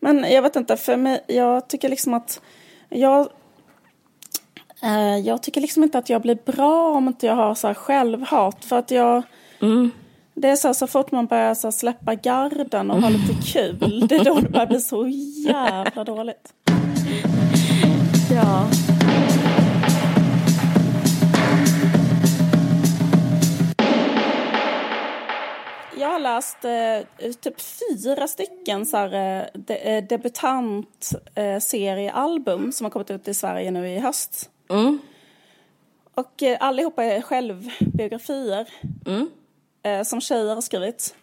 Men 0.00 0.32
jag 0.32 0.42
vet 0.42 0.56
inte, 0.56 0.76
för 0.76 0.96
mig, 0.96 1.24
jag 1.26 1.68
tycker 1.68 1.88
liksom 1.88 2.14
att 2.14 2.40
jag 2.88 3.28
eh, 4.82 5.18
jag 5.18 5.42
tycker 5.42 5.60
liksom 5.60 5.82
inte 5.82 5.98
att 5.98 6.08
jag 6.08 6.22
blir 6.22 6.38
bra 6.52 6.90
om 6.90 7.08
inte 7.08 7.26
jag 7.26 7.34
har 7.34 7.54
så 7.54 7.66
här 7.66 7.74
självhat. 7.74 8.64
För 8.64 8.78
att 8.78 8.90
jag... 8.90 9.22
Mm. 9.60 9.90
Det 10.34 10.48
är 10.48 10.56
så, 10.56 10.68
här, 10.68 10.72
så 10.72 10.86
fort 10.86 11.12
man 11.12 11.26
börjar 11.26 11.54
så 11.54 11.66
här, 11.66 11.72
släppa 11.72 12.14
garden 12.14 12.90
och 12.90 13.02
ha 13.02 13.08
lite 13.08 13.34
kul, 13.52 14.06
det 14.08 14.14
är 14.14 14.24
då 14.24 14.34
det 14.34 14.48
börjar 14.48 14.66
bli 14.66 14.80
så 14.80 15.06
jävla 15.46 16.04
dåligt. 16.04 16.52
Ja. 18.30 18.93
Jag 26.04 26.10
har 26.10 26.18
läst 26.18 26.64
eh, 26.64 27.32
typ 27.32 27.60
fyra 27.60 28.28
stycken 28.28 28.86
så 28.86 28.96
här, 28.96 29.40
eh, 29.40 29.46
de, 29.54 29.74
eh, 29.74 30.04
debutant 30.04 31.10
eh, 31.34 31.58
som 32.72 32.84
har 32.84 32.90
kommit 32.90 33.10
ut 33.10 33.28
i 33.28 33.34
Sverige 33.34 33.70
nu 33.70 33.88
i 33.88 33.98
höst. 33.98 34.50
Mm. 34.70 34.98
Och 36.14 36.42
eh, 36.42 36.56
allihopa 36.60 37.04
är 37.04 37.20
självbiografier 37.22 38.68
Mm. 39.06 39.30
eh, 39.82 40.02
som 40.02 40.20
tjejer 40.20 40.54
har 40.54 40.60
skrivit. 40.62 41.14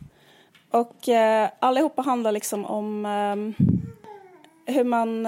Och 0.72 1.10
eh, 1.10 1.50
allihopa 1.60 2.02
handlar 2.02 2.32
liksom 2.32 2.66
om 2.66 3.06
eh, 3.06 3.64
hur 4.74 4.84
man 4.84 5.26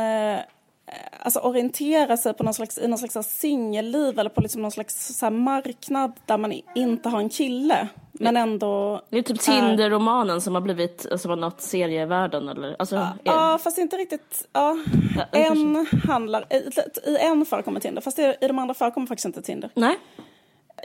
alltså 1.20 1.40
orienterar 1.40 2.18
sig 2.18 2.34
på 2.34 2.44
någon 2.44 2.54
slags, 2.54 2.78
i 2.78 2.88
någon 2.88 2.98
slags 3.00 3.30
singelliv 3.40 4.20
eller 4.20 4.30
på 4.30 4.42
liksom 4.42 4.62
någon 4.62 4.72
slags 4.72 5.18
så 5.18 5.30
marknad 5.30 6.14
där 6.26 6.38
man 6.38 6.54
inte 6.76 7.10
har 7.10 7.20
en 7.20 7.30
kille. 7.30 7.88
Men 8.12 8.38
ändå... 8.38 9.02
Det 9.10 9.18
är 9.18 9.22
typ 9.22 9.40
Tinder-romanen 9.40 10.42
som 10.42 10.56
har 10.56 10.62
blivit, 10.62 11.06
som 11.18 11.30
har 11.30 11.36
nått 11.38 11.62
serievärlden 11.62 12.50
eller? 12.50 12.76
Alltså, 12.80 12.96
är- 12.96 13.14
Ja, 13.24 13.60
fast 13.64 13.78
inte 13.78 13.98
riktigt. 13.98 14.48
Ja. 14.54 14.78
Ja, 15.18 15.26
En 15.40 15.86
handlar, 16.08 16.46
i, 16.54 16.70
i 17.10 17.18
en 17.18 17.46
förekommer 17.46 17.80
Tinder, 17.80 18.02
fast 18.02 18.20
i, 18.20 18.36
i 18.42 18.48
de 18.48 18.60
andra 18.60 18.74
förekommer 18.74 19.08
faktiskt 19.08 19.26
inte 19.26 19.42
Tinder. 19.42 19.70
Nej? 19.74 19.96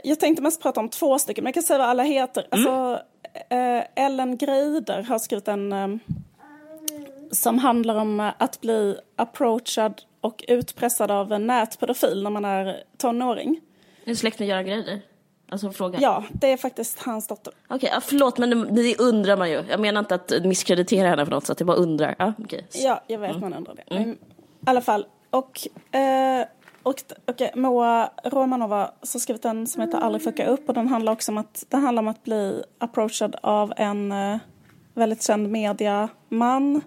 Jag 0.03 0.19
tänkte 0.19 0.41
mest 0.43 0.61
prata 0.61 0.79
om 0.79 0.89
två 0.89 1.19
stycken, 1.19 1.43
men 1.43 1.47
jag 1.49 1.53
kan 1.53 1.63
säga 1.63 1.77
vad 1.77 1.87
alla 1.87 2.03
heter. 2.03 2.47
Alltså, 2.51 2.99
eh, 3.49 4.05
Ellen 4.05 4.37
Greider 4.37 5.03
har 5.03 5.19
skrivit 5.19 5.47
en 5.47 5.73
eh, 5.73 5.87
som 7.31 7.59
handlar 7.59 7.95
om 7.95 8.19
eh, 8.19 8.31
att 8.37 8.61
bli 8.61 8.97
approachad 9.15 10.01
och 10.21 10.45
utpressad 10.47 11.11
av 11.11 11.31
en 11.31 11.47
nätpedofil 11.47 12.23
när 12.23 12.29
man 12.29 12.45
är 12.45 12.83
tonåring. 12.97 13.61
Är 14.03 14.09
du 14.09 14.15
släkt 14.15 14.39
med 14.39 14.47
Göran 14.47 14.65
Greider? 14.65 15.01
Alltså 15.51 15.71
fråga. 15.71 15.99
Ja, 16.01 16.23
det 16.31 16.51
är 16.51 16.57
faktiskt 16.57 16.99
hans 16.99 17.27
dotter. 17.27 17.53
Okej, 17.67 17.89
ja, 17.93 18.01
förlåt 18.01 18.37
men 18.37 18.49
det, 18.49 18.81
det 18.81 18.99
undrar 18.99 19.37
man 19.37 19.49
ju. 19.49 19.63
Jag 19.69 19.79
menar 19.79 19.99
inte 19.99 20.15
att 20.15 20.31
misskreditera 20.43 21.09
henne 21.09 21.25
på 21.25 21.31
något 21.31 21.45
sätt, 21.45 21.59
jag 21.59 21.67
bara 21.67 21.77
undrar. 21.77 22.15
Ja, 22.19 22.33
okej. 22.43 22.67
Ja, 22.73 23.03
jag 23.07 23.19
vet 23.19 23.39
man 23.39 23.53
undrar 23.53 23.75
det. 23.75 23.95
I 23.99 24.15
alla 24.65 24.81
fall. 24.81 25.05
Och, 25.29 25.67
eh, 25.95 26.45
och 26.83 26.95
okay, 27.27 27.49
Moa 27.55 28.09
Romanova 28.23 28.77
har 28.77 29.19
skrivit 29.19 29.45
en 29.45 29.67
som 29.67 29.81
heter 29.81 29.97
Aldrig 29.97 30.23
fucka 30.23 30.47
upp 30.47 30.69
och 30.69 30.73
den 30.73 30.87
handlar 30.87 31.13
också 31.13 31.31
om 31.31 31.37
att, 31.37 31.65
den 31.69 31.83
handlar 31.83 32.03
om 32.03 32.07
att 32.07 32.23
bli 32.23 32.63
approachad 32.77 33.35
av 33.43 33.73
en 33.77 34.11
eh, 34.11 34.37
väldigt 34.93 35.23
känd 35.23 35.49
mediaman. 35.49 36.81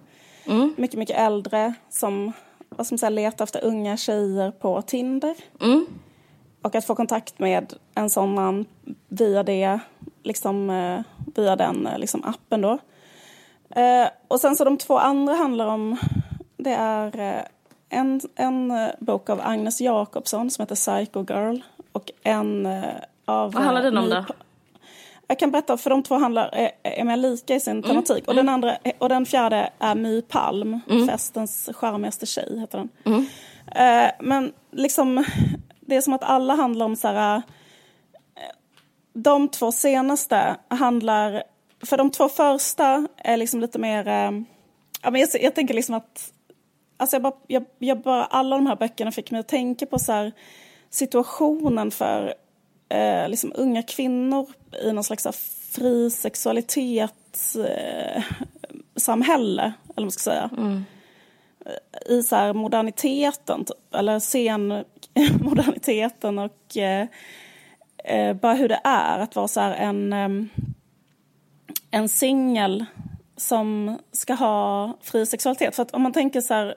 Mycket, 0.75 0.99
mycket 0.99 1.17
äldre 1.17 1.73
som, 1.89 2.31
vad 2.69 2.87
som 2.87 2.97
säger, 2.97 3.11
letar 3.11 3.43
efter 3.43 3.63
unga 3.63 3.97
tjejer 3.97 4.51
på 4.51 4.81
Tinder. 4.81 5.35
Mm. 5.61 5.85
Och 6.61 6.75
att 6.75 6.85
få 6.85 6.95
kontakt 6.95 7.39
med 7.39 7.73
en 7.95 8.09
sån 8.09 8.33
man 8.33 8.65
via 9.07 9.43
det, 9.43 9.79
liksom 10.23 10.69
eh, 10.69 11.01
via 11.35 11.55
den 11.55 11.87
eh, 11.87 11.97
liksom 11.99 12.23
appen 12.23 12.61
då. 12.61 12.77
Eh, 13.69 14.07
och 14.27 14.39
sen 14.39 14.55
så 14.55 14.63
de 14.63 14.77
två 14.77 14.97
andra 14.97 15.33
handlar 15.33 15.67
om, 15.67 15.97
det 16.57 16.73
är 16.73 17.45
en, 17.89 18.21
en 18.35 18.73
bok 18.99 19.29
av 19.29 19.41
Agnes 19.43 19.81
Jakobsson 19.81 20.49
som 20.49 20.61
heter 20.61 20.75
Psycho 20.75 21.25
Girl 21.29 21.59
och 21.91 22.11
en 22.23 22.65
av... 23.25 23.51
Vad 23.51 23.63
handlar 23.63 23.83
den 23.83 23.97
om 23.97 24.09
då? 24.09 24.25
Jag 25.33 25.39
kan 25.39 25.51
berätta, 25.51 25.77
för 25.77 25.89
de 25.89 26.03
två 26.03 26.15
handlar, 26.15 26.49
är, 26.53 26.71
är 26.83 27.03
mer 27.03 27.17
lika 27.17 27.55
i 27.55 27.59
sin 27.59 27.83
tematik. 27.83 28.27
Och, 28.27 28.35
den 28.35 28.49
andra, 28.49 28.77
och 28.97 29.09
den 29.09 29.25
fjärde 29.25 29.69
är 29.79 29.95
My 29.95 30.21
Palm, 30.21 30.79
festens 31.09 31.69
charmigaste 31.73 32.25
tjej 32.25 32.59
heter 32.59 32.77
den. 32.77 32.89
Eh, 33.75 34.11
men 34.19 34.53
liksom, 34.71 35.23
det 35.79 35.95
är 35.95 36.01
som 36.01 36.13
att 36.13 36.23
alla 36.23 36.55
handlar 36.55 36.85
om 36.85 36.95
så 36.95 37.07
här... 37.07 37.35
eh, 37.35 37.41
De 39.13 39.47
två 39.47 39.71
senaste 39.71 40.55
handlar... 40.67 41.43
För 41.85 41.97
de 41.97 42.09
två 42.11 42.29
första 42.29 43.07
är 43.17 43.37
liksom 43.37 43.61
lite 43.61 43.79
mer... 43.79 44.07
eh, 44.07 44.31
Ja, 45.01 45.11
men 45.11 45.21
jag, 45.21 45.29
jag 45.41 45.55
tänker 45.55 45.73
liksom 45.73 45.95
att... 45.95 46.31
Alltså 46.97 47.15
jag 47.15 47.21
bara, 47.23 47.33
jag, 47.47 47.65
jag 47.79 48.01
bara, 48.01 48.25
alla 48.25 48.55
de 48.55 48.67
här 48.67 48.75
böckerna 48.75 49.11
fick 49.11 49.31
mig 49.31 49.39
att 49.39 49.47
tänka 49.47 49.85
på 49.85 49.99
så 49.99 50.11
här, 50.11 50.31
situationen 50.89 51.91
för 51.91 52.33
eh, 52.89 53.29
liksom 53.29 53.53
unga 53.55 53.83
kvinnor 53.83 54.47
i 54.81 54.93
någon 54.93 55.03
slags 55.03 55.27
fri 55.71 56.11
sexualitet 56.11 57.55
eh, 57.67 58.23
samhälle, 58.95 59.61
eller 59.61 59.73
vad 59.95 60.03
man 60.03 60.11
ska 60.11 60.31
säga. 60.31 60.49
I 62.09 62.23
så 62.23 62.35
här 62.35 62.53
moderniteten, 62.53 63.65
typ, 63.65 63.95
eller 63.95 64.19
senmoderniteten 64.19 66.39
och 66.45 66.77
eh, 66.77 67.07
eh, 68.03 68.35
bara 68.35 68.53
hur 68.53 68.69
det 68.69 68.81
är 68.83 69.19
att 69.19 69.35
vara 69.35 69.47
så 69.47 69.59
här 69.59 69.71
en, 69.71 70.13
em, 70.13 70.49
en 71.91 72.09
singel 72.09 72.85
som 73.37 73.97
ska 74.11 74.33
ha 74.33 74.93
fri 75.01 75.25
sexualitet. 75.25 75.75
För 75.75 75.83
att 75.83 75.91
om 75.91 76.01
man 76.01 76.13
tänker 76.13 76.41
så 76.41 76.53
här, 76.53 76.75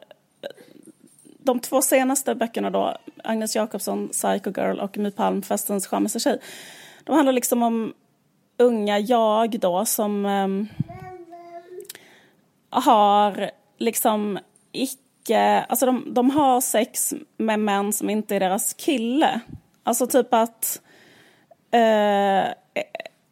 de 1.39 1.61
två 1.61 1.83
senaste 1.83 2.35
böckerna 2.35 2.71
då, 2.71 2.97
Agnes 3.25 3.57
Jakobsson, 3.57 4.09
Psycho 4.09 4.53
Girl 4.57 4.79
och 4.79 4.99
My 4.99 5.11
Palm, 5.11 5.43
Festens 5.43 5.87
charmigaste 5.87 6.21
tjej. 6.21 6.41
De 7.07 7.17
handlar 7.17 7.33
liksom 7.33 7.63
om 7.63 7.93
unga 8.59 8.99
jag 8.99 9.61
då 9.61 9.85
som 9.85 10.27
em, 10.27 10.69
har 12.71 13.51
liksom 13.79 14.39
icke, 14.73 15.61
alltså 15.69 15.87
de, 15.87 16.15
de 16.15 16.31
har 16.31 16.61
sex 16.61 17.15
med 17.37 17.61
män 17.61 17.93
som 17.93 18.11
inte 18.11 18.37
är 18.37 18.41
deras 18.41 18.75
kille. 18.75 19.41
Alltså 19.85 20.07
typ 20.07 20.35
att 20.35 20.81
eh, 21.71 22.45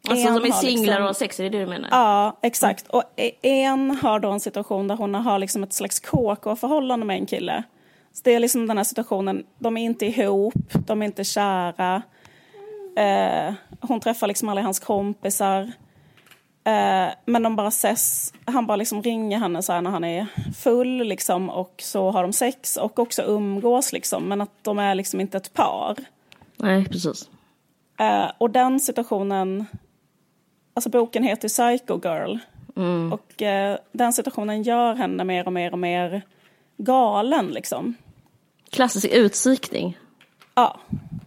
Alltså 0.09 0.39
de 0.39 0.47
är 0.47 0.51
singlar 0.51 0.85
liksom- 0.85 1.01
och 1.01 1.07
har 1.07 1.13
sex, 1.13 1.39
är 1.39 1.43
det 1.43 1.49
det 1.49 1.59
du 1.59 1.65
menar? 1.65 1.89
Ja, 1.91 2.39
exakt. 2.41 2.87
Och 2.87 3.03
en 3.41 3.91
har 3.91 4.19
då 4.19 4.31
en 4.31 4.39
situation 4.39 4.87
där 4.87 4.95
hon 4.95 5.15
har 5.15 5.39
liksom 5.39 5.63
ett 5.63 5.73
slags 5.73 5.99
KK-förhållande 5.99 7.05
med 7.05 7.15
en 7.17 7.25
kille. 7.25 7.63
Så 8.13 8.21
det 8.23 8.31
är 8.35 8.39
liksom 8.39 8.67
den 8.67 8.77
här 8.77 8.83
situationen, 8.83 9.43
de 9.59 9.77
är 9.77 9.81
inte 9.83 10.05
ihop, 10.05 10.53
de 10.73 11.01
är 11.01 11.05
inte 11.05 11.23
kära. 11.23 12.01
Eh, 12.95 13.53
hon 13.81 13.99
träffar 13.99 14.27
liksom 14.27 14.49
aldrig 14.49 14.65
hans 14.65 14.79
kompisar. 14.79 15.61
Eh, 16.63 17.09
men 17.25 17.43
de 17.43 17.55
bara 17.55 17.67
ses, 17.67 18.33
han 18.45 18.67
bara 18.67 18.75
liksom 18.75 19.01
ringer 19.01 19.39
henne 19.39 19.61
så 19.61 19.73
här 19.73 19.81
när 19.81 19.91
han 19.91 20.03
är 20.03 20.27
full 20.57 21.07
liksom 21.07 21.49
och 21.49 21.73
så 21.77 22.11
har 22.11 22.21
de 22.21 22.33
sex 22.33 22.77
och 22.77 22.99
också 22.99 23.21
umgås 23.21 23.93
liksom. 23.93 24.23
Men 24.23 24.41
att 24.41 24.63
de 24.63 24.79
är 24.79 24.95
liksom 24.95 25.21
inte 25.21 25.37
ett 25.37 25.53
par. 25.53 25.95
Nej, 26.57 26.85
precis. 26.85 27.29
Eh, 27.99 28.31
och 28.37 28.49
den 28.49 28.79
situationen, 28.79 29.65
alltså 30.73 30.89
boken 30.89 31.23
heter 31.23 31.47
Psycho 31.47 31.99
Girl. 32.03 32.37
Och 33.11 33.41
eh, 33.41 33.77
den 33.91 34.13
situationen 34.13 34.63
gör 34.63 34.95
henne 34.95 35.23
mer 35.23 35.45
och 35.45 35.53
mer 35.53 35.71
och 35.71 35.79
mer 35.79 36.21
galen 36.77 37.47
liksom. 37.47 37.95
Klassisk 38.69 39.05
utsikning. 39.05 39.97
Ja. 40.55 40.79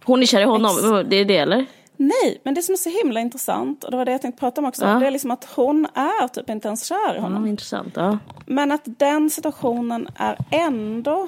Hon 0.05 0.21
är 0.21 0.25
kär 0.25 0.41
i 0.41 0.43
honom, 0.43 1.05
det 1.09 1.15
är 1.15 1.25
det 1.25 1.37
eller? 1.37 1.65
Nej, 1.97 2.41
men 2.43 2.53
det 2.53 2.61
som 2.61 2.73
är 2.73 2.77
så 2.77 2.89
himla 2.89 3.19
intressant, 3.19 3.83
och 3.83 3.91
det 3.91 3.97
var 3.97 4.05
det 4.05 4.11
jag 4.11 4.21
tänkte 4.21 4.39
prata 4.39 4.61
om 4.61 4.67
också, 4.67 4.85
Ja. 4.85 4.93
det 4.99 5.07
är 5.07 5.11
liksom 5.11 5.31
att 5.31 5.47
hon 5.55 5.85
är 5.93 6.27
typ 6.27 6.49
inte 6.49 6.67
ens 6.67 6.85
kär 6.85 7.15
i 7.15 7.19
honom. 7.19 7.43
Ja, 7.45 7.49
intressant. 7.49 7.93
Ja. 7.95 8.17
Men 8.45 8.71
att 8.71 8.81
den 8.85 9.29
situationen 9.29 10.07
är 10.15 10.37
ändå 10.51 11.27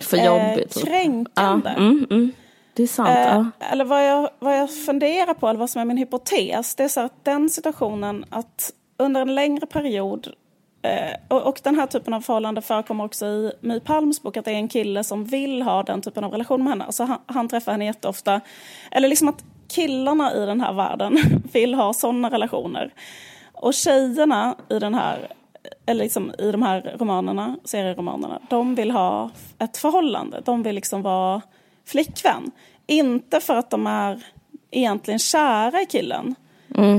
För 0.00 0.16
eh, 0.16 0.24
jobbigt. 0.26 0.76
Ja, 0.76 0.82
kränkande. 0.86 1.70
mm, 1.70 2.06
mm. 2.10 2.32
Det 2.74 2.82
är 2.82 2.86
sant. 2.86 3.08
Eh. 3.60 3.70
Eller 3.72 3.84
vad 3.84 4.06
jag, 4.08 4.30
vad 4.38 4.58
jag 4.58 4.74
funderar 4.86 5.34
på, 5.34 5.48
eller 5.48 5.60
vad 5.60 5.70
som 5.70 5.80
är 5.80 5.84
min 5.84 5.96
hypotes, 5.96 6.74
det 6.74 6.84
är 6.84 6.88
så 6.88 7.00
att 7.00 7.24
den 7.24 7.50
situationen 7.50 8.24
att 8.30 8.72
under 8.96 9.20
en 9.20 9.34
längre 9.34 9.66
period 9.66 10.26
eh, 10.26 10.32
och, 11.28 11.42
och 11.42 11.60
den 11.62 11.74
här 11.74 11.86
typen 11.86 12.14
av 12.14 12.20
förhållande 12.20 12.62
förekommer 12.62 13.04
också 13.04 13.26
i 13.26 13.52
My 13.60 13.80
Palms 13.80 14.22
bok, 14.22 14.36
att 14.36 14.44
det 14.44 14.50
är 14.50 14.54
en 14.54 14.68
kille 14.68 15.04
som 15.04 15.24
vill 15.24 15.62
ha 15.62 15.82
den 15.82 16.02
typen 16.02 16.24
av 16.24 16.32
relation 16.32 16.62
med 16.62 16.70
henne. 16.70 16.84
Alltså 16.84 17.04
han, 17.04 17.18
han 17.26 17.48
träffar 17.48 17.72
henne 17.72 17.84
jätteofta. 17.84 18.40
Eller 18.90 19.08
liksom 19.08 19.28
att 19.28 19.44
killarna 19.68 20.34
i 20.34 20.46
den 20.46 20.60
här 20.60 20.72
världen 20.72 21.18
vill 21.52 21.74
ha 21.74 21.92
sådana 21.94 22.30
relationer. 22.30 22.94
Och 23.52 23.74
tjejerna 23.74 24.56
i 24.68 24.78
den 24.78 24.94
här 24.94 25.28
eller 25.86 26.04
liksom 26.04 26.32
i 26.38 26.52
de 26.52 26.62
här 26.62 26.96
romanerna, 26.98 27.56
serieromanerna, 27.64 28.38
de 28.48 28.74
vill 28.74 28.90
ha 28.90 29.30
ett 29.58 29.76
förhållande. 29.76 30.42
De 30.44 30.62
vill 30.62 30.74
liksom 30.74 31.02
vara 31.02 31.42
flickvän. 31.86 32.50
Inte 32.86 33.40
för 33.40 33.54
att 33.54 33.70
de 33.70 33.86
är 33.86 34.22
egentligen 34.70 35.18
kära 35.18 35.80
i 35.80 35.86
killen, 35.86 36.34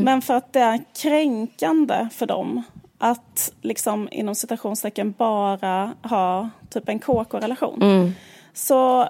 men 0.04 0.22
för 0.22 0.34
att 0.34 0.54
det 0.54 0.60
är 0.60 0.80
kränkande 1.02 2.08
för 2.12 2.26
dem 2.26 2.64
att 3.00 3.54
liksom 3.62 4.10
inom 4.12 4.36
citationstecken 4.36 5.12
bara 5.18 5.94
ha 6.04 6.50
typ 6.70 6.90
en 6.90 7.00
KK-relation. 7.00 7.82
Mm. 7.82 8.12
Så 8.54 9.10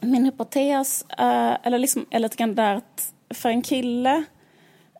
min 0.00 0.24
hypotes 0.24 1.04
är, 1.08 1.58
eller 1.62 1.78
liksom, 1.78 2.06
är 2.10 2.18
lite 2.18 2.36
grann 2.36 2.54
där 2.54 2.74
att 2.74 3.12
för 3.34 3.48
en 3.48 3.62
kille 3.62 4.24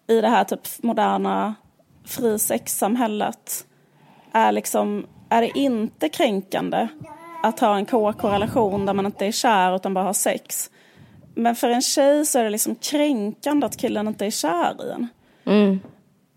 i 0.06 0.20
det 0.20 0.28
här 0.28 0.44
typ 0.44 0.82
moderna 0.82 1.54
frisexsamhället 2.04 3.66
är 4.32 4.52
liksom, 4.52 5.06
är 5.28 5.40
det 5.40 5.58
inte 5.58 6.08
kränkande 6.08 6.88
att 7.42 7.60
ha 7.60 7.76
en 7.76 7.86
KK-relation 7.86 8.86
där 8.86 8.94
man 8.94 9.06
inte 9.06 9.26
är 9.26 9.32
kär 9.32 9.76
utan 9.76 9.94
bara 9.94 10.04
har 10.04 10.12
sex. 10.12 10.70
Men 11.34 11.56
för 11.56 11.68
en 11.68 11.82
tjej 11.82 12.26
så 12.26 12.38
är 12.38 12.44
det 12.44 12.50
liksom 12.50 12.74
kränkande 12.74 13.66
att 13.66 13.76
killen 13.76 14.08
inte 14.08 14.26
är 14.26 14.30
kär 14.30 14.86
i 14.86 14.90
en. 14.90 15.08
Mm. 15.44 15.80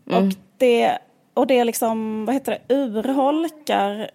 Mm. 0.09 0.27
Och 0.27 0.33
det, 0.63 0.97
och 1.33 1.47
det 1.47 1.63
liksom, 1.63 2.25
vad 2.25 2.35
heter 2.35 2.59
det, 2.67 2.75
urholkar 2.75 4.09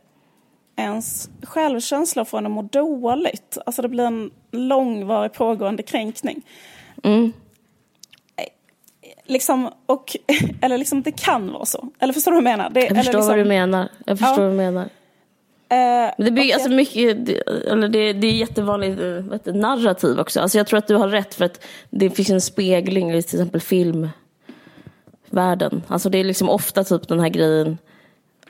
ens 0.77 1.31
självkänsla 1.43 2.25
en 2.25 2.47
att 2.47 2.53
må 2.53 2.63
dåligt. 2.63 3.59
Alltså 3.67 3.83
det 3.83 3.89
blir 3.89 4.05
en 4.05 4.31
långvarig 4.51 5.33
pågående 5.33 5.83
kränkning. 5.83 6.43
Mm. 7.05 7.33
Liksom, 9.27 9.71
och, 9.87 10.17
eller 10.61 10.79
liksom 10.79 11.03
det 11.03 11.13
kan 11.13 11.53
vara 11.53 11.65
så. 11.65 11.89
Eller 11.99 12.13
förstår 12.13 12.33
du 12.33 12.37
vad 12.37 12.45
jag 12.45 12.59
menar? 12.59 12.71
Det, 12.71 12.81
jag 12.81 12.97
förstår 12.97 13.13
liksom, 13.13 13.29
vad 13.29 13.39
du 13.39 13.45
menar. 13.45 13.89
Jag 14.07 14.19
förstår 14.19 14.45
ja. 14.45 14.49
vad 14.49 14.51
du 14.51 14.57
menar. 14.57 14.89
Uh, 15.73 16.25
det 16.25 16.31
blir 16.31 16.55
alltså 16.55 16.71
mycket, 16.71 17.27
det, 17.27 17.41
eller 17.71 17.89
det, 17.89 18.13
det 18.13 18.27
är 18.27 18.33
jättevanligt 18.33 19.01
eh, 19.01 19.09
vet 19.09 19.45
du, 19.45 19.53
narrativ 19.53 20.21
också. 20.21 20.41
Alltså 20.41 20.59
jag 20.59 20.67
tror 20.67 20.79
att 20.79 20.87
du 20.87 20.95
har 20.95 21.09
rätt 21.09 21.35
för 21.35 21.45
att 21.45 21.65
det 21.91 22.11
finns 22.11 22.31
en 22.31 22.41
spegling 22.41 23.11
i 23.11 23.23
till 23.23 23.41
exempel 23.41 23.61
världen. 25.31 25.83
Alltså 25.89 26.09
det 26.09 26.19
är 26.19 26.25
liksom 26.25 26.51
ofta 26.51 26.85
typ 26.85 27.09
den 27.09 27.21
här 27.21 27.29
grejen 27.29 27.79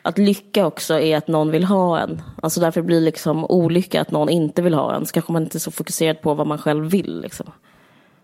att 0.02 0.18
lycka 0.18 0.66
också 0.66 1.00
är 1.00 1.16
att 1.16 1.28
någon 1.28 1.50
vill 1.50 1.64
ha 1.64 1.98
en. 2.00 2.22
Alltså 2.42 2.60
därför 2.60 2.82
blir 2.82 3.00
liksom 3.00 3.44
olycka 3.44 4.00
att 4.00 4.10
någon 4.10 4.28
inte 4.28 4.62
vill 4.62 4.74
ha 4.74 4.94
en. 4.94 5.06
Så 5.06 5.12
kanske 5.12 5.32
man 5.32 5.42
inte 5.42 5.58
är 5.58 5.60
så 5.60 5.70
fokuserad 5.70 6.20
på 6.20 6.34
vad 6.34 6.46
man 6.46 6.58
själv 6.58 6.90
vill. 6.90 7.20
Liksom. 7.20 7.46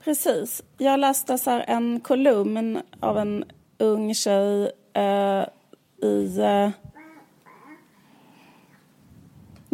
Precis. 0.05 0.63
Jag 0.79 1.01
läste 1.01 1.39
så 1.39 1.63
en 1.67 2.01
kolumn 2.01 2.81
av 3.01 3.19
en 3.19 3.45
ung 3.79 4.15
tjej 4.15 4.71
eh, 4.93 5.45
i 6.09 6.39
eh, 6.39 6.69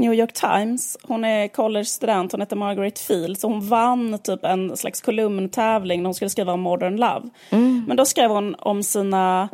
New 0.00 0.14
York 0.14 0.32
Times. 0.32 0.96
Hon 1.02 1.24
är 1.24 1.48
college-student, 1.48 2.32
hon 2.32 2.40
heter 2.40 2.56
Margaret 2.56 2.98
Field. 2.98 3.38
Så 3.38 3.48
hon 3.48 3.68
vann 3.68 4.18
typ 4.18 4.44
en 4.44 4.76
slags 4.76 5.00
kolumntävling 5.00 6.02
när 6.02 6.06
hon 6.06 6.14
skulle 6.14 6.30
skriva 6.30 6.52
om 6.52 6.60
modern 6.60 6.96
love. 6.96 7.28
Mm. 7.50 7.84
Men 7.88 7.96
då 7.96 8.04
skrev 8.04 8.30
hon 8.30 8.54
om 8.58 8.82
sina 8.82 9.48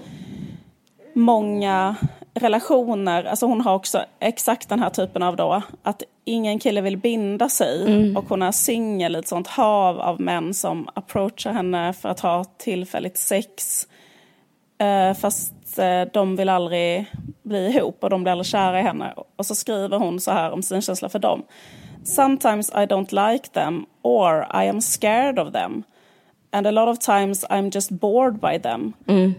många 1.15 1.97
relationer, 2.35 3.25
alltså 3.25 3.47
hon 3.47 3.61
har 3.61 3.75
också 3.75 4.05
exakt 4.21 4.69
den 4.69 4.81
här 4.81 4.91
typen 4.91 5.23
av 5.23 5.37
då, 5.37 5.63
att 5.83 6.03
ingen 6.25 6.59
kille 6.59 6.81
vill 6.81 6.97
binda 6.97 7.49
sig 7.49 7.83
mm. 7.83 8.17
och 8.17 8.25
hon 8.29 8.43
är 8.43 8.53
singel 8.53 9.17
i 9.17 9.19
ett 9.19 9.29
sånt 9.29 9.47
hav 9.47 10.01
av 10.01 10.21
män 10.21 10.55
som 10.55 10.89
approachar 10.95 11.53
henne 11.53 11.93
för 11.93 12.09
att 12.09 12.21
ha 12.21 12.45
tillfälligt 12.45 13.19
sex. 13.19 13.87
Eh, 14.79 15.15
fast 15.15 15.53
eh, 15.79 16.09
de 16.13 16.37
vill 16.37 16.49
aldrig 16.49 17.07
bli 17.43 17.67
ihop 17.67 18.05
och 18.05 18.11
de 18.11 18.23
blir 18.23 18.33
aldrig 18.33 18.47
kära 18.47 18.81
i 18.81 18.83
henne. 18.83 19.15
Och 19.37 19.47
så 19.47 19.55
skriver 19.55 19.99
hon 19.99 20.21
så 20.21 20.31
här 20.31 20.51
om 20.51 20.63
sin 20.63 20.83
känsla 20.83 21.09
för 21.09 21.19
dem. 21.19 21.43
Sometimes 22.05 22.71
I 22.71 22.87
don't 22.87 23.33
like 23.33 23.49
them 23.49 23.87
or 24.03 24.47
I 24.55 24.69
am 24.69 24.81
scared 24.81 25.39
of 25.39 25.53
them. 25.53 25.83
And 26.53 26.67
a 26.67 26.71
lot 26.71 26.89
of 26.89 26.99
times 26.99 27.45
I'm 27.45 27.75
just 27.75 27.91
bored 27.91 28.41
by 28.41 28.59
them. 28.59 28.93
Mm. 29.07 29.35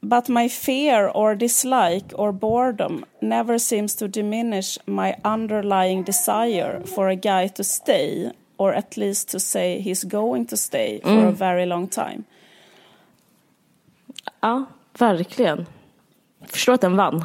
But 0.00 0.28
my 0.28 0.48
fear 0.48 1.10
or 1.14 1.34
dislike 1.34 2.14
or 2.14 2.32
boredom 2.32 3.04
never 3.20 3.58
seems 3.58 3.96
to 3.96 4.08
diminish 4.08 4.78
my 4.86 5.14
underlying 5.24 6.04
desire 6.04 6.82
for 6.86 7.08
a 7.08 7.14
guy 7.14 7.48
to 7.48 7.64
stay 7.64 8.32
or 8.56 8.74
at 8.74 8.96
least 8.96 9.28
to 9.30 9.40
say 9.40 9.80
he's 9.80 10.04
going 10.04 10.46
to 10.46 10.56
stay 10.56 11.00
for 11.02 11.10
mm. 11.10 11.28
a 11.28 11.32
very 11.32 11.66
long 11.66 11.88
time. 11.88 12.24
Ja, 14.40 14.64
verkligen. 14.98 15.66
Förstår 16.50 16.72
att 16.72 16.80
den 16.80 16.96
vann. 16.96 17.24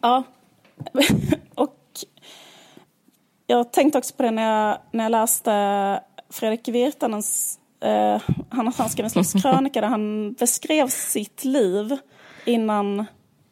Ja. 0.00 0.22
och 1.54 1.76
jag 3.46 3.72
tänkte 3.72 3.98
också 3.98 4.14
på 4.14 4.22
det 4.22 4.30
när 4.30 4.68
jag, 4.68 4.78
när 4.90 5.04
jag 5.04 5.10
läste 5.10 6.00
Fredrik 6.30 6.68
Virtanens 6.68 7.58
eh, 7.80 8.20
en 8.50 8.72
slags 8.72 9.32
krönika 9.42 9.80
där 9.80 9.88
han 9.88 10.32
beskrev 10.32 10.88
sitt 10.88 11.44
liv 11.44 11.96
innan, 12.44 13.00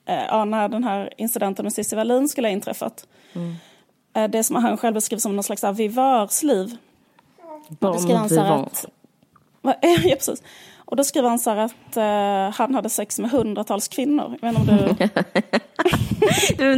eh, 0.07 0.25
ja, 0.29 0.45
när 0.45 0.69
den 0.69 0.85
här 0.85 1.15
incidenten 1.17 1.65
med 1.65 1.73
Cissi 1.73 1.97
Wallin 1.97 2.29
skulle 2.29 2.49
ha 2.49 2.53
inträffat. 2.53 3.07
Mm. 3.33 3.55
Eh, 4.15 4.31
det 4.31 4.45
som 4.45 4.57
han 4.57 4.77
själv 4.77 4.95
beskrev 4.95 5.19
som 5.19 5.37
någon 5.37 5.45
slags 5.45 5.65
vivörsliv. 5.65 6.77
Bon 7.69 8.29
vivant. 8.29 8.85
Ja, 9.63 9.75
precis. 9.81 10.43
Och 10.95 10.99
då 10.99 11.05
skriver 11.05 11.29
han 11.29 11.39
så 11.39 11.51
här 11.51 11.57
att 11.57 11.97
uh, 11.97 12.57
han 12.59 12.75
hade 12.75 12.91
sex 12.91 13.19
med 13.19 13.31
hundratals 13.31 13.89
kvinnor. 13.89 14.39
Jag 14.41 14.57
om 14.57 14.67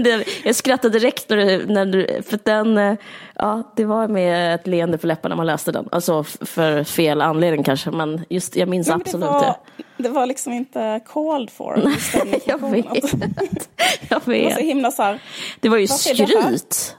du... 0.03 0.25
jag 0.45 0.55
skrattade 0.55 0.99
direkt 0.99 1.29
när 1.29 1.37
du, 1.37 1.67
när 1.67 1.87
du, 1.87 2.23
för 2.23 2.39
den, 2.43 2.79
uh, 2.79 2.97
ja 3.35 3.73
det 3.77 3.85
var 3.85 4.09
med 4.09 4.55
ett 4.55 4.67
leende 4.67 4.99
på 4.99 5.07
läpparna 5.07 5.35
när 5.35 5.37
man 5.37 5.47
läste 5.47 5.73
den. 5.73 5.89
Alltså 5.93 6.25
för 6.25 6.85
fel 6.85 7.21
anledning 7.21 7.65
kanske, 7.65 7.91
men 7.91 8.25
just 8.29 8.57
jag 8.57 8.69
minns 8.69 8.91
absolut 8.91 9.27
det. 9.27 9.33
Var, 9.33 9.57
det 9.97 10.09
var 10.09 10.27
liksom 10.27 10.53
inte 10.53 11.01
called 11.07 11.51
for. 11.51 11.83
Nej, 11.85 12.43
jag 12.47 12.71
vet. 12.71 12.87
jag 14.09 14.27
vet. 14.27 14.43
Det 14.43 14.45
var 14.45 14.51
så 14.51 14.61
himla 14.61 14.91
så 14.91 15.03
här, 15.03 15.21
Det 15.61 15.69
var 15.69 15.79
ju 15.79 15.87
skryt. 15.87 16.97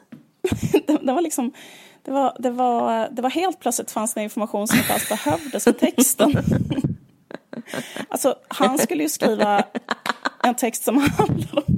Det, 0.88 0.98
det 1.02 1.14
var 1.14 1.22
liksom 1.22 1.54
det 2.06 2.12
var, 2.12 2.36
det, 2.40 2.50
var, 2.50 3.10
det 3.12 3.22
var 3.22 3.30
helt 3.30 3.60
plötsligt 3.60 3.92
fanns 3.92 4.14
det 4.14 4.24
information 4.24 4.68
som 4.68 4.78
inte 4.78 4.94
alls 4.94 5.10
behövdes 5.10 5.64
för 5.64 5.72
texten. 5.72 6.34
Alltså, 8.09 8.35
han 8.47 8.77
skulle 8.77 9.03
ju 9.03 9.09
skriva 9.09 9.63
en 10.44 10.56
text 10.56 10.83
som 10.83 10.97
handlar 10.97 11.57
om... 11.68 11.77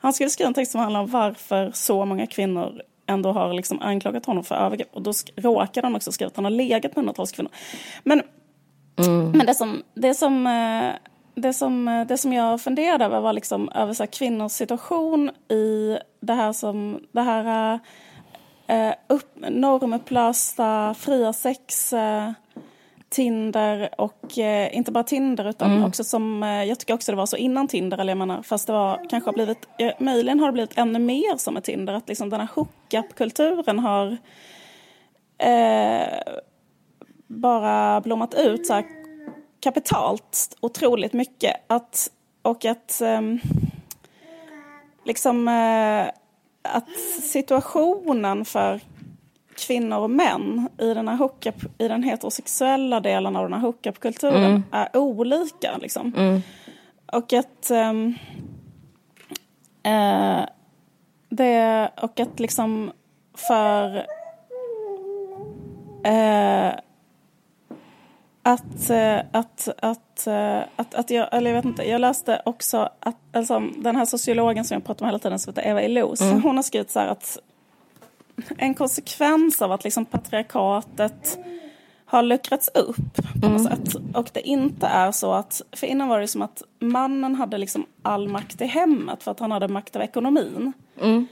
Han 0.00 0.12
skulle 0.12 0.30
skriva 0.30 0.48
en 0.48 0.54
text 0.54 0.72
som 0.72 0.80
handlar 0.80 1.00
om 1.00 1.06
varför 1.06 1.70
så 1.74 2.04
många 2.04 2.26
kvinnor 2.26 2.82
ändå 3.06 3.32
har 3.32 3.52
liksom 3.52 3.82
anklagat 3.82 4.26
honom 4.26 4.44
för 4.44 4.54
övergrepp. 4.54 4.94
Och 4.94 5.02
då 5.02 5.12
råkade 5.36 5.86
han 5.86 5.96
också 5.96 6.12
skriva 6.12 6.28
att 6.28 6.36
han 6.36 6.44
har 6.44 6.52
legat 6.52 6.82
med 6.82 6.94
hundratals 6.94 7.32
kvinnor. 7.32 7.52
Men, 8.04 8.22
mm. 8.98 9.30
men 9.30 9.46
det, 9.46 9.54
som, 9.54 9.82
det, 9.94 10.14
som, 10.14 10.46
eh, 10.46 10.94
det, 11.34 11.52
som, 11.52 11.88
eh, 11.88 12.06
det 12.06 12.18
som 12.18 12.32
jag 12.32 12.60
funderade 12.60 13.04
över 13.04 13.20
var 13.20 13.32
liksom 13.32 13.68
över 13.68 13.92
så 13.92 14.06
kvinnors 14.06 14.52
situation 14.52 15.30
i 15.48 15.98
det 16.20 16.34
här 16.34 16.52
som... 16.52 17.00
Det 17.12 17.22
här, 17.22 17.78
eh, 18.66 18.94
upp, 19.06 19.36
normupplösta, 19.48 20.94
fria 20.98 21.32
sex... 21.32 21.92
Eh, 21.92 22.32
Tinder 23.08 23.88
och 23.98 24.38
eh, 24.38 24.76
inte 24.76 24.92
bara 24.92 25.04
Tinder 25.04 25.48
utan 25.48 25.70
mm. 25.70 25.84
också 25.84 26.04
som, 26.04 26.42
eh, 26.42 26.64
jag 26.64 26.78
tycker 26.78 26.94
också 26.94 27.12
det 27.12 27.16
var 27.16 27.26
så 27.26 27.36
innan 27.36 27.68
Tinder, 27.68 27.98
eller 27.98 28.10
jag 28.10 28.18
menar 28.18 28.42
fast 28.42 28.66
det 28.66 28.72
var 28.72 29.06
kanske 29.10 29.28
har 29.28 29.34
blivit, 29.34 29.68
eh, 29.78 29.92
möjligen 29.98 30.40
har 30.40 30.46
det 30.46 30.52
blivit 30.52 30.78
ännu 30.78 30.98
mer 30.98 31.36
som 31.36 31.54
med 31.54 31.64
Tinder, 31.64 31.94
att 31.94 32.08
liksom 32.08 32.30
den 32.30 32.40
här 32.40 32.48
hookup-kulturen 32.54 33.78
har 33.78 34.16
eh, 35.38 36.36
bara 37.26 38.00
blommat 38.00 38.34
ut 38.34 38.66
så 38.66 38.74
här 38.74 38.84
kapitalt 39.60 40.56
otroligt 40.60 41.12
mycket. 41.12 41.56
Att, 41.66 42.10
och 42.42 42.64
att 42.64 43.00
ehm, 43.00 43.40
liksom 45.04 45.48
eh, 45.48 46.06
att 46.62 46.90
situationen 47.22 48.44
för 48.44 48.80
kvinnor 49.56 49.98
och 49.98 50.10
män 50.10 50.68
i 50.78 50.94
den, 50.94 51.08
här 51.08 51.16
hookup, 51.16 51.54
i 51.78 51.88
den 51.88 52.02
heterosexuella 52.02 53.00
delen 53.00 53.36
av 53.36 53.42
den 53.42 53.52
här 53.52 53.60
hookup-kulturen 53.60 54.44
mm. 54.44 54.62
är 54.70 54.96
olika. 54.96 55.76
Liksom. 55.76 56.12
Mm. 56.16 56.42
Och 57.12 57.32
att... 57.32 57.70
Um, 57.70 58.14
uh, 59.86 60.46
det, 61.28 61.90
och 62.02 62.20
att 62.20 62.40
liksom 62.40 62.92
för... 63.34 63.96
Uh, 66.06 66.72
att, 68.42 68.90
att, 69.32 69.68
att, 69.82 70.26
att, 70.76 70.94
att 70.94 71.10
jag, 71.10 71.28
eller 71.32 71.50
jag 71.50 71.56
vet 71.56 71.64
inte, 71.64 71.88
jag 71.88 72.00
läste 72.00 72.42
också 72.44 72.88
att 73.00 73.16
alltså, 73.32 73.62
den 73.76 73.96
här 73.96 74.04
sociologen 74.04 74.64
som 74.64 74.74
jag 74.74 74.84
pratar 74.84 75.04
om 75.04 75.08
hela 75.08 75.18
tiden 75.18 75.38
som 75.38 75.50
heter 75.50 75.70
Eva 75.70 75.82
Illouz, 75.82 76.20
mm. 76.20 76.42
hon 76.42 76.56
har 76.56 76.62
skrivit 76.62 76.90
så 76.90 77.00
här 77.00 77.08
att 77.08 77.38
en 78.56 78.74
konsekvens 78.74 79.62
av 79.62 79.72
att 79.72 79.84
liksom 79.84 80.04
patriarkatet 80.04 81.38
har 82.06 82.22
luckrats 82.22 82.68
upp 82.74 83.16
på 83.40 83.48
något 83.48 83.60
mm. 83.60 83.64
sätt. 83.64 83.94
Och 84.14 84.30
det 84.32 84.48
inte 84.48 84.86
är 84.86 85.12
så 85.12 85.32
att, 85.32 85.62
för 85.72 85.86
innan 85.86 86.08
var 86.08 86.20
det 86.20 86.28
som 86.28 86.42
att 86.42 86.62
mannen 86.78 87.34
hade 87.34 87.58
liksom 87.58 87.86
all 88.02 88.28
makt 88.28 88.60
i 88.60 88.66
hemmet 88.66 89.22
för 89.22 89.30
att 89.30 89.40
han 89.40 89.50
hade 89.50 89.68
makt 89.68 89.96
av 89.96 90.02
ekonomin. 90.02 90.72
Mm. 91.00 91.26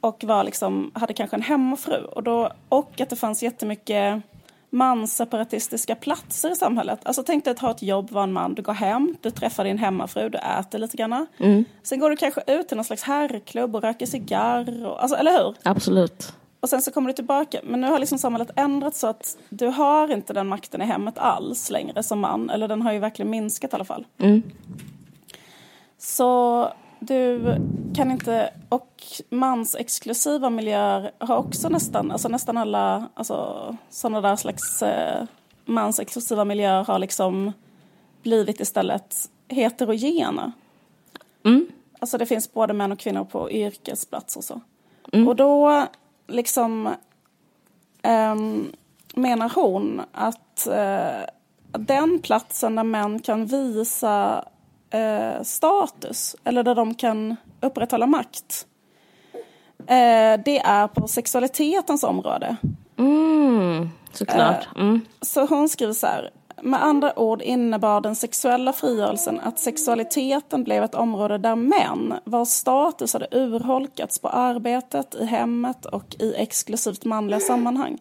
Och 0.00 0.24
var 0.24 0.44
liksom, 0.44 0.90
hade 0.94 1.12
kanske 1.12 1.36
en 1.36 1.42
hemmafru. 1.42 2.04
Och, 2.04 2.22
då, 2.22 2.52
och 2.68 3.00
att 3.00 3.10
det 3.10 3.16
fanns 3.16 3.42
jättemycket 3.42 4.22
mansseparatistiska 4.70 5.94
platser 5.94 6.50
i 6.50 6.56
samhället. 6.56 7.00
Alltså 7.02 7.22
tänk 7.22 7.44
dig 7.44 7.50
att 7.50 7.58
ha 7.58 7.70
ett 7.70 7.82
jobb, 7.82 8.10
vara 8.10 8.24
en 8.24 8.32
man, 8.32 8.54
du 8.54 8.62
går 8.62 8.72
hem, 8.72 9.16
du 9.20 9.30
träffar 9.30 9.64
din 9.64 9.78
hemmafru, 9.78 10.28
du 10.28 10.38
äter 10.38 10.78
lite 10.78 10.96
grann. 10.96 11.26
Mm. 11.38 11.64
Sen 11.82 11.98
går 11.98 12.10
du 12.10 12.16
kanske 12.16 12.42
ut 12.46 12.68
till 12.68 12.76
någon 12.76 12.84
slags 12.84 13.02
herrklubb 13.02 13.76
och 13.76 13.82
röker 13.82 14.06
cigarr, 14.06 14.86
och, 14.86 15.02
alltså, 15.02 15.16
eller 15.16 15.38
hur? 15.38 15.54
Absolut. 15.62 16.32
Och 16.60 16.68
sen 16.68 16.82
så 16.82 16.90
kommer 16.90 17.08
du 17.08 17.12
tillbaka. 17.12 17.60
Men 17.64 17.80
nu 17.80 17.86
har 17.86 17.98
liksom 17.98 18.18
samhället 18.18 18.50
ändrats 18.56 19.00
så 19.00 19.06
att 19.06 19.38
du 19.48 19.66
har 19.66 20.12
inte 20.12 20.32
den 20.32 20.46
makten 20.46 20.82
i 20.82 20.84
hemmet 20.84 21.18
alls 21.18 21.70
längre 21.70 22.02
som 22.02 22.20
man. 22.20 22.50
Eller 22.50 22.68
den 22.68 22.82
har 22.82 22.92
ju 22.92 22.98
verkligen 22.98 23.30
minskat 23.30 23.72
i 23.72 23.74
alla 23.74 23.84
fall. 23.84 24.06
Mm. 24.18 24.42
Så 25.98 26.72
du 26.98 27.54
kan 27.94 28.10
inte, 28.10 28.50
och 28.68 29.02
mansexklusiva 29.30 30.50
miljöer 30.50 31.10
har 31.18 31.36
också 31.36 31.68
nästan, 31.68 32.10
alltså 32.10 32.28
nästan 32.28 32.56
alla 32.56 33.08
alltså, 33.14 33.76
sådana 33.90 34.20
där 34.20 34.36
slags 34.36 34.82
eh, 34.82 35.24
mansexklusiva 35.64 36.44
miljöer 36.44 36.84
har 36.84 36.98
liksom 36.98 37.52
blivit 38.22 38.60
istället 38.60 39.30
heterogena. 39.48 40.52
Mm. 41.44 41.66
Alltså 41.98 42.18
det 42.18 42.26
finns 42.26 42.52
både 42.52 42.72
män 42.72 42.92
och 42.92 42.98
kvinnor 42.98 43.24
på 43.24 43.50
yrkesplats 43.50 44.36
och 44.36 44.44
så. 44.44 44.60
Mm. 45.12 45.28
Och 45.28 45.36
då 45.36 45.86
liksom 46.30 46.94
um, 48.02 48.72
menar 49.14 49.52
hon 49.54 50.02
att 50.12 50.68
uh, 50.68 51.24
den 51.72 52.18
platsen 52.22 52.76
där 52.76 52.84
män 52.84 53.20
kan 53.20 53.46
visa 53.46 54.44
uh, 54.94 55.42
status 55.42 56.36
eller 56.44 56.62
där 56.62 56.74
de 56.74 56.94
kan 56.94 57.36
upprätthålla 57.60 58.06
makt 58.06 58.66
uh, 59.80 60.42
det 60.44 60.58
är 60.64 60.88
på 60.88 61.08
sexualitetens 61.08 62.04
område. 62.04 62.56
Mm, 62.96 63.88
såklart. 64.12 64.68
Mm. 64.76 65.00
Så 65.20 65.46
hon 65.46 65.68
skriver 65.68 65.92
så 65.92 66.06
här. 66.06 66.30
Med 66.62 66.84
andra 66.84 67.18
ord 67.18 67.42
innebar 67.42 68.00
den 68.00 68.16
sexuella 68.16 68.72
frigörelsen 68.72 69.40
att 69.40 69.58
sexualiteten 69.58 70.64
blev 70.64 70.84
ett 70.84 70.94
område 70.94 71.38
där 71.38 71.56
män, 71.56 72.14
vars 72.24 72.48
status 72.48 73.12
hade 73.12 73.28
urholkats 73.30 74.18
på 74.18 74.28
arbetet, 74.28 75.14
i 75.14 75.24
hemmet 75.24 75.86
och 75.86 76.16
i 76.18 76.34
exklusivt 76.34 77.04
manliga 77.04 77.40
sammanhang, 77.40 77.98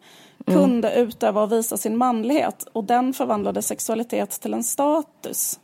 mm. 0.47 0.59
kunde 0.59 0.93
utöva 0.95 1.43
och 1.43 1.51
visa 1.51 1.77
sin 1.77 1.97
manlighet 1.97 2.67
och 2.73 2.83
den 2.83 3.13
förvandlade 3.13 3.61
sexualitet 3.61 4.41
till 4.41 4.53
en 4.53 4.63
status. 4.63 5.59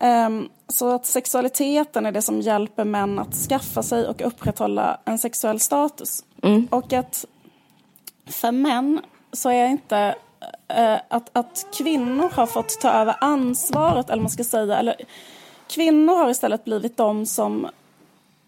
Um, 0.00 0.48
så 0.68 0.94
att 0.94 1.06
sexualiteten 1.06 2.06
är 2.06 2.12
det 2.12 2.22
som 2.22 2.40
hjälper 2.40 2.84
män 2.84 3.18
att 3.18 3.34
skaffa 3.34 3.82
sig 3.82 4.08
och 4.08 4.26
upprätthålla 4.26 5.00
en 5.04 5.18
sexuell 5.18 5.60
status. 5.60 6.24
Mm. 6.42 6.68
Och 6.70 6.92
att 6.92 7.24
för 8.26 8.52
män 8.52 9.00
så 9.32 9.50
är 9.50 9.66
inte 9.66 10.14
att, 11.08 11.30
att 11.32 11.66
kvinnor 11.78 12.30
har 12.32 12.46
fått 12.46 12.80
ta 12.80 12.90
över 12.90 13.16
ansvaret, 13.20 14.10
eller 14.10 14.22
man 14.22 14.30
ska 14.30 14.44
säga, 14.44 14.78
eller 14.78 14.96
kvinnor 15.68 16.14
har 16.14 16.30
istället 16.30 16.64
blivit 16.64 16.96
de 16.96 17.26
som 17.26 17.68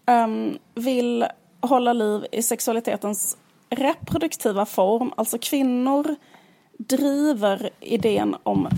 um, 0.06 0.58
vill 0.74 1.26
hålla 1.60 1.92
liv 1.92 2.26
i 2.32 2.42
sexualitetens 2.42 3.36
reproduktiva 3.70 4.66
form. 4.66 5.12
Alltså 5.16 5.38
kvinnor 5.40 6.16
driver 6.78 7.70
idén 7.80 8.36
om 8.42 8.68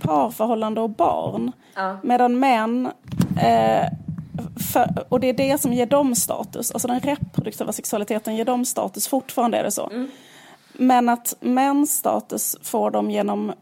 parförhållande 0.00 0.80
och 0.80 0.90
barn. 0.90 1.52
Ja. 1.74 1.96
Medan 2.02 2.38
män, 2.38 2.86
eh, 3.42 3.88
för, 4.72 5.04
och 5.08 5.20
det 5.20 5.26
är 5.26 5.32
det 5.32 5.60
som 5.60 5.72
ger 5.72 5.86
dem 5.86 6.14
status, 6.14 6.70
alltså 6.70 6.88
den 6.88 7.00
reproduktiva 7.00 7.72
sexualiteten 7.72 8.36
ger 8.36 8.44
dem 8.44 8.64
status, 8.64 9.08
fortfarande 9.08 9.58
är 9.58 9.64
det 9.64 9.70
så. 9.70 9.86
Mm. 9.86 10.10
Men 10.76 11.08
att 11.08 11.36
mäns 11.40 11.96
status 11.96 12.56
får 12.62 12.90
de 12.90 13.10
genom 13.10 13.52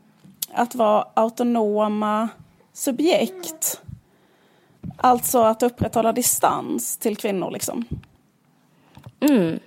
att 0.52 0.74
vara 0.74 1.06
autonoma 1.14 2.28
subjekt. 2.72 3.80
Alltså 4.96 5.42
att 5.42 5.62
upprätthålla 5.62 6.12
distans 6.12 6.96
till 6.96 7.16
kvinnor 7.16 7.50
liksom. 7.50 7.84
Mm. 9.20 9.58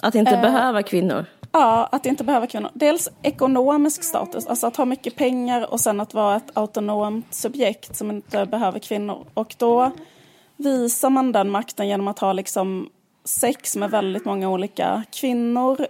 Att 0.00 0.14
inte 0.14 0.34
eh, 0.34 0.40
behöva 0.40 0.82
kvinnor. 0.82 1.24
Ja, 1.52 1.88
att 1.92 2.06
inte 2.06 2.24
behöva 2.24 2.46
kvinnor. 2.46 2.70
Dels 2.74 3.08
ekonomisk 3.22 4.02
status, 4.04 4.46
alltså 4.46 4.66
att 4.66 4.76
ha 4.76 4.84
mycket 4.84 5.16
pengar 5.16 5.72
och 5.72 5.80
sen 5.80 6.00
att 6.00 6.14
vara 6.14 6.36
ett 6.36 6.56
autonomt 6.56 7.34
subjekt 7.34 7.96
som 7.96 8.10
inte 8.10 8.46
behöver 8.46 8.78
kvinnor. 8.78 9.26
Och 9.34 9.54
då 9.58 9.90
visar 10.56 11.10
man 11.10 11.32
den 11.32 11.50
makten 11.50 11.88
genom 11.88 12.08
att 12.08 12.18
ha 12.18 12.32
liksom 12.32 12.88
sex 13.24 13.76
med 13.76 13.90
väldigt 13.90 14.24
många 14.24 14.48
olika 14.48 15.02
kvinnor 15.10 15.86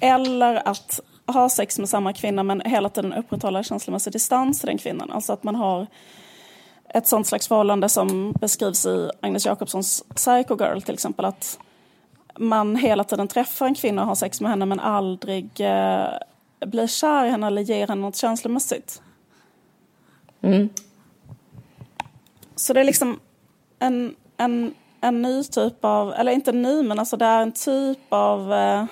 eller 0.00 0.68
att 0.68 1.00
ha 1.26 1.48
sex 1.48 1.78
med 1.78 1.88
samma 1.88 2.12
kvinna 2.12 2.42
men 2.42 2.60
hela 2.60 2.88
tiden 2.88 3.12
upprätthålla 3.12 3.62
känslomässig 3.62 4.12
distans 4.12 4.60
till 4.60 4.66
den 4.66 4.78
kvinnan. 4.78 5.10
Alltså 5.10 5.32
att 5.32 5.42
man 5.42 5.54
har 5.54 5.86
ett 6.88 7.06
sånt 7.06 7.26
slags 7.26 7.48
förhållande 7.48 7.88
som 7.88 8.32
beskrivs 8.40 8.86
i 8.86 9.10
Agnes 9.20 9.46
Jacobssons 9.46 10.04
Psycho 10.14 10.56
Girl 10.58 10.80
till 10.80 10.94
exempel. 10.94 11.24
Att 11.24 11.58
man 12.38 12.76
hela 12.76 13.04
tiden 13.04 13.28
träffar 13.28 13.66
en 13.66 13.74
kvinna 13.74 14.02
och 14.02 14.08
har 14.08 14.14
sex 14.14 14.40
med 14.40 14.50
henne 14.50 14.66
men 14.66 14.80
aldrig 14.80 15.50
eh, 15.60 16.08
blir 16.66 16.86
kär 16.86 17.24
i 17.24 17.30
henne 17.30 17.46
eller 17.46 17.62
ger 17.62 17.88
henne 17.88 18.00
något 18.00 18.16
känslomässigt. 18.16 19.02
Mm. 20.42 20.68
Så 22.56 22.72
det 22.72 22.80
är 22.80 22.84
liksom 22.84 23.20
en, 23.78 24.14
en, 24.36 24.74
en 25.00 25.22
ny 25.22 25.44
typ 25.44 25.84
av, 25.84 26.12
eller 26.12 26.32
inte 26.32 26.52
ny 26.52 26.82
men 26.82 26.98
alltså 26.98 27.16
det 27.16 27.24
är 27.24 27.42
en 27.42 27.52
typ 27.52 27.98
av 28.08 28.52
eh, 28.52 28.84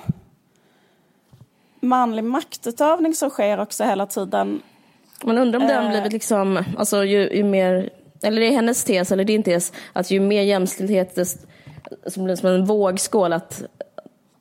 manlig 1.86 2.24
maktutövning 2.24 3.14
som 3.14 3.30
sker 3.30 3.60
också 3.60 3.84
hela 3.84 4.06
tiden. 4.06 4.62
Man 5.24 5.38
undrar 5.38 5.60
om 5.60 5.66
det 5.66 5.74
har 5.74 5.82
eh. 5.82 5.90
blivit 5.90 6.12
liksom, 6.12 6.64
alltså 6.78 7.04
ju, 7.04 7.36
ju 7.36 7.44
mer, 7.44 7.90
eller 8.22 8.40
det 8.40 8.46
är 8.46 8.52
hennes 8.52 8.84
tes 8.84 9.12
eller 9.12 9.24
din 9.24 9.42
tes, 9.42 9.72
att 9.92 10.10
ju 10.10 10.20
mer 10.20 10.42
jämställdhet, 10.42 11.18
som 12.06 12.24
blir 12.24 12.36
som 12.36 12.48
en 12.48 12.64
vågskål, 12.64 13.32
att 13.32 13.62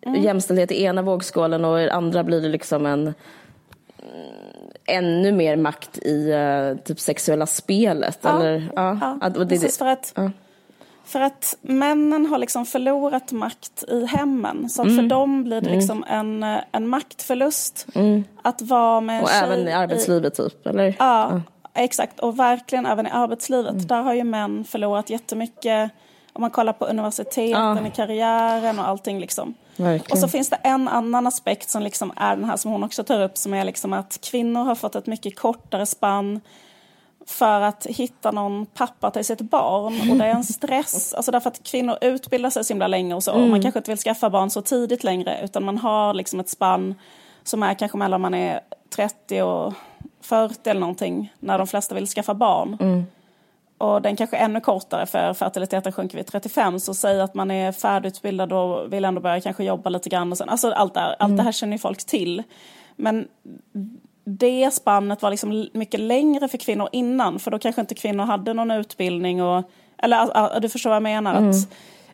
mm. 0.06 0.24
jämställdhet 0.24 0.72
i 0.72 0.84
ena 0.84 1.02
vågskålen 1.02 1.66
och 1.66 1.82
i 1.82 1.90
andra 1.90 2.24
blir 2.24 2.42
det 2.42 2.50
liksom 2.50 2.86
en 2.86 3.14
ännu 4.88 5.32
mer 5.32 5.56
makt 5.56 5.98
i 5.98 6.34
uh, 6.34 6.78
typ 6.78 7.00
sexuella 7.00 7.46
spelet. 7.46 8.20
Ja, 8.22 8.40
eller, 8.40 8.70
ja, 8.76 9.18
ja. 9.22 9.30
Det, 9.30 9.46
precis 9.46 9.78
för 9.78 9.86
att 9.86 10.14
ja. 10.16 10.32
För 11.06 11.22
att 11.22 11.56
männen 11.62 12.26
har 12.26 12.38
liksom 12.38 12.66
förlorat 12.66 13.32
makt 13.32 13.84
i 13.88 14.06
hemmen. 14.06 14.70
Så 14.70 14.82
mm. 14.82 14.96
för 14.96 15.04
dem 15.04 15.44
blir 15.44 15.62
det 15.62 15.68
mm. 15.68 15.80
liksom 15.80 16.04
en, 16.08 16.44
en 16.72 16.88
maktförlust. 16.88 17.88
Mm. 17.96 18.24
Att 18.42 18.62
vara 18.62 19.02
med 19.02 19.24
Och 19.24 19.32
även 19.32 19.68
i 19.68 19.74
arbetslivet 19.74 20.34
i, 20.34 20.44
typ, 20.44 20.68
eller? 20.68 20.96
Ja, 21.00 21.30
ja, 21.32 21.42
exakt. 21.74 22.20
Och 22.20 22.40
verkligen 22.40 22.86
även 22.86 23.08
i 23.08 23.10
arbetslivet. 23.10 23.74
Mm. 23.74 23.88
Där 23.88 24.02
har 24.02 24.14
ju 24.14 24.24
män 24.24 24.64
förlorat 24.64 25.10
jättemycket. 25.10 25.92
Om 26.34 26.42
man 26.42 26.52
kollar 26.52 26.74
på 26.74 26.86
universiteten, 26.86 27.78
ja. 27.78 27.88
i 27.88 27.92
karriären 27.96 28.80
och 28.80 28.88
allting 28.88 29.20
liksom. 29.20 29.54
Verkligen. 29.78 30.12
Och 30.12 30.18
så 30.18 30.28
finns 30.28 30.50
det 30.50 30.56
en 30.56 30.88
annan 30.88 31.28
aspekt 31.28 31.70
som 31.70 31.82
liksom 31.84 32.14
är 32.16 32.36
den 32.36 32.46
här 32.46 32.58
som 32.58 32.72
hon 32.72 32.84
också 32.84 33.04
tar 33.04 33.24
upp. 33.24 33.38
Som 33.38 33.54
är 33.54 33.64
liksom 33.64 33.94
att 33.94 34.20
kvinnor 34.22 34.64
har 34.64 34.76
fått 34.76 34.96
ett 34.96 35.08
mycket 35.08 35.40
kortare 35.40 35.86
spann 35.86 36.42
för 37.28 37.62
att 37.62 37.86
hitta 37.86 38.32
någon 38.32 38.66
pappa 38.66 39.12
till 39.12 39.26
sitt 39.26 39.42
barn 39.42 40.12
och 40.12 40.18
det 40.18 40.26
är 40.26 40.36
en 40.36 40.44
stress. 40.54 41.14
Alltså 41.14 41.32
därför 41.32 41.50
att 41.50 41.64
kvinnor 41.64 41.98
utbildar 42.02 42.50
sig 42.50 42.64
så 42.64 42.74
himla 42.74 42.88
länge 42.88 43.16
och 43.16 43.24
så. 43.24 43.32
Mm. 43.32 43.44
Och 43.44 43.50
man 43.50 43.62
kanske 43.62 43.80
inte 43.80 43.92
vill 43.92 43.98
skaffa 43.98 44.30
barn 44.30 44.50
så 44.50 44.62
tidigt 44.62 45.04
längre 45.04 45.40
utan 45.44 45.64
man 45.64 45.78
har 45.78 46.14
liksom 46.14 46.40
ett 46.40 46.50
spann 46.50 46.96
som 47.44 47.64
är 47.64 47.74
kanske 47.74 47.98
mellan 47.98 48.22
man 48.22 48.34
är 48.34 48.60
30 48.96 49.42
och 49.42 49.74
40 50.22 50.70
eller 50.70 50.82
någonting 50.82 51.34
när 51.40 51.58
de 51.58 51.68
flesta 51.68 51.96
vill 51.96 52.08
skaffa 52.08 52.34
barn. 52.34 52.78
Mm. 52.82 53.06
Och 53.78 54.02
den 54.02 54.16
kanske 54.16 54.38
är 54.38 54.46
ännu 54.46 54.62
kortare 54.62 55.06
för 55.06 55.34
fertiliteten 55.34 55.92
sjunker 55.92 56.18
vid 56.18 56.28
35 56.28 56.80
så 56.80 56.94
säg 56.94 57.22
att 57.22 57.34
man 57.34 57.52
är 57.52 57.72
färdigutbildad 57.72 58.54
och 58.54 58.94
vill 58.94 59.06
ändå 59.06 59.22
börja 59.22 59.42
kanske 59.42 59.64
jobba 59.64 59.90
lite 59.90 60.10
grann 60.10 60.32
och 60.32 60.38
sen, 60.38 60.50
alltså 60.50 60.72
allt 60.72 60.94
det 60.94 61.00
här, 61.00 61.08
mm. 61.08 61.18
allt 61.20 61.38
det 61.38 61.44
här 61.44 61.52
känner 61.52 61.74
ju 61.74 61.80
folk 61.80 62.06
till. 62.06 62.44
Men 62.96 63.28
det 64.26 64.74
spannet 64.74 65.22
var 65.22 65.30
liksom 65.30 65.70
mycket 65.74 66.00
längre 66.00 66.48
för 66.48 66.58
kvinnor 66.58 66.90
innan 66.92 67.40
för 67.40 67.52
då 67.52 67.60
kanske 67.60 67.82
inte 67.82 67.96
kvinnor 67.96 68.24
hade 68.24 68.54
någon 68.54 68.72
utbildning 68.72 69.44
och 69.44 69.72
eller 69.98 70.60
du 70.60 70.70
förstår 70.70 70.90
vad 70.90 70.96
jag 70.96 71.04
menar. 71.04 71.38
Mm. 71.38 71.50
Att, 71.50 71.56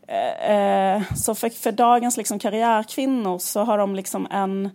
eh, 0.07 1.15
så 1.15 1.35
för, 1.35 1.49
för 1.49 1.71
dagens 1.71 2.17
liksom 2.17 2.39
karriärkvinnor 2.39 3.37
så 3.37 3.63
har 3.63 3.77
de 3.77 3.95
liksom 3.95 4.27
en 4.31 4.69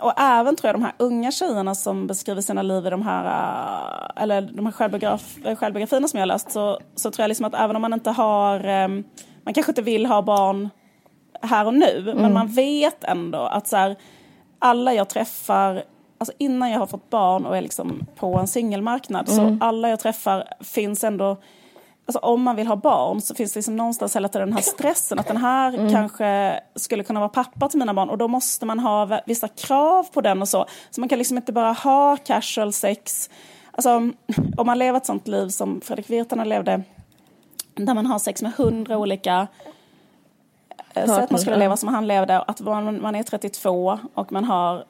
och 0.00 0.20
även 0.20 0.56
tror 0.56 0.68
jag 0.68 0.74
de 0.74 0.82
här 0.82 0.94
unga 0.98 1.30
tjejerna 1.30 1.74
som 1.74 2.06
beskriver 2.06 2.42
sina 2.42 2.62
liv 2.62 2.86
i 2.86 2.90
de 2.90 3.02
här, 3.02 3.24
eh, 3.24 4.22
eller 4.22 4.42
de 4.42 4.66
här 4.66 4.72
självbiograf, 4.72 5.36
självbiografierna 5.58 6.08
som 6.08 6.18
jag 6.18 6.22
har 6.22 6.26
läst 6.34 6.50
så, 6.50 6.78
så 6.94 7.10
tror 7.10 7.22
jag 7.22 7.28
liksom 7.28 7.46
att 7.46 7.54
även 7.54 7.76
om 7.76 7.82
man 7.82 7.92
inte 7.92 8.10
har, 8.10 8.68
eh, 8.68 8.88
man 9.42 9.54
kanske 9.54 9.70
inte 9.70 9.82
vill 9.82 10.06
ha 10.06 10.22
barn 10.22 10.70
här 11.42 11.66
och 11.66 11.74
nu, 11.74 11.98
mm. 11.98 12.16
men 12.16 12.32
man 12.32 12.48
vet 12.48 13.04
ändå 13.04 13.38
att 13.38 13.68
så 13.68 13.76
här, 13.76 13.96
alla 14.58 14.94
jag 14.94 15.08
träffar 15.08 15.84
alltså 16.18 16.32
innan 16.38 16.70
jag 16.70 16.78
har 16.78 16.86
fått 16.86 17.10
barn 17.10 17.46
och 17.46 17.56
är 17.56 17.62
liksom 17.62 18.06
på 18.16 18.38
en 18.38 18.48
singelmarknad 18.48 19.28
mm. 19.28 19.58
så 19.58 19.64
alla 19.64 19.88
jag 19.88 20.00
träffar 20.00 20.54
finns 20.60 21.04
ändå 21.04 21.36
alltså 22.06 22.18
om 22.18 22.42
man 22.42 22.56
vill 22.56 22.66
ha 22.66 22.76
barn 22.76 23.20
så 23.20 23.34
finns 23.34 23.52
det 23.52 23.58
liksom 23.58 23.76
någonstans 23.76 24.16
hela 24.16 24.28
tiden 24.28 24.48
den 24.48 24.54
här 24.54 24.62
stressen 24.62 25.18
att 25.18 25.26
den 25.26 25.36
här 25.36 25.74
mm. 25.74 25.92
kanske 25.92 26.60
skulle 26.74 27.04
kunna 27.04 27.20
vara 27.20 27.28
pappa 27.28 27.68
till 27.68 27.78
mina 27.78 27.94
barn 27.94 28.08
och 28.08 28.18
då 28.18 28.28
måste 28.28 28.66
man 28.66 28.78
ha 28.78 29.20
vissa 29.26 29.48
krav 29.48 30.06
på 30.12 30.20
den 30.20 30.42
och 30.42 30.48
så. 30.48 30.66
Så 30.90 31.00
man 31.00 31.08
kan 31.08 31.18
liksom 31.18 31.36
inte 31.36 31.52
bara 31.52 31.72
ha 31.72 32.16
casual 32.16 32.72
sex. 32.72 33.30
Alltså 33.70 33.90
om 34.56 34.66
man 34.66 34.78
lever 34.78 34.96
ett 34.96 35.06
sånt 35.06 35.28
liv 35.28 35.48
som 35.48 35.80
Fredrik 35.80 36.10
Virtanen 36.10 36.48
levde 36.48 36.82
där 37.74 37.94
man 37.94 38.06
har 38.06 38.18
sex 38.18 38.42
med 38.42 38.52
hundra 38.52 38.98
olika 38.98 39.46
eh, 40.94 41.06
sätt 41.06 41.30
man 41.30 41.40
skulle 41.40 41.56
leva 41.56 41.76
som 41.76 41.88
han 41.88 42.06
levde. 42.06 42.40
Att 42.40 42.60
man, 42.60 43.02
man 43.02 43.14
är 43.14 43.22
32 43.22 43.98
och 44.14 44.32
man 44.32 44.44
har 44.44 44.84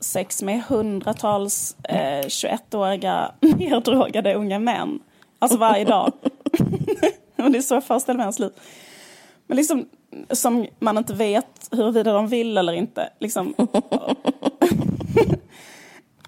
sex 0.00 0.42
med 0.42 0.62
hundratals 0.62 1.76
eh, 1.84 2.26
21-åriga 2.26 3.32
neddrogade 3.40 4.34
unga 4.34 4.58
män. 4.58 5.00
Alltså 5.38 5.58
varje 5.58 5.84
dag. 5.84 6.12
och 7.36 7.50
det 7.50 7.58
är 7.58 7.62
så 7.62 7.74
jag 7.74 7.84
föreställer 7.84 8.16
mig 8.16 8.24
hans 8.24 8.38
liv. 8.38 8.50
Men 9.46 9.56
liksom, 9.56 9.88
som 10.30 10.66
man 10.78 10.98
inte 10.98 11.14
vet 11.14 11.68
huruvida 11.70 12.12
de 12.12 12.28
vill 12.28 12.58
eller 12.58 12.72
inte. 12.72 13.08
Liksom, 13.18 13.54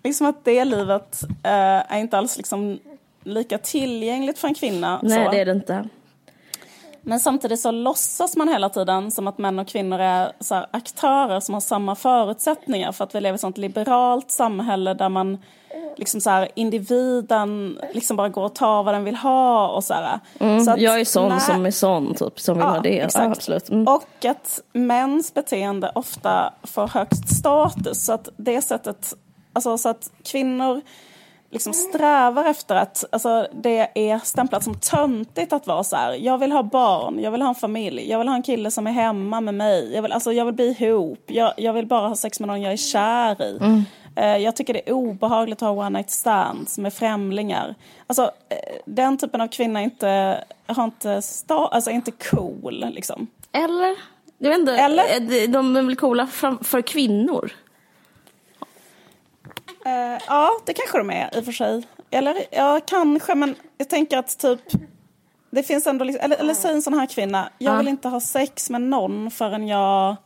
liksom 0.05 0.27
att 0.27 0.45
det 0.45 0.65
livet 0.65 1.23
eh, 1.23 1.93
är 1.93 1.99
inte 1.99 2.19
alls 2.19 2.37
liksom 2.37 2.79
lika 3.25 3.59
tillgängligt 3.59 4.39
för 4.39 4.49
en 4.49 4.55
kvinna. 4.55 5.01
Nej, 5.03 5.25
så. 5.25 5.31
det 5.31 5.41
är 5.41 5.45
det 5.45 5.53
inte. 5.53 5.89
Men 7.03 7.21
samtidigt 7.21 7.61
så 7.61 7.71
låtsas 7.71 8.37
man 8.37 8.49
hela 8.49 8.69
tiden 8.69 9.11
som 9.11 9.27
att 9.27 9.39
män 9.39 9.59
och 9.59 9.69
kvinnor 9.69 9.99
är 9.99 10.33
så 10.41 10.67
aktörer 10.71 11.41
som 11.41 11.55
har 11.55 11.61
samma 11.61 11.95
förutsättningar 11.95 12.93
för 12.93 13.05
att 13.05 13.15
vi 13.15 13.21
lever 13.21 13.35
i 13.35 13.37
ett 13.37 13.41
sånt 13.41 13.59
liberalt 13.59 14.31
samhälle 14.31 14.95
där 14.95 15.09
man 15.09 15.39
liksom 15.97 16.21
så 16.21 16.31
här, 16.31 16.49
individen 16.55 17.79
liksom 17.93 18.17
bara 18.17 18.29
går 18.29 18.45
och 18.45 18.55
tar 18.55 18.83
vad 18.83 18.95
den 18.95 19.05
vill 19.05 19.17
ha 19.17 19.69
och 19.69 19.85
så 19.85 19.95
här. 19.95 20.21
Mm, 20.39 20.65
så 20.65 20.71
att, 20.71 20.81
jag 20.81 21.01
är 21.01 21.05
sån 21.05 21.29
när... 21.29 21.39
som 21.39 21.67
är 21.67 21.71
sån 21.71 22.15
typ, 22.15 22.41
som 22.41 22.57
vill 22.57 22.65
ja, 22.65 22.71
ha 22.71 22.81
det. 22.81 23.01
Exakt. 23.01 23.25
Ja, 23.25 23.31
absolut. 23.31 23.69
Mm. 23.69 23.89
Och 23.89 24.25
att 24.25 24.61
mäns 24.73 25.35
beteende 25.35 25.93
ofta 25.95 26.53
får 26.63 26.89
högst 26.89 27.37
status 27.39 28.05
så 28.05 28.13
att 28.13 28.29
det 28.37 28.63
sättet, 28.63 29.15
alltså 29.53 29.79
så 29.79 29.89
att 29.89 30.11
kvinnor 30.25 30.81
liksom 31.53 31.73
strävar 31.73 32.45
efter 32.45 32.75
att 32.75 33.05
alltså, 33.11 33.47
det 33.53 33.89
är 33.95 34.19
stämplat 34.19 34.65
som 34.65 34.75
töntigt 34.75 35.53
att 35.53 35.67
vara 35.67 35.85
så 35.85 35.97
här. 35.97 36.13
Jag 36.13 36.39
vill 36.39 36.53
ha 36.53 36.63
barn, 36.63 37.21
jag 37.21 37.31
vill 37.31 37.43
ha 37.43 37.49
en 37.49 37.55
familj, 37.55 38.11
jag 38.11 38.19
vill 38.19 38.29
ha 38.29 38.35
en 38.35 38.43
kille 38.43 38.71
som 38.71 38.87
är 38.87 38.93
hemma 38.93 39.41
med 39.41 39.55
mig. 39.55 39.95
Jag 39.95 40.03
vill, 40.03 40.13
alltså, 40.13 40.33
jag 40.33 40.45
vill 40.45 40.55
bli 40.55 40.77
ihop, 40.79 41.25
jag, 41.27 41.53
jag 41.57 41.73
vill 41.73 41.87
bara 41.87 42.09
ha 42.09 42.17
sex 42.17 42.41
med 42.41 42.47
någon 42.47 42.63
jag 42.63 42.73
är 42.73 42.77
kär 42.77 43.43
i. 43.43 43.57
Mm. 43.61 43.85
Eh, 44.17 44.37
jag 44.37 44.57
tycker 44.57 44.75
det 44.75 44.89
är 44.89 44.93
obehagligt 44.93 45.63
att 45.63 45.69
ha 45.69 45.87
one 45.87 45.99
night 45.99 46.11
stands 46.11 46.79
med 46.79 46.95
främlingar. 46.95 47.75
Alltså, 48.07 48.23
eh, 48.23 48.77
den 48.85 49.19
typen 49.19 49.41
av 49.41 49.49
kvinna 49.49 49.83
inte, 49.83 50.45
har 50.67 50.85
inte, 50.85 51.23
sta, 51.23 51.67
alltså, 51.67 51.91
inte 51.91 52.11
cool. 52.11 52.87
Liksom. 52.95 53.27
Eller? 53.53 53.97
Jag 54.39 54.51
vet 54.51 54.59
inte, 54.59 54.77
Eller? 54.77 55.49
de 55.49 55.77
är 55.77 55.83
väl 55.83 55.97
coola 55.97 56.27
för 56.63 56.83
kvinnor? 56.83 57.53
Uh, 59.87 60.19
ja, 60.27 60.51
det 60.67 60.73
kanske 60.73 60.99
de 60.99 61.11
är 61.11 61.37
i 61.37 61.41
och 61.41 61.45
för 61.45 61.53
sig. 61.53 61.87
Eller 62.11 62.37
ja, 62.51 62.81
kanske, 62.87 63.35
men 63.35 63.55
jag 63.79 63.89
tänker 63.89 64.19
att 64.19 64.39
typ 64.39 64.61
det 65.51 65.63
finns 65.63 65.87
ändå, 65.87 66.05
liksom, 66.05 66.25
eller, 66.25 66.37
eller 66.37 66.55
säg 66.55 66.73
en 66.73 66.83
sån 66.83 66.95
här 66.95 67.07
kvinna, 67.07 67.49
jag 67.59 67.79
vill 67.79 67.89
inte 67.89 68.09
ha 68.09 68.21
sex 68.21 68.71
med 68.71 68.83
någon 68.83 69.31
förrän 69.31 69.69
jag 69.69 70.17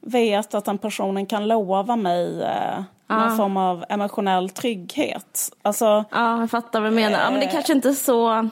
vet 0.00 0.54
att 0.54 0.64
den 0.64 0.78
personen 0.78 1.26
kan 1.26 1.48
lova 1.48 1.96
mig 1.96 2.42
eh, 2.42 2.82
någon 3.08 3.36
form 3.36 3.56
av 3.56 3.84
emotionell 3.88 4.50
trygghet. 4.50 5.52
Alltså, 5.62 6.04
ja, 6.10 6.40
jag 6.40 6.50
fattar 6.50 6.80
vad 6.80 6.92
du 6.92 6.94
menar. 6.94 7.18
Ja, 7.18 7.30
men 7.30 7.40
det 7.40 7.46
kanske 7.46 7.72
inte 7.72 7.88
är 7.88 7.92
så... 7.92 8.48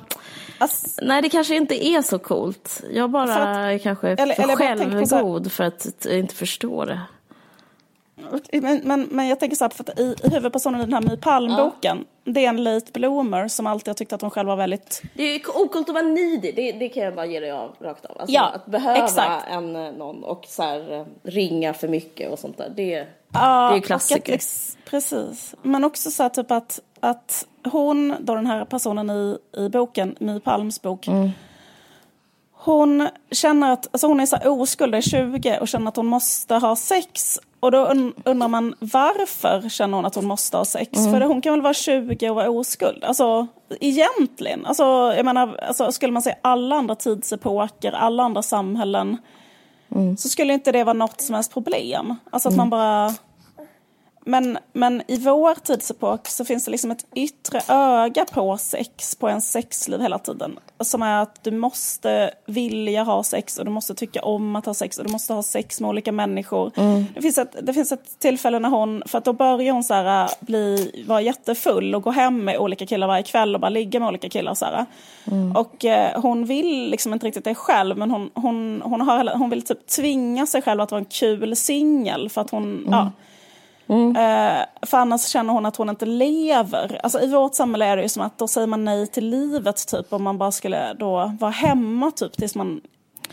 Alltså, 0.58 0.86
Nej, 1.02 1.22
det 1.22 1.28
kanske 1.28 1.56
inte 1.56 1.86
är 1.86 2.02
så 2.02 2.18
coolt. 2.18 2.82
Jag 2.90 3.10
bara 3.10 3.34
att, 3.34 3.82
kanske 3.82 4.08
är 4.08 4.16
för 4.16 4.22
eller 4.22 4.56
självgod 4.56 5.52
för 5.52 5.64
att 5.64 6.06
inte 6.06 6.34
förstå 6.34 6.84
det. 6.84 7.00
Men, 8.52 8.80
men, 8.84 9.08
men 9.10 9.28
jag 9.28 9.40
tänker 9.40 9.56
så 9.56 9.64
här, 9.64 9.70
för 9.70 9.84
att 9.84 10.00
i, 10.00 10.16
huvudpersonen 10.22 10.80
i 10.80 10.84
den 10.84 10.92
här 10.92 11.00
My 11.00 11.16
Palm-boken, 11.16 12.04
ja. 12.24 12.32
det 12.32 12.44
är 12.44 12.48
en 12.48 12.64
late 12.64 12.92
bloomer 12.92 13.48
som 13.48 13.66
alltid 13.66 13.88
har 13.88 13.94
tyckt 13.94 14.12
att 14.12 14.20
hon 14.20 14.30
själv 14.30 14.48
var 14.48 14.56
väldigt... 14.56 15.02
Det 15.14 15.22
är 15.22 15.56
okult 15.56 15.88
att 15.88 15.94
vara 15.94 16.04
needy, 16.04 16.52
det, 16.52 16.72
det 16.72 16.88
kan 16.88 17.02
jag 17.02 17.14
bara 17.14 17.26
ge 17.26 17.40
dig 17.40 17.50
av 17.50 17.74
rakt 17.80 18.04
av. 18.06 18.20
Alltså, 18.20 18.34
ja, 18.34 18.42
att 18.54 18.66
behöva 18.66 19.04
exakt. 19.04 19.48
en, 19.50 19.76
eh, 19.76 19.92
någon 19.92 20.24
och 20.24 20.44
så 20.48 20.62
här, 20.62 20.92
eh, 20.92 21.06
ringa 21.22 21.74
för 21.74 21.88
mycket 21.88 22.32
och 22.32 22.38
sånt 22.38 22.58
där, 22.58 22.72
det, 22.76 23.06
ja, 23.32 23.68
det 23.68 23.74
är 23.74 23.74
ju 23.74 23.80
klassiker. 23.80 24.34
Att, 24.34 24.76
precis, 24.84 25.54
men 25.62 25.84
också 25.84 26.10
så 26.10 26.22
här, 26.22 26.30
typ 26.30 26.50
att, 26.50 26.80
att 27.00 27.46
hon, 27.64 28.14
då 28.20 28.34
den 28.34 28.46
här 28.46 28.64
personen 28.64 29.10
i, 29.10 29.38
i 29.56 29.68
boken, 29.68 30.16
My 30.20 30.40
Palms 30.40 30.82
bok, 30.82 31.06
mm. 31.06 31.30
Hon 32.64 33.08
känner 33.30 33.72
att, 33.72 33.88
alltså 33.92 34.06
hon 34.06 34.20
är 34.20 34.26
så 34.26 34.36
oskuld, 34.50 34.94
är 34.94 35.00
20 35.00 35.58
och 35.60 35.68
känner 35.68 35.88
att 35.88 35.96
hon 35.96 36.06
måste 36.06 36.54
ha 36.54 36.76
sex 36.76 37.40
och 37.60 37.70
då 37.70 37.78
undrar 38.24 38.48
man 38.48 38.74
varför 38.78 39.68
känner 39.68 39.96
hon 39.96 40.04
att 40.04 40.14
hon 40.14 40.26
måste 40.26 40.56
ha 40.56 40.64
sex? 40.64 40.98
Mm. 40.98 41.12
För 41.12 41.20
hon 41.20 41.40
kan 41.40 41.52
väl 41.52 41.62
vara 41.62 41.74
20 41.74 42.30
och 42.30 42.36
vara 42.36 42.50
oskuld? 42.50 43.04
Alltså 43.04 43.46
egentligen. 43.80 44.66
Alltså, 44.66 44.84
jag 45.16 45.24
menar, 45.24 45.60
alltså, 45.68 45.92
skulle 45.92 46.12
man 46.12 46.22
säga 46.22 46.36
alla 46.42 46.76
andra 46.76 46.94
tidsepoker, 46.94 47.92
alla 47.92 48.22
andra 48.22 48.42
samhällen. 48.42 49.16
Mm. 49.94 50.16
Så 50.16 50.28
skulle 50.28 50.52
inte 50.52 50.72
det 50.72 50.84
vara 50.84 50.92
något 50.92 51.20
som 51.20 51.34
helst 51.34 51.52
problem. 51.52 52.16
Alltså 52.30 52.48
att 52.48 52.54
mm. 52.54 52.68
man 52.68 52.70
bara 52.70 53.14
men, 54.24 54.58
men 54.72 55.02
i 55.08 55.18
vår 55.18 55.54
tidsepok 55.54 56.28
så 56.28 56.44
finns 56.44 56.64
det 56.64 56.70
liksom 56.70 56.90
ett 56.90 57.06
yttre 57.14 57.60
öga 57.68 58.24
på 58.24 58.56
sex, 58.56 59.14
på 59.14 59.28
en 59.28 59.40
sexliv 59.40 60.00
hela 60.00 60.18
tiden. 60.18 60.58
Som 60.80 61.02
är 61.02 61.22
att 61.22 61.44
du 61.44 61.50
måste 61.50 62.30
vilja 62.46 63.02
ha 63.02 63.22
sex 63.22 63.58
och 63.58 63.64
du 63.64 63.70
måste 63.70 63.94
tycka 63.94 64.22
om 64.22 64.56
att 64.56 64.66
ha 64.66 64.74
sex 64.74 64.98
och 64.98 65.06
du 65.06 65.12
måste 65.12 65.32
ha 65.32 65.42
sex 65.42 65.80
med 65.80 65.88
olika 65.88 66.12
människor. 66.12 66.72
Mm. 66.76 67.04
Det, 67.14 67.22
finns 67.22 67.38
ett, 67.38 67.56
det 67.62 67.74
finns 67.74 67.92
ett 67.92 68.18
tillfälle 68.18 68.58
när 68.58 68.68
hon, 68.68 69.02
för 69.06 69.18
att 69.18 69.24
då 69.24 69.32
börjar 69.32 69.72
hon 69.72 69.84
så 69.84 69.94
här, 69.94 70.30
bli, 70.40 71.04
vara 71.08 71.20
jättefull 71.20 71.94
och 71.94 72.02
gå 72.02 72.10
hem 72.10 72.44
med 72.44 72.58
olika 72.58 72.86
killar 72.86 73.06
varje 73.06 73.22
kväll 73.22 73.54
och 73.54 73.60
bara 73.60 73.68
ligga 73.68 74.00
med 74.00 74.08
olika 74.08 74.28
killar. 74.28 74.54
Så. 74.54 74.66
Mm. 75.30 75.56
Och 75.56 75.84
eh, 75.84 76.20
hon 76.20 76.44
vill 76.44 76.90
liksom 76.90 77.12
inte 77.12 77.26
riktigt 77.26 77.44
det 77.44 77.54
själv 77.54 77.98
men 77.98 78.10
hon, 78.10 78.30
hon, 78.34 78.82
hon, 78.84 79.00
har, 79.00 79.38
hon 79.38 79.50
vill 79.50 79.62
typ 79.62 79.86
tvinga 79.86 80.46
sig 80.46 80.62
själv 80.62 80.80
att 80.80 80.90
vara 80.90 80.98
en 80.98 81.04
kul 81.04 81.56
singel 81.56 82.28
för 82.28 82.40
att 82.40 82.50
hon, 82.50 82.64
mm. 82.64 82.92
ja 82.92 83.10
Mm. 83.86 84.08
Uh, 84.08 84.64
för 84.82 84.98
annars 84.98 85.28
känner 85.28 85.52
hon 85.52 85.66
att 85.66 85.76
hon 85.76 85.88
inte 85.88 86.06
lever. 86.06 87.00
Alltså, 87.02 87.20
I 87.20 87.26
vårt 87.26 87.54
samhälle 87.54 87.86
är 87.86 87.96
det 87.96 88.02
ju 88.02 88.08
som 88.08 88.22
att 88.22 88.38
då 88.38 88.48
säger 88.48 88.66
man 88.66 88.84
nej 88.84 89.06
till 89.06 89.28
livet 89.28 89.86
typ 89.88 90.12
om 90.12 90.22
man 90.22 90.38
bara 90.38 90.52
skulle 90.52 90.94
då 90.94 91.32
vara 91.40 91.50
hemma 91.50 92.10
typ 92.10 92.32
tills 92.32 92.54
man 92.54 92.80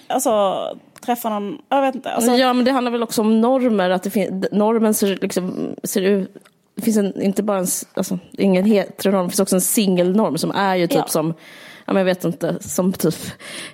alltså, 0.07 0.57
träffar 1.05 1.29
någon, 1.29 1.57
jag 1.69 1.81
vet 1.81 1.95
inte. 1.95 2.11
Alltså... 2.11 2.31
Ja 2.31 2.53
men 2.53 2.65
det 2.65 2.71
handlar 2.71 2.91
väl 2.91 3.03
också 3.03 3.21
om 3.21 3.41
normer, 3.41 3.89
att 3.89 4.03
det 4.03 4.09
fin- 4.09 4.45
normen 4.51 4.93
ser, 4.93 5.17
liksom, 5.21 5.75
ser 5.83 6.01
ut 6.01 6.37
det 6.75 6.81
finns 6.81 6.97
en, 6.97 7.21
inte 7.21 7.43
bara 7.43 7.57
en, 7.57 7.67
alltså, 7.93 8.19
ingen 8.31 8.65
heteronorm, 8.65 9.23
det 9.23 9.29
finns 9.29 9.39
också 9.39 9.55
en 9.55 9.61
singelnorm 9.61 10.37
som 10.37 10.51
är 10.51 10.75
ju 10.75 10.87
typ 10.87 10.97
ja. 10.97 11.07
som 11.07 11.33
ja, 11.91 11.93
men 11.93 11.99
jag 11.99 12.15
vet 12.15 12.23
inte, 12.23 12.57
som 12.61 12.93
typ, 12.93 13.15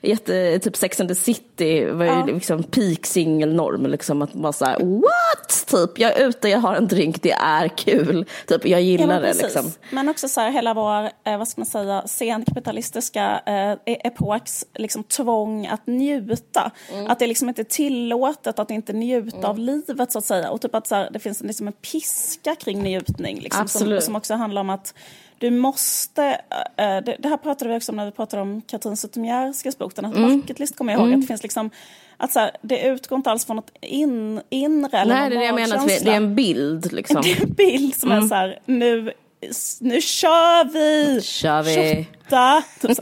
jätte, 0.01 0.59
typ 0.59 0.75
Sex 0.75 0.99
and 0.99 1.09
the 1.09 1.15
City 1.15 1.85
var 1.85 2.05
ju 2.05 2.11
ja. 2.11 2.25
liksom 2.25 2.63
peak 2.63 3.05
singelnorm. 3.05 3.85
Liksom, 3.85 4.21
att 4.21 4.33
man 4.33 4.53
såhär, 4.53 4.79
what? 4.79 5.65
Typ, 5.67 5.99
jag 5.99 6.17
är 6.17 6.27
ute, 6.27 6.49
jag 6.49 6.59
har 6.59 6.75
en 6.75 6.87
drink, 6.87 7.21
det 7.21 7.31
är 7.31 7.67
kul. 7.67 8.25
Typ, 8.47 8.65
jag 8.65 8.81
gillar 8.81 9.13
ja, 9.13 9.19
det. 9.19 9.33
Liksom. 9.33 9.71
Men 9.89 10.09
också 10.09 10.27
så 10.27 10.41
här, 10.41 10.51
hela 10.51 10.73
vår, 10.73 11.09
eh, 11.25 11.37
vad 11.37 11.47
ska 11.47 11.61
man 11.61 11.65
säga, 11.65 12.07
senkapitalistiska 12.07 13.41
eh, 13.45 13.71
e-, 13.71 14.07
epoks 14.07 14.65
liksom, 14.73 15.03
tvång 15.03 15.67
att 15.67 15.87
njuta. 15.87 16.71
Mm. 16.93 17.07
Att 17.07 17.19
det 17.19 17.27
liksom 17.27 17.49
inte 17.49 17.61
är 17.61 17.63
tillåtet 17.63 18.59
att 18.59 18.71
inte 18.71 18.93
njuta 18.93 19.37
mm. 19.37 19.49
av 19.49 19.59
livet 19.59 20.11
så 20.11 20.19
att 20.19 20.25
säga. 20.25 20.51
Och 20.51 20.61
typ 20.61 20.75
att 20.75 20.87
så 20.87 20.95
här, 20.95 21.09
det 21.13 21.19
finns 21.19 21.41
liksom 21.41 21.67
en 21.67 21.73
piska 21.73 22.55
kring 22.55 22.83
njutning. 22.83 23.39
Liksom, 23.39 23.67
som, 23.67 24.01
som 24.01 24.15
också 24.15 24.33
handlar 24.33 24.61
om 24.61 24.69
att 24.69 24.93
du 25.39 25.51
måste, 25.51 26.41
äh, 26.77 27.03
det, 27.05 27.15
det, 27.19 27.29
här 27.29 27.37
pratade 27.37 27.71
vi 27.71 27.77
också 27.77 27.91
om 27.91 27.95
när 27.95 28.05
vi 28.05 28.11
pratade 28.11 28.41
om 28.41 28.61
Katrin 28.61 28.97
Zytomierskas 28.97 29.77
bok, 29.77 29.95
den 29.95 30.05
här 30.05 30.13
mm. 30.13 30.39
bucketlist 30.39 30.77
kommer 30.77 30.93
jag 30.93 30.99
ihåg, 30.99 31.07
mm. 31.07 31.19
att 31.19 31.23
det 31.23 31.27
finns 31.27 31.43
liksom 31.43 31.69
att 32.17 32.31
så 32.31 32.39
här, 32.39 32.51
det 32.61 32.87
utgår 32.87 33.15
inte 33.15 33.31
alls 33.31 33.45
från 33.45 33.55
något 33.55 33.71
in, 33.81 34.41
inre 34.49 34.97
eller 34.97 35.15
Nej, 35.15 35.29
det 35.29 35.35
är 35.35 35.39
det 35.39 35.45
jag 35.45 35.55
menar, 35.55 35.77
att 35.77 35.87
det 35.87 36.11
är 36.11 36.17
en 36.17 36.35
bild 36.35 36.93
liksom. 36.93 37.21
Det 37.23 37.31
är 37.31 37.43
en 37.43 37.53
bild 37.53 37.95
som 37.95 38.11
mm. 38.11 38.23
är 38.23 38.27
så 38.27 38.35
här, 38.35 38.59
nu, 38.65 39.13
nu 39.79 40.01
kör 40.01 40.63
vi! 40.73 41.21
Kör 41.21 41.63
vi! 41.63 42.07
Tjotta! 42.23 42.63
Typ 42.81 42.97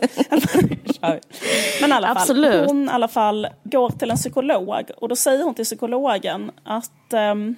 Men 1.82 1.90
i 1.90 1.94
alla 1.94 2.08
fall, 2.08 2.18
Absolut. 2.18 2.70
hon 2.70 2.86
i 2.86 2.92
alla 2.92 3.08
fall 3.08 3.48
går 3.64 3.90
till 3.90 4.12
en 4.12 4.18
psykolog 4.18 4.92
och 4.98 5.10
då 5.10 5.16
säger 5.16 5.44
hon 5.44 5.54
till 5.54 5.66
psykologen 5.66 6.52
att 6.64 7.14
um, 7.32 7.56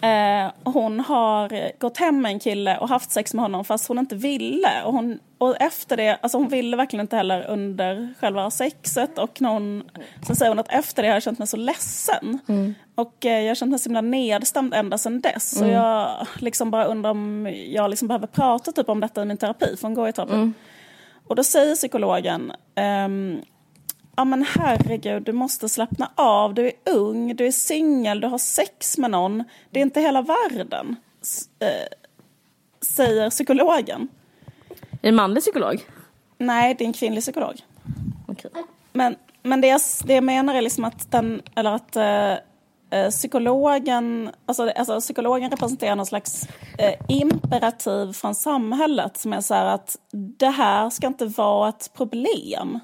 Eh, 0.00 0.50
hon 0.64 1.00
har 1.00 1.78
gått 1.78 1.96
hem 1.96 2.22
med 2.22 2.32
en 2.32 2.40
kille 2.40 2.78
och 2.78 2.88
haft 2.88 3.10
sex 3.10 3.34
med 3.34 3.42
honom 3.42 3.64
fast 3.64 3.88
hon 3.88 3.98
inte 3.98 4.16
ville. 4.16 4.82
Och, 4.84 4.92
hon, 4.92 5.18
och 5.38 5.60
efter 5.60 5.96
det, 5.96 6.18
alltså 6.20 6.38
hon 6.38 6.48
ville 6.48 6.76
verkligen 6.76 7.00
inte 7.00 7.16
heller 7.16 7.46
under 7.50 8.14
själva 8.20 8.50
sexet. 8.50 9.18
Och 9.18 9.40
någon, 9.40 9.82
sen 10.26 10.36
säger 10.36 10.48
hon 10.50 10.58
att 10.58 10.72
efter 10.72 11.02
det 11.02 11.08
har 11.08 11.16
jag 11.16 11.22
känt 11.22 11.38
mig 11.38 11.48
så 11.48 11.56
ledsen. 11.56 12.38
Mm. 12.48 12.74
Och 12.94 13.26
eh, 13.26 13.40
jag 13.40 13.50
har 13.50 13.54
känt 13.54 13.70
mig 13.70 13.78
så 13.78 13.88
himla 13.88 14.00
nedstämd 14.00 14.74
ända 14.74 14.98
sedan 14.98 15.20
dess. 15.20 15.56
Mm. 15.56 15.68
Så 15.68 15.74
jag 15.74 16.26
liksom 16.38 16.70
bara 16.70 16.84
undrar 16.84 17.10
om 17.10 17.54
jag 17.66 17.90
liksom 17.90 18.08
behöver 18.08 18.26
prata 18.26 18.72
typ 18.72 18.88
om 18.88 19.00
detta 19.00 19.22
i 19.22 19.24
min 19.24 19.36
terapi, 19.36 19.76
för 19.76 19.82
hon 19.82 19.94
går 19.94 20.08
i 20.08 20.12
terapi. 20.12 20.34
Mm. 20.34 20.54
Och 21.26 21.36
då 21.36 21.44
säger 21.44 21.74
psykologen, 21.74 22.52
um, 23.06 23.42
ja 24.18 24.24
men 24.24 24.42
herregud, 24.42 25.22
du 25.22 25.32
måste 25.32 25.68
slappna 25.68 26.10
av, 26.14 26.54
du 26.54 26.66
är 26.66 26.72
ung, 26.84 27.36
du 27.36 27.46
är 27.46 27.52
singel, 27.52 28.20
du 28.20 28.26
har 28.26 28.38
sex 28.38 28.98
med 28.98 29.10
någon, 29.10 29.44
det 29.70 29.80
är 29.80 29.82
inte 29.82 30.00
hela 30.00 30.22
världen, 30.22 30.96
äh, 31.60 31.68
säger 32.80 33.30
psykologen. 33.30 34.08
Är 34.68 34.98
det 35.00 35.08
en 35.08 35.14
manlig 35.14 35.42
psykolog? 35.42 35.86
Nej, 36.38 36.74
det 36.74 36.84
är 36.84 36.86
en 36.86 36.92
kvinnlig 36.92 37.22
psykolog. 37.22 37.60
Okay. 38.26 38.50
Men, 38.92 39.16
men 39.42 39.60
det, 39.60 39.68
jag, 39.68 39.80
det 40.04 40.14
jag 40.14 40.24
menar 40.24 40.54
är 40.54 40.62
liksom 40.62 40.84
att 40.84 41.10
den, 41.10 41.42
eller 41.54 41.72
att 41.72 41.96
äh, 41.96 43.10
psykologen, 43.10 44.30
alltså, 44.46 44.70
alltså 44.70 45.00
psykologen 45.00 45.50
representerar 45.50 45.96
någon 45.96 46.06
slags 46.06 46.48
äh, 46.78 46.94
imperativ 47.08 48.12
från 48.12 48.34
samhället 48.34 49.16
som 49.16 49.32
är 49.32 49.40
så 49.40 49.54
här 49.54 49.66
att 49.66 49.96
det 50.10 50.50
här 50.50 50.90
ska 50.90 51.06
inte 51.06 51.26
vara 51.26 51.68
ett 51.68 51.90
problem 51.94 52.78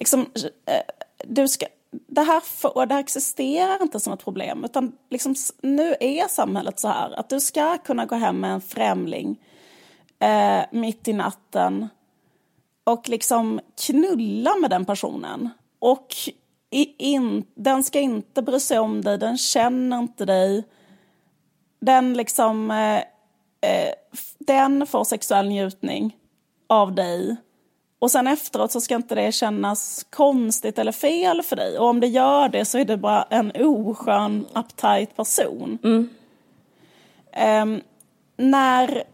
liksom, 0.00 0.26
eh, 0.66 0.82
du 1.24 1.48
ska, 1.48 1.66
det, 1.90 2.22
här 2.22 2.40
får, 2.40 2.86
det 2.86 2.94
här 2.94 3.00
existerar 3.00 3.82
inte 3.82 4.00
som 4.00 4.12
ett 4.12 4.24
problem, 4.24 4.64
utan 4.64 4.92
liksom, 5.10 5.34
nu 5.62 5.96
är 6.00 6.28
samhället 6.28 6.80
så 6.80 6.88
här 6.88 7.18
att 7.18 7.28
du 7.28 7.40
ska 7.40 7.78
kunna 7.78 8.06
gå 8.06 8.14
hem 8.14 8.40
med 8.40 8.52
en 8.52 8.60
främling 8.60 9.40
eh, 10.18 10.62
mitt 10.70 11.08
i 11.08 11.12
natten 11.12 11.88
och 12.84 13.08
liksom 13.08 13.60
knulla 13.86 14.56
med 14.56 14.70
den 14.70 14.84
personen. 14.84 15.48
Och 15.78 16.14
i, 16.70 16.94
in, 17.12 17.44
den 17.54 17.84
ska 17.84 18.00
inte 18.00 18.42
bry 18.42 18.60
sig 18.60 18.78
om 18.78 19.02
dig, 19.02 19.18
den 19.18 19.38
känner 19.38 19.98
inte 19.98 20.24
dig. 20.24 20.64
Den 21.80 22.14
liksom, 22.14 22.70
eh, 22.70 22.98
eh, 23.70 23.92
den 24.38 24.86
får 24.86 25.04
sexuell 25.04 25.48
njutning 25.48 26.16
av 26.66 26.94
dig 26.94 27.36
och 28.00 28.10
sen 28.10 28.26
efteråt 28.26 28.72
så 28.72 28.80
ska 28.80 28.94
inte 28.94 29.14
det 29.14 29.32
kännas 29.32 30.06
konstigt 30.10 30.78
eller 30.78 30.92
fel 30.92 31.42
för 31.42 31.56
dig. 31.56 31.78
Och 31.78 31.86
om 31.86 32.00
det 32.00 32.06
gör 32.06 32.48
det 32.48 32.64
så 32.64 32.78
är 32.78 32.84
det 32.84 32.96
bara 32.96 33.22
en 33.22 33.52
oskön, 33.54 34.46
uptight 34.54 35.16
person. 35.16 35.78
Mm. 35.84 36.08
Um, 37.62 37.80
när... 38.36 39.04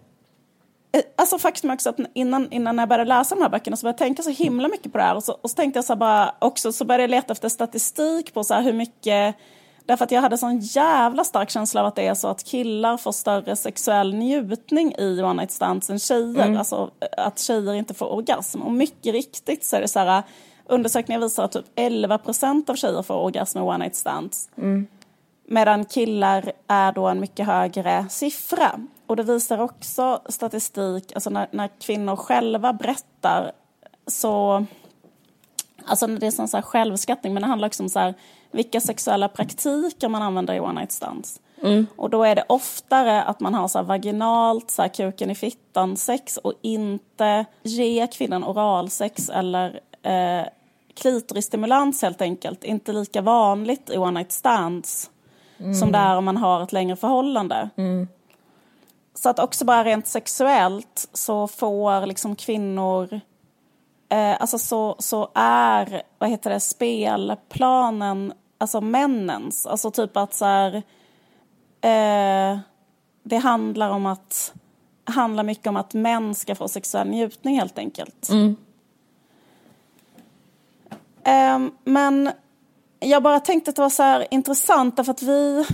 Eh, 0.93 1.03
alltså 1.17 1.39
faktum 1.39 1.71
är 1.71 1.75
också 1.75 1.89
att 1.89 1.97
innan, 2.15 2.53
innan 2.53 2.79
jag 2.79 2.89
började 2.89 3.09
läsa 3.09 3.35
de 3.35 3.43
här 3.43 3.49
böckerna 3.49 3.77
så 3.77 3.85
började 3.85 3.95
jag 3.95 4.09
tänka 4.09 4.23
så 4.23 4.31
himla 4.31 4.69
mycket 4.69 4.93
på 4.93 4.99
det 4.99 5.05
här. 5.05 5.15
Och 5.15 5.25
så, 5.25 5.39
och 5.43 5.51
så 5.51 5.57
tänkte 5.57 5.79
jag 5.79 5.85
så 5.85 5.97
bara 5.97 6.35
också, 6.39 6.73
så 6.73 6.85
började 6.85 7.03
jag 7.03 7.11
leta 7.11 7.33
efter 7.33 7.49
statistik 7.49 8.35
på 8.35 8.45
så 8.45 8.55
hur 8.55 8.73
mycket 8.73 9.37
Därför 9.87 10.05
att 10.05 10.11
jag 10.11 10.23
hade 10.23 10.39
sån 10.39 10.59
jävla 10.59 11.25
stark 11.25 11.51
känsla 11.51 11.81
av 11.81 11.87
att 11.87 11.95
det 11.95 12.07
är 12.07 12.15
så 12.15 12.29
att 12.29 12.45
killar 12.45 12.97
får 12.97 13.13
större 13.13 13.57
sexuell 13.57 14.15
njutning 14.15 14.95
i 14.99 15.23
one 15.23 15.33
night 15.33 15.51
stands 15.51 15.91
än 15.91 15.99
tjejer. 15.99 16.45
Mm. 16.45 16.59
Alltså 16.59 16.91
att 17.17 17.39
tjejer 17.39 17.75
inte 17.75 17.95
får 17.95 18.13
orgasm. 18.13 18.63
Och 18.63 18.73
mycket 18.73 19.13
riktigt 19.13 19.65
så 19.65 19.77
är 19.77 19.81
det 19.81 19.89
så 19.89 19.99
här, 19.99 20.23
undersökningar 20.67 21.21
visar 21.21 21.45
att 21.45 21.53
typ 21.53 21.65
11 21.75 22.19
procent 22.19 22.71
av 22.71 22.75
tjejer 22.75 23.03
får 23.03 23.15
orgasm 23.15 23.59
i 23.59 23.61
one 23.61 23.79
night 23.79 23.97
stands. 23.97 24.49
Mm. 24.57 24.87
Medan 25.49 25.85
killar 25.85 26.53
är 26.67 26.93
då 26.93 27.09
en 27.09 27.21
mycket 27.21 27.47
högre 27.47 28.07
siffra. 28.11 28.81
Och 29.07 29.17
det 29.17 29.23
visar 29.23 29.59
också 29.59 30.21
statistik, 30.29 31.13
alltså 31.15 31.31
när, 31.31 31.49
när 31.51 31.69
kvinnor 31.81 32.17
själva 32.17 32.73
berättar 32.73 33.53
så 34.07 34.67
Alltså 35.89 36.07
det 36.07 36.27
är 36.27 36.31
sån 36.31 36.49
så 36.49 36.57
här 36.57 36.63
självskattning 36.63 37.35
men 37.35 37.43
det 37.43 37.49
handlar 37.49 37.69
också 37.69 37.83
om 37.83 37.89
så 37.89 37.99
här, 37.99 38.15
vilka 38.51 38.81
sexuella 38.81 39.29
praktiker 39.29 40.09
man 40.09 40.23
använder 40.23 40.55
i 40.55 40.61
one 40.61 40.81
night 40.81 40.93
stands. 40.93 41.41
Mm. 41.63 41.87
Och 41.97 42.11
då 42.11 42.25
är 42.25 42.35
det 42.35 42.45
oftare 42.49 43.23
att 43.23 43.41
man 43.41 43.55
har 43.55 43.69
så 43.69 43.83
vaginalt, 43.83 44.71
så 44.71 44.89
kuken 44.89 45.31
i 45.31 45.35
fittan 45.35 45.97
sex 45.97 46.37
och 46.37 46.53
inte 46.63 47.45
ge 47.63 48.07
kvinnan 48.07 48.45
oralsex 48.45 49.29
eller 49.29 49.81
eh, 50.03 50.47
klitorisstimulans 50.95 52.03
helt 52.03 52.23
enkelt. 52.23 52.65
Inte 52.65 52.93
lika 52.93 53.23
vanligt 53.23 53.91
i 53.91 53.99
one 53.99 54.21
night 54.21 54.33
stands 54.33 55.11
mm. 55.59 55.75
som 55.75 55.93
det 55.93 55.99
är 55.99 56.17
om 56.17 56.25
man 56.25 56.37
har 56.37 56.63
ett 56.63 56.73
längre 56.73 56.97
förhållande. 56.97 57.71
Mm. 57.77 58.09
Så 59.15 59.29
att 59.29 59.39
också 59.39 59.65
bara 59.65 59.85
rent 59.85 60.07
sexuellt 60.07 61.09
så 61.13 61.49
får 61.49 62.07
liksom 62.07 62.37
kvinnor 62.37 63.21
eh, 64.09 64.41
alltså 64.41 64.59
så, 64.59 64.97
så 64.99 65.31
är 65.35 66.03
vad 66.19 66.31
heter 66.31 66.51
det, 66.51 66.61
spelplanen 66.61 68.33
alltså 68.59 68.81
männens. 68.81 69.67
Alltså 69.67 69.91
typ 69.91 70.17
att 70.17 70.35
så 70.35 70.45
här, 70.45 70.75
eh, 71.81 72.59
det 73.23 73.37
handlar 73.37 73.91
om 73.91 74.07
att 74.07 74.53
handlar 75.05 75.45
mycket 75.45 75.67
om 75.67 75.77
att 75.77 75.95
män 75.95 76.35
ska 76.35 76.55
få 76.55 76.69
sexuell 76.69 77.09
njutning 77.09 77.59
helt 77.59 77.79
enkelt. 77.79 78.29
Mm. 78.29 78.57
Eh, 81.25 81.73
men 81.85 82.31
jag 83.01 83.23
bara 83.23 83.41
tänkte 83.41 83.71
att 83.71 83.77
det 83.77 83.83
var 83.83 83.91
så 83.91 84.03
här 84.03 84.27
intressant 84.31 84.97
därför 84.97 85.11
att 85.11 85.23
vi, 85.23 85.67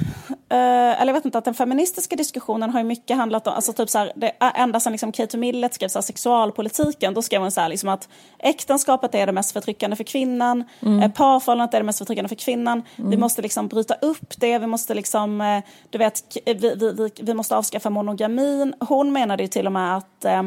eller 0.54 1.06
jag 1.06 1.14
vet 1.14 1.24
inte, 1.24 1.38
att 1.38 1.44
den 1.44 1.54
feministiska 1.54 2.16
diskussionen 2.16 2.70
har 2.70 2.80
ju 2.80 2.84
mycket 2.84 3.16
handlat 3.16 3.46
om, 3.46 3.54
alltså 3.54 3.72
typ 3.72 3.90
så 3.90 3.98
här, 3.98 4.12
det, 4.16 4.32
ända 4.40 4.80
sedan 4.80 4.92
liksom 4.92 5.12
Kate 5.12 5.38
Millett 5.38 5.74
skrev 5.74 5.88
så 5.88 5.98
här, 5.98 6.02
sexualpolitiken, 6.02 7.14
då 7.14 7.22
skrev 7.22 7.40
hon 7.40 7.50
så 7.50 7.60
här 7.60 7.68
liksom 7.68 7.88
att 7.88 8.08
äktenskapet 8.38 9.14
är 9.14 9.26
det 9.26 9.32
mest 9.32 9.52
förtryckande 9.52 9.96
för 9.96 10.04
kvinnan, 10.04 10.64
mm. 10.80 11.02
eh, 11.02 11.12
parförhållandet 11.12 11.74
är 11.74 11.78
det 11.78 11.84
mest 11.84 11.98
förtryckande 11.98 12.28
för 12.28 12.36
kvinnan, 12.36 12.82
mm. 12.96 13.10
vi 13.10 13.16
måste 13.16 13.42
liksom 13.42 13.68
bryta 13.68 13.94
upp 13.94 14.40
det, 14.40 14.58
vi 14.58 14.66
måste 14.66 14.94
liksom, 14.94 15.40
eh, 15.40 15.62
du 15.90 15.98
vet, 15.98 16.38
vi, 16.46 16.54
vi, 16.54 16.74
vi, 16.76 17.10
vi, 17.22 17.34
måste 17.34 17.56
avskaffa 17.56 17.90
monogamin. 17.90 18.74
Hon 18.80 19.12
menade 19.12 19.42
ju 19.42 19.48
till 19.48 19.66
och 19.66 19.72
med 19.72 19.96
att 19.96 20.24
eh, 20.24 20.42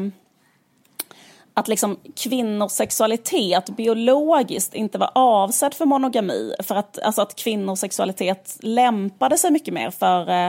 att 1.58 1.68
liksom 1.68 1.96
kvinnors 2.16 2.72
sexualitet 2.72 3.76
biologiskt 3.76 4.74
inte 4.74 4.98
var 4.98 5.10
avsedd 5.14 5.74
för 5.74 5.84
monogami. 5.84 6.54
För 6.62 6.74
att, 6.74 6.98
alltså 6.98 7.22
att 7.22 7.36
kvinnors 7.36 7.78
sexualitet 7.78 8.56
lämpade 8.60 9.38
sig 9.38 9.50
mycket 9.50 9.74
mer 9.74 9.90
för 9.90 10.30
eh, 10.30 10.46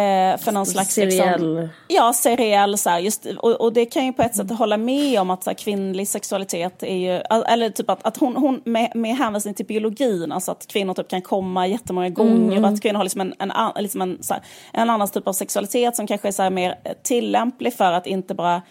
eh 0.00 0.38
för 0.38 0.52
någon 0.52 0.66
slags... 0.66 0.94
Seriell. 0.94 1.54
Liksom, 1.54 1.68
ja, 1.88 2.12
seriell. 2.12 2.78
Så 2.78 2.90
här, 2.90 2.98
just, 2.98 3.26
och, 3.26 3.60
och, 3.60 3.72
det 3.72 3.86
kan 3.86 4.06
ju 4.06 4.12
på 4.12 4.22
ett 4.22 4.36
sätt 4.36 4.50
hålla 4.50 4.76
med 4.76 5.20
om 5.20 5.30
att 5.30 5.44
så 5.44 5.50
här, 5.50 5.54
kvinnlig 5.54 6.08
sexualitet 6.08 6.82
är 6.82 6.96
ju... 6.96 7.10
Eller 7.46 7.70
typ 7.70 7.90
att, 7.90 8.06
att 8.06 8.16
hon, 8.16 8.36
hon 8.36 8.60
med, 8.64 8.92
med 8.94 9.16
hänvisning 9.16 9.54
till 9.54 9.66
biologin, 9.66 10.32
alltså 10.32 10.52
att 10.52 10.66
kvinnor 10.66 10.94
typ 10.94 11.08
kan 11.08 11.22
komma 11.22 11.66
jättemånga 11.66 12.08
gånger 12.08 12.52
mm. 12.52 12.64
och 12.64 12.70
att 12.70 12.82
kvinnor 12.82 12.96
har 12.96 13.04
liksom 13.04 13.20
en, 13.20 13.34
en, 13.38 13.52
liksom 13.82 14.02
en, 14.02 14.22
så 14.22 14.34
här, 14.34 14.42
en 14.72 14.90
annan 14.90 15.08
typ 15.08 15.28
av 15.28 15.32
sexualitet 15.32 15.96
som 15.96 16.06
kanske 16.06 16.28
är 16.28 16.32
så 16.32 16.50
mer 16.50 16.74
tillämplig 17.02 17.74
för 17.74 17.92
att 17.92 18.06
inte 18.06 18.34
bara 18.34 18.62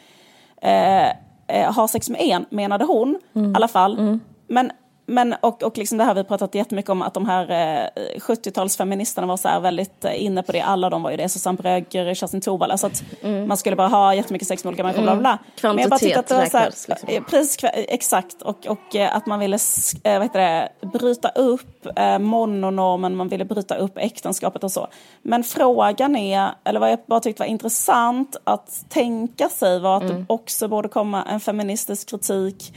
eh, 0.61 1.07
eh, 1.47 1.73
ha 1.73 1.87
sex 1.87 2.09
med 2.09 2.21
en, 2.21 2.45
menade 2.49 2.85
hon 2.85 3.17
mm. 3.33 3.51
i 3.51 3.55
alla 3.55 3.67
fall. 3.67 3.99
Mm. 3.99 4.19
Men, 4.47 4.71
men, 5.09 5.35
och, 5.41 5.63
och 5.63 5.77
liksom 5.77 5.97
det 5.97 6.03
här 6.03 6.13
vi 6.13 6.23
pratat 6.23 6.55
jättemycket 6.55 6.89
om 6.89 7.01
att 7.01 7.13
de 7.13 7.25
här 7.25 7.51
eh, 7.51 8.19
70-talsfeministerna 8.19 9.25
var 9.25 9.37
så 9.37 9.47
här 9.47 9.59
väldigt 9.59 10.05
eh, 10.05 10.23
inne 10.23 10.43
på 10.43 10.51
det. 10.51 10.61
Alla 10.61 10.89
de 10.89 11.03
var 11.03 11.11
ju 11.11 11.17
det. 11.17 11.29
Susanne 11.29 11.57
Brögger, 11.57 12.13
Kerstin 12.13 12.41
Thorvald. 12.41 12.71
Alltså 12.71 12.87
att 12.87 13.03
mm. 13.21 13.47
man 13.47 13.57
skulle 13.57 13.75
bara 13.75 13.87
ha 13.87 14.15
jättemycket 14.15 14.47
sex 14.47 14.63
med 14.63 14.69
olika 14.69 14.83
människor. 14.83 15.03
Bla, 15.03 15.15
bla. 15.15 15.37
Kvantitet 15.55 15.75
Men 15.75 15.81
jag 15.81 15.89
bara 15.89 15.99
tyckte 15.99 16.19
att 16.19 16.27
det 16.27 16.35
var 16.35 16.45
så 16.45 16.57
här, 16.57 16.73
liksom. 16.87 17.09
Eh, 17.09 17.23
precis, 17.23 17.57
exakt. 17.73 18.41
Och, 18.41 18.67
och 18.67 18.95
eh, 18.95 19.15
att 19.15 19.25
man 19.25 19.39
ville 19.39 19.57
eh, 20.03 20.19
vad 20.19 20.33
det, 20.33 20.69
bryta 20.81 21.29
upp 21.29 21.87
eh, 21.95 22.19
mononormen, 22.19 23.15
man 23.15 23.27
ville 23.27 23.45
bryta 23.45 23.75
upp 23.75 23.97
äktenskapet 23.97 24.63
och 24.63 24.71
så. 24.71 24.87
Men 25.21 25.43
frågan 25.43 26.15
är, 26.15 26.51
eller 26.63 26.79
vad 26.79 26.91
jag 26.91 26.99
bara 27.05 27.19
tyckte 27.19 27.41
var 27.41 27.47
intressant 27.47 28.37
att 28.43 28.85
tänka 28.89 29.49
sig 29.49 29.79
var 29.79 29.97
att 29.97 30.03
mm. 30.03 30.15
det 30.15 30.25
också 30.27 30.67
borde 30.67 30.89
komma 30.89 31.23
en 31.23 31.39
feministisk 31.39 32.09
kritik 32.09 32.73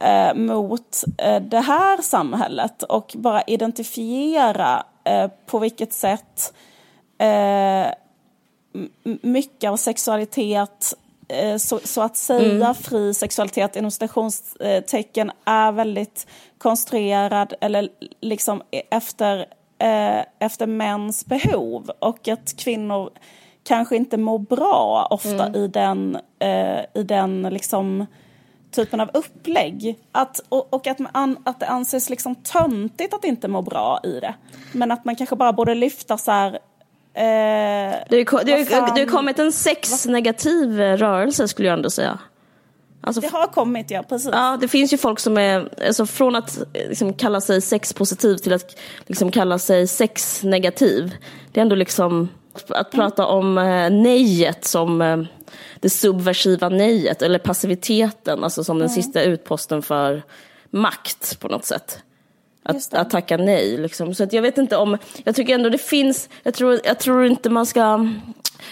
eh, 0.00 0.34
mot 0.34 1.04
eh, 1.18 1.42
det 1.42 1.60
här 1.60 2.02
samhället 2.02 2.82
och 2.82 3.12
bara 3.18 3.42
identifiera 3.42 4.86
eh, 5.04 5.30
på 5.46 5.58
vilket 5.58 5.92
sätt 5.92 6.52
eh, 7.18 7.86
mycket 9.22 9.70
av 9.70 9.76
sexualitet 9.76 10.94
eh, 11.28 11.56
så, 11.56 11.80
så, 11.84 12.02
att 12.02 12.16
säga 12.16 12.66
mm. 12.66 12.74
fri 12.74 13.14
sexualitet 13.14 13.76
inom 13.76 13.90
citationstecken 13.90 15.32
är 15.44 15.72
väldigt 15.72 16.26
konstruerad 16.58 17.54
eller 17.60 17.88
liksom 18.20 18.62
efter, 18.90 19.38
eh, 19.78 20.24
efter 20.38 20.66
mäns 20.66 21.26
behov 21.26 21.90
och 21.98 22.28
att 22.28 22.56
kvinnor 22.56 23.10
kanske 23.64 23.96
inte 23.96 24.16
mår 24.16 24.38
bra 24.38 25.08
ofta 25.10 25.46
mm. 25.46 25.54
i 25.54 25.68
den, 25.68 26.18
i 26.94 27.02
den 27.02 27.42
liksom 27.42 28.06
typen 28.70 29.00
av 29.00 29.10
upplägg. 29.14 29.98
Att, 30.12 30.40
och, 30.48 30.74
och 30.74 30.86
att, 30.86 30.98
man, 30.98 31.36
att 31.44 31.60
det 31.60 31.66
anses 31.66 32.10
liksom 32.10 32.34
töntigt 32.34 33.14
att 33.14 33.24
inte 33.24 33.48
må 33.48 33.62
bra 33.62 34.00
i 34.04 34.20
det. 34.20 34.34
Men 34.72 34.90
att 34.90 35.04
man 35.04 35.16
kanske 35.16 35.36
bara 35.36 35.52
borde 35.52 35.74
lyfta 35.74 36.18
så 36.18 36.30
här 36.30 36.58
Eh, 37.14 37.96
det, 38.08 38.30
har, 38.30 39.06
kommit 39.06 39.38
en 39.38 39.52
sexnegativ 39.52 40.78
rörelse 40.78 41.48
skulle 41.48 41.68
jag 41.68 41.76
ändå 41.76 41.90
säga. 41.90 42.18
Alltså, 43.00 43.20
det 43.20 43.28
har 43.28 43.46
kommit, 43.46 43.90
ja 43.90 44.02
precis. 44.08 44.30
Ja, 44.32 44.58
det 44.60 44.68
finns 44.68 44.92
ju 44.92 44.98
folk 44.98 45.18
som 45.20 45.38
är, 45.38 45.68
alltså 45.86 46.06
från 46.06 46.36
att 46.36 46.58
liksom, 46.74 47.12
kalla 47.12 47.40
sig 47.40 47.60
sexpositiv 47.60 48.36
till 48.36 48.52
att 48.52 48.78
liksom, 49.06 49.30
kalla 49.30 49.58
sig 49.58 49.86
sexnegativ. 49.86 51.16
Det 51.52 51.60
är 51.60 51.62
ändå 51.62 51.74
liksom 51.76 52.28
att 52.68 52.90
prata 52.90 53.26
om 53.26 53.58
eh, 53.58 53.90
nejet 53.90 54.64
som, 54.64 55.02
eh, 55.02 55.18
det 55.80 55.90
subversiva 55.90 56.68
nejet 56.68 57.22
eller 57.22 57.38
passiviteten, 57.38 58.44
alltså 58.44 58.64
som 58.64 58.78
den 58.78 58.88
mm. 58.88 59.02
sista 59.02 59.22
utposten 59.22 59.82
för 59.82 60.22
makt 60.70 61.40
på 61.40 61.48
något 61.48 61.64
sätt. 61.64 62.02
Att, 62.62 62.94
att 62.94 63.10
tacka 63.10 63.36
nej. 63.36 63.76
Liksom. 63.76 64.14
Så 64.14 64.24
att 64.24 64.32
jag 64.32 64.42
vet 64.42 64.58
inte 64.58 64.76
om, 64.76 64.98
jag 65.24 65.36
tycker 65.36 65.54
ändå 65.54 65.68
det 65.68 65.78
finns, 65.78 66.28
jag 66.42 66.54
tror, 66.54 66.80
jag 66.84 66.98
tror 66.98 67.26
inte 67.26 67.50
man 67.50 67.66
ska, 67.66 68.08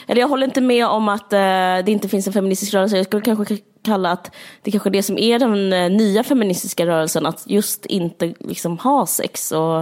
eller 0.06 0.20
jag 0.20 0.28
håller 0.28 0.46
inte 0.46 0.60
med 0.60 0.86
om 0.86 1.08
att 1.08 1.32
eh, 1.32 1.38
det 1.38 1.88
inte 1.88 2.08
finns 2.08 2.26
en 2.26 2.32
feministisk 2.32 2.74
rörelse. 2.74 2.96
Jag 2.96 3.06
skulle 3.06 3.22
kanske 3.22 3.58
kalla 3.82 4.10
att 4.10 4.34
det 4.62 4.70
kanske 4.70 4.88
är 4.88 4.92
det 4.92 5.02
som 5.02 5.18
är 5.18 5.38
den 5.38 5.72
eh, 5.72 5.90
nya 5.90 6.24
feministiska 6.24 6.86
rörelsen, 6.86 7.26
att 7.26 7.42
just 7.46 7.86
inte 7.86 8.34
liksom 8.40 8.78
ha 8.78 9.06
sex 9.06 9.52
och 9.52 9.80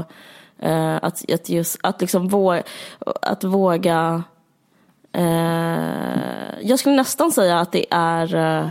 eh, 0.62 0.96
att, 0.96 1.32
att, 1.32 1.48
just, 1.48 1.78
att, 1.82 2.00
liksom 2.00 2.28
våga, 2.28 2.62
att 3.22 3.44
våga 3.44 4.24
eh, 5.16 6.68
jag 6.68 6.78
skulle 6.78 6.96
nästan 6.96 7.32
säga 7.32 7.60
att 7.60 7.72
det 7.72 7.86
är 7.90 8.34
eh, 8.34 8.68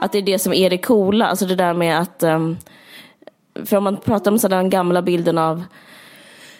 att 0.00 0.12
det 0.12 0.18
är 0.18 0.22
det 0.22 0.38
som 0.38 0.52
är 0.52 0.70
det 0.70 0.78
coola, 0.78 1.26
alltså 1.26 1.46
det 1.46 1.54
där 1.54 1.74
med 1.74 2.00
att 2.00 2.22
um, 2.22 2.58
för 3.64 3.76
om 3.76 3.84
man 3.84 3.96
pratar 3.96 4.30
om 4.30 4.38
så 4.38 4.48
den 4.48 4.70
gamla 4.70 5.02
bilden 5.02 5.38
av 5.38 5.64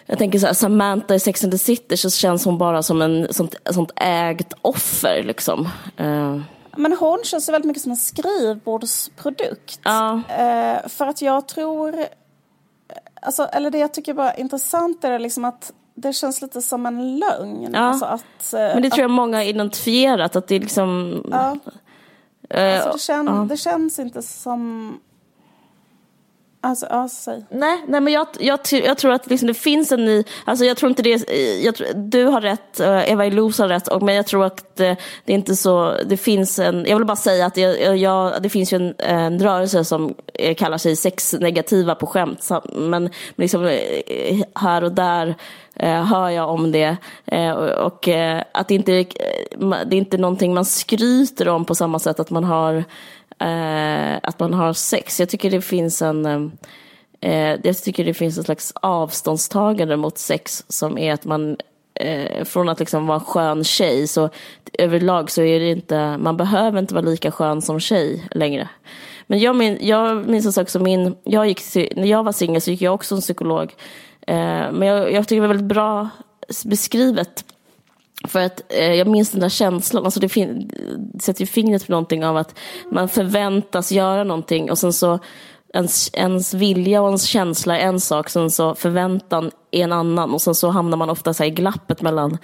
jag 0.05 0.17
tänker 0.17 0.39
så 0.39 0.45
här, 0.45 0.53
Samantha 0.53 1.15
i 1.15 1.19
Sex 1.19 1.43
and 1.43 1.51
the 1.51 1.57
City 1.57 1.97
så 1.97 2.09
känns 2.09 2.45
hon 2.45 2.57
bara 2.57 2.83
som 2.83 3.01
en 3.01 3.33
sånt, 3.33 3.55
sånt 3.71 3.91
ägt 3.95 4.53
offer 4.61 5.23
liksom. 5.23 5.69
Uh. 5.99 6.41
Men 6.75 6.93
hon 6.99 7.19
känns 7.23 7.49
väldigt 7.49 7.67
mycket 7.67 7.83
som 7.83 7.91
en 7.91 7.97
skrivbordsprodukt. 7.97 9.79
Ja. 9.83 10.21
Uh, 10.29 10.89
för 10.89 11.07
att 11.07 11.21
jag 11.21 11.47
tror, 11.47 12.05
alltså, 13.21 13.43
eller 13.43 13.71
det 13.71 13.77
jag 13.77 13.93
tycker 13.93 14.13
var 14.13 14.39
intressant 14.39 15.03
är 15.03 15.19
liksom 15.19 15.45
att 15.45 15.73
det 16.01 16.13
känns 16.13 16.41
lite 16.41 16.61
som 16.61 16.85
en 16.85 17.19
lögn. 17.19 17.69
Ja. 17.73 17.79
Alltså 17.79 18.05
att, 18.05 18.53
uh, 18.53 18.59
Men 18.59 18.81
det 18.81 18.89
tror 18.89 19.01
jag 19.01 19.11
många 19.11 19.37
har 19.37 19.43
identifierat, 19.43 20.35
att 20.35 20.47
det 20.47 20.55
är 20.55 20.59
liksom... 20.59 21.21
Ja. 21.31 21.57
Alltså 22.53 22.91
det, 22.91 22.99
kän, 22.99 23.47
det 23.47 23.57
känns 23.57 23.99
inte 23.99 24.21
som 24.21 24.99
Alltså, 26.63 26.87
ja, 26.89 27.07
säg. 27.09 27.45
Nej, 27.49 27.83
nej 27.87 28.01
men 28.01 28.13
jag, 28.13 28.27
jag, 28.39 28.59
jag 28.71 28.97
tror 28.97 29.11
att 29.11 29.29
liksom 29.29 29.47
det 29.47 29.53
finns 29.53 29.91
en 29.91 30.05
ny, 30.05 30.23
alltså 30.45 30.65
jag 30.65 30.77
tror 30.77 30.89
inte 30.89 31.01
det, 31.01 31.29
jag 31.63 31.75
du 31.95 32.25
har 32.25 32.41
rätt, 32.41 32.79
eh, 32.79 33.11
Eva 33.11 33.25
Ilous 33.25 33.59
har 33.59 33.67
rätt, 33.67 34.01
men 34.01 34.15
jag 34.15 34.27
tror 34.27 34.45
att 34.45 34.75
det, 34.75 34.97
det, 35.25 35.33
är 35.33 35.35
inte 35.35 35.55
så, 35.55 35.97
det 36.05 36.17
finns 36.17 36.59
en, 36.59 36.85
jag 36.85 36.97
vill 36.97 37.05
bara 37.05 37.15
säga 37.15 37.45
att 37.45 37.57
jag, 37.57 37.97
jag, 37.97 38.43
det 38.43 38.49
finns 38.49 38.73
ju 38.73 38.77
en, 38.77 38.95
en 38.97 39.39
rörelse 39.39 39.85
som 39.85 40.15
kallar 40.57 40.77
sig 40.77 40.95
sexnegativa 40.95 41.95
på 41.95 42.05
skämt, 42.07 42.49
men 42.73 43.09
liksom 43.35 43.65
eh, 43.65 44.41
här 44.55 44.83
och 44.83 44.91
där 44.91 45.35
eh, 45.81 46.03
hör 46.03 46.29
jag 46.29 46.49
om 46.49 46.71
det. 46.71 46.97
Eh, 47.25 47.51
och 47.51 48.07
eh, 48.07 48.43
att 48.51 48.67
det 48.67 48.75
inte, 48.75 48.93
eh, 48.93 49.05
det 49.85 49.95
är 49.95 49.97
inte 49.97 50.17
någonting 50.17 50.53
man 50.53 50.65
skryter 50.65 51.47
om 51.47 51.65
på 51.65 51.75
samma 51.75 51.99
sätt 51.99 52.19
att 52.19 52.29
man 52.29 52.43
har 52.43 52.83
att 54.21 54.39
man 54.39 54.53
har 54.53 54.73
sex. 54.73 55.19
Jag 55.19 55.29
tycker 55.29 55.51
det 55.51 55.61
finns 55.61 56.01
en 56.01 56.51
jag 57.63 57.77
tycker 57.83 58.05
det 58.05 58.13
finns 58.13 58.37
en 58.37 58.43
slags 58.43 58.73
avståndstagande 58.75 59.97
mot 59.97 60.17
sex 60.17 60.63
som 60.67 60.97
är 60.97 61.13
att 61.13 61.25
man 61.25 61.57
från 62.43 62.69
att 62.69 62.79
liksom 62.79 63.07
vara 63.07 63.19
en 63.19 63.25
skön 63.25 63.63
tjej 63.63 64.07
så 64.07 64.29
överlag 64.73 65.31
så 65.31 65.41
är 65.41 65.59
det 65.59 65.69
inte, 65.69 66.17
man 66.17 66.37
behöver 66.37 66.79
inte 66.79 66.93
vara 66.93 67.05
lika 67.05 67.31
skön 67.31 67.61
som 67.61 67.79
tjej 67.79 68.27
längre. 68.31 68.69
Men 69.27 69.39
jag, 69.39 69.55
min, 69.55 69.77
jag 69.81 70.29
minns 70.29 70.71
som 70.71 70.83
min, 70.83 71.15
jag 71.23 71.47
gick, 71.47 71.61
när 71.95 72.07
jag 72.07 72.23
var 72.23 72.31
singel 72.31 72.61
så 72.61 72.71
gick 72.71 72.81
jag 72.81 72.93
också 72.93 73.15
en 73.15 73.21
psykolog. 73.21 73.73
Eh, 74.31 74.71
men 74.71 74.81
jag, 74.81 75.11
jag 75.11 75.27
tycker 75.27 75.35
det 75.35 75.47
var 75.47 75.53
väldigt 75.53 75.75
bra 75.75 76.09
beskrivet 76.65 77.45
för 78.27 78.39
att 78.39 78.61
eh, 78.69 78.93
jag 78.93 79.07
minns 79.07 79.31
den 79.31 79.41
där 79.41 79.49
känslan, 79.49 80.05
alltså 80.05 80.19
det 80.19 80.29
sätter 81.21 81.41
ju 81.41 81.47
fingret 81.47 81.85
på 81.85 81.91
någonting 81.91 82.25
av 82.25 82.37
att 82.37 82.55
man 82.91 83.09
förväntas 83.09 83.91
göra 83.91 84.23
någonting 84.23 84.71
och 84.71 84.77
sen 84.77 84.93
så 84.93 85.19
ens, 85.73 86.09
ens 86.13 86.53
vilja 86.53 87.01
och 87.01 87.07
ens 87.07 87.23
känsla 87.23 87.79
är 87.79 87.87
en 87.87 87.99
sak, 87.99 88.29
sen 88.29 88.51
så 88.51 88.75
förväntan 88.75 89.51
är 89.71 89.83
en 89.83 89.91
annan 89.91 90.33
och 90.33 90.41
sen 90.41 90.55
så 90.55 90.69
hamnar 90.69 90.97
man 90.97 91.09
ofta 91.09 91.33
så 91.33 91.43
i 91.43 91.49
glappet 91.49 92.01
mellan 92.01 92.37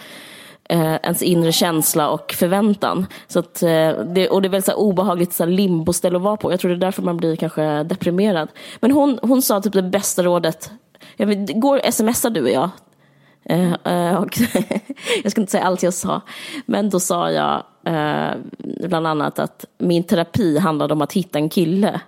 eh, 0.70 0.96
ens 0.96 1.22
inre 1.22 1.52
känsla 1.52 2.10
och 2.10 2.34
förväntan. 2.34 3.06
Så 3.28 3.40
att, 3.40 3.64
eh, 3.64 3.90
det, 4.14 4.30
och 4.30 4.42
det 4.42 4.48
är 4.48 4.50
väldigt 4.50 4.66
så 4.66 4.74
obehagligt 4.74 5.34
så 5.34 5.46
limboställe 5.46 6.18
att 6.18 6.24
vara 6.24 6.38
på. 6.38 6.52
Jag 6.52 6.60
tror 6.60 6.70
det 6.70 6.78
är 6.78 6.88
därför 6.88 7.02
man 7.02 7.18
blir 7.18 7.36
kanske 7.36 7.84
deprimerad. 7.84 8.50
Men 8.80 8.92
hon, 8.92 9.20
hon 9.22 9.42
sa 9.42 9.62
typ 9.62 9.74
det 9.74 9.84
bästa 9.84 10.24
rådet, 10.24 10.72
jag 11.18 11.28
vet, 11.28 11.60
går 11.60 11.92
smsar 11.92 12.30
du 12.30 12.42
och 12.42 12.50
jag 12.50 12.70
eh, 13.46 14.16
och 14.16 14.38
jag 15.24 15.32
ska 15.32 15.42
inte 15.42 15.52
säga 15.52 15.64
allt 15.64 15.84
jag 15.84 15.94
sa, 15.94 16.22
men 16.66 16.90
då 16.90 17.00
sa 17.00 17.32
jag 17.32 17.64
eh, 17.86 18.38
bland 18.88 19.08
annat 19.08 19.40
att 19.40 19.66
min 19.78 20.04
terapi 20.04 20.58
handlade 20.58 20.94
om 20.94 21.02
att 21.02 21.14
hitta 21.14 21.40
en 21.40 21.50
kille. 21.50 22.02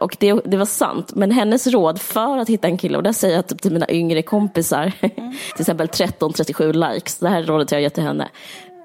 och 0.00 0.16
det, 0.20 0.40
det, 0.44 0.56
var 0.56 0.66
sant, 0.66 1.12
men 1.14 1.30
hennes 1.30 1.66
råd 1.66 2.00
för 2.00 2.38
att 2.38 2.48
hitta 2.48 2.68
en 2.68 2.78
kille, 2.78 2.96
och 2.96 3.02
det 3.02 3.14
säger 3.14 3.36
jag 3.36 3.46
typ 3.46 3.62
till 3.62 3.72
mina 3.72 3.90
yngre 3.90 4.22
kompisar, 4.22 4.92
mm. 5.00 5.32
till 5.54 5.60
exempel 5.60 5.86
13-37 5.86 6.92
likes, 6.92 7.18
det 7.18 7.28
här 7.28 7.42
är 7.42 7.46
rådet 7.46 7.72
jag 7.72 7.82
gett 7.82 7.94
till 7.94 8.04
henne. 8.04 8.28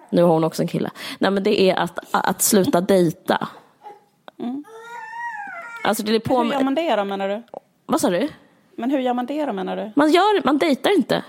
Nu 0.10 0.21
har 0.21 0.29
hon 0.29 0.43
också 0.43 0.62
en 0.62 0.67
kille. 0.67 0.89
Nej 1.19 1.31
men 1.31 1.43
det 1.43 1.62
är 1.62 1.75
att, 1.75 1.99
att 2.12 2.41
sluta 2.41 2.81
dejta. 2.81 3.47
Mm. 4.39 4.63
Alltså 5.84 6.03
det 6.03 6.15
är 6.15 6.19
på 6.19 6.43
Hur 6.43 6.51
gör 6.51 6.63
man 6.63 6.75
det 6.75 6.95
då 6.95 7.03
menar 7.03 7.29
du? 7.29 7.43
Vad 7.86 8.01
sa 8.01 8.10
du? 8.10 8.29
Men 8.82 8.91
hur 8.91 9.00
gör 9.00 9.13
man 9.13 9.26
det 9.26 9.46
då 9.46 9.54
menar 9.54 9.76
du? 9.76 9.91
Man, 9.96 10.12
gör, 10.12 10.46
man 10.46 10.58
dejtar 10.58 10.98
inte. 10.98 11.24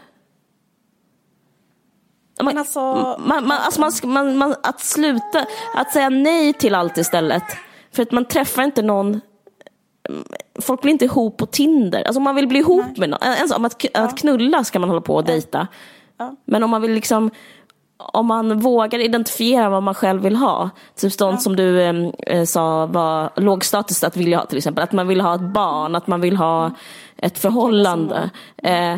Man, 2.43 2.59
alltså... 2.59 2.81
Man, 3.19 3.47
man, 3.47 3.59
alltså 3.61 4.07
man, 4.07 4.37
man, 4.37 4.55
att 4.62 4.81
sluta, 4.81 5.47
att 5.75 5.93
säga 5.93 6.09
nej 6.09 6.53
till 6.53 6.75
allt 6.75 6.99
istället. 6.99 7.43
För 7.93 8.03
att 8.03 8.12
man 8.12 8.25
träffar 8.25 8.62
inte 8.62 8.83
någon 8.83 9.21
Folk 10.61 10.83
blir 10.83 10.93
inte 10.93 11.05
ihop 11.05 11.37
på 11.37 11.47
Tinder. 11.47 12.03
Alltså 12.03 12.19
om 12.19 12.25
man 12.25 12.35
vill 12.35 12.49
bli 12.49 12.59
ihop 12.59 12.85
nej. 12.87 12.95
med 12.97 13.09
någon. 13.09 13.23
En, 13.23 13.53
om 13.57 13.65
att, 13.65 13.97
att 13.97 14.19
knulla 14.19 14.65
ska 14.65 14.79
man 14.79 14.88
hålla 14.88 15.01
på 15.01 15.15
och 15.15 15.25
dejta. 15.25 15.69
Ja. 16.19 16.37
Men 16.45 16.62
om 16.62 16.71
man 16.71 16.83
vill 16.83 16.93
liksom 16.93 17.31
om 17.97 18.27
man 18.27 18.59
vågar 18.59 18.99
identifiera 18.99 19.69
vad 19.69 19.83
man 19.83 19.95
själv 19.95 20.23
vill 20.23 20.37
ha, 20.37 20.71
typ 20.97 21.12
sånt 21.12 21.35
ja. 21.35 21.41
som 21.41 21.57
du 21.57 21.83
eh, 21.83 22.45
sa 22.45 22.87
var 22.87 23.31
låg 23.37 23.65
status 23.65 24.05
att 24.05 24.17
vilja 24.17 24.38
ha 24.38 24.47
till 24.47 24.59
exempel, 24.59 24.85
att 24.85 24.93
man 24.93 25.09
vill 25.09 25.21
ha 25.21 25.35
ett 25.35 25.41
barn, 25.41 25.95
att 25.95 26.07
man 26.07 26.21
vill 26.21 26.37
ha 26.37 26.65
mm 26.65 26.75
ett 27.22 27.38
förhållande. 27.38 28.30
Eh, 28.62 28.96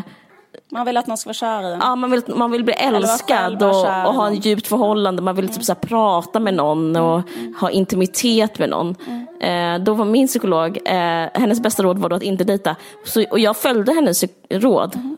man 0.72 0.86
vill 0.86 0.96
att 0.96 1.06
någon 1.06 1.18
ska 1.18 1.28
vara 1.28 1.34
kär 1.34 1.62
i 1.62 1.72
en. 1.72 1.78
Ja, 1.80 1.96
man 1.96 2.10
vill, 2.10 2.22
man 2.26 2.50
vill 2.50 2.64
bli 2.64 2.74
älskad 2.74 3.62
och, 3.62 3.80
och, 3.80 4.14
ha 4.14 4.32
ett 4.32 4.46
djupt 4.46 4.66
förhållande. 4.66 5.22
Man 5.22 5.36
vill 5.36 5.48
typ 5.48 5.64
så 5.64 5.74
prata 5.74 6.40
med 6.40 6.54
någon 6.54 6.96
och 6.96 7.22
mm. 7.36 7.54
ha 7.60 7.70
intimitet 7.70 8.58
med 8.58 8.70
någon. 8.70 8.94
Mm. 9.06 9.78
Eh, 9.78 9.84
då 9.84 9.94
var 9.94 10.04
min 10.04 10.26
psykolog, 10.26 10.78
eh, 10.84 11.28
hennes 11.34 11.60
bästa 11.60 11.82
råd 11.82 11.98
var 11.98 12.08
då 12.08 12.16
att 12.16 12.22
inte 12.22 12.44
dejta. 12.44 12.76
Så, 13.04 13.24
och 13.30 13.38
jag 13.38 13.56
följde 13.56 13.92
hennes 13.92 14.24
råd 14.50 14.94
mm. 14.94 15.16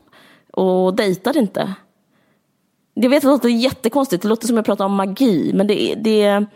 och 0.52 0.94
dejtade 0.94 1.38
inte. 1.38 1.74
Jag 2.94 3.10
vet 3.10 3.16
att 3.16 3.22
det 3.22 3.28
låter 3.28 3.48
jättekonstigt, 3.48 4.22
det 4.22 4.28
låter 4.28 4.46
som 4.46 4.56
jag 4.56 4.66
pratar 4.66 4.84
om 4.84 4.94
magi, 4.94 5.52
men 5.54 5.66
det, 5.66 5.94
det 5.94 6.46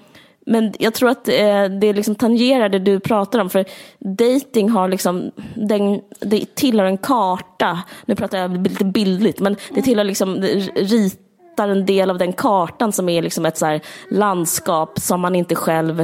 men 0.47 0.73
jag 0.79 0.95
tror 0.95 1.09
att 1.11 1.29
eh, 1.29 1.65
det 1.65 1.93
liksom 1.93 2.15
tangerar 2.15 2.69
det 2.69 2.79
du 2.79 3.01
pratar 3.01 3.39
om. 3.39 3.51
För 3.51 3.65
dating 3.99 4.71
har 4.71 4.89
liksom, 4.89 5.31
den, 5.55 6.01
det 6.21 6.55
tillhör 6.55 6.85
en 6.85 6.99
karta. 6.99 7.79
Nu 8.07 8.15
pratar 8.15 8.39
jag 8.39 8.69
lite 8.69 8.85
bildligt, 8.85 9.41
men 9.41 9.57
det 9.75 9.83
tillhör 9.83 10.05
liksom, 10.05 10.43
ritar 10.75 11.69
en 11.69 11.87
del 11.87 12.11
av 12.11 12.19
den 12.19 12.33
kartan 12.33 12.93
som 12.93 13.09
är 13.09 13.23
liksom 13.23 13.47
ett 13.47 13.59
så 13.59 13.81
landskap 14.11 14.99
som 14.99 15.21
man 15.21 15.37
inte 15.37 15.55
själv 15.55 16.01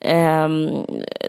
eh, 0.00 0.48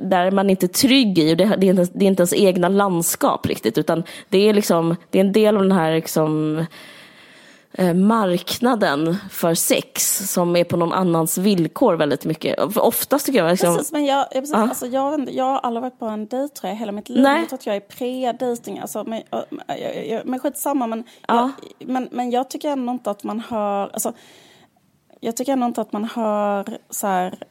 där 0.01 0.31
man 0.31 0.49
inte 0.49 0.65
är 0.65 0.67
trygg 0.67 1.19
i. 1.19 1.35
Det, 1.35 1.55
det, 1.57 1.67
är 1.67 1.69
inte, 1.69 1.87
det 1.93 2.05
är 2.05 2.07
inte 2.07 2.21
ens 2.21 2.33
egna 2.33 2.69
landskap 2.69 3.45
riktigt, 3.45 3.77
utan 3.77 4.03
det 4.29 4.49
är, 4.49 4.53
liksom, 4.53 4.95
det 5.09 5.19
är 5.19 5.23
en 5.23 5.33
del 5.33 5.55
av 5.55 5.61
den 5.61 5.71
här 5.71 5.95
liksom, 5.95 6.65
marknaden 7.95 9.17
för 9.31 9.53
sex 9.53 10.17
som 10.33 10.55
är 10.55 10.63
på 10.63 10.77
någon 10.77 10.93
annans 10.93 11.37
villkor 11.37 11.93
väldigt 11.93 12.25
mycket. 12.25 12.73
För 12.73 12.81
oftast 12.81 13.25
tycker 13.25 13.39
jag 13.39 13.51
liksom... 13.51 13.75
Precis, 13.75 13.91
men 13.91 14.05
jag, 14.05 14.17
jag, 14.19 14.31
precis, 14.31 14.55
alltså, 14.55 14.87
jag, 14.87 15.29
jag 15.31 15.45
har 15.45 15.59
aldrig 15.59 15.81
varit 15.81 15.99
på 15.99 16.05
en 16.05 16.27
dejt 16.27 16.55
tror 16.55 16.69
jag 16.69 16.77
hela 16.77 16.91
mitt 16.91 17.09
liv. 17.09 17.23
Nej. 17.23 17.39
Jag 17.39 17.49
tror 17.49 17.57
att 17.57 17.65
jag 17.65 17.75
är 17.75 17.79
pre-dating. 17.79 18.81
Alltså, 18.81 19.03
men, 19.03 19.21
jag, 20.07 20.25
men 20.25 20.39
skitsamma, 20.39 20.87
men, 20.87 21.03
ja. 21.27 21.51
jag, 21.79 21.89
men, 21.89 22.09
men 22.11 22.31
jag 22.31 22.49
tycker 22.49 22.69
ändå 22.69 22.91
inte 22.91 23.11
att 23.11 23.23
man 23.23 23.39
hör... 23.39 23.89
Alltså, 23.93 24.13
jag 25.19 25.37
tycker 25.37 25.53
ändå 25.53 25.65
inte 25.65 25.81
att 25.81 25.91
man 25.91 26.03
hör 26.03 26.77
så 26.89 27.07
här 27.07 27.43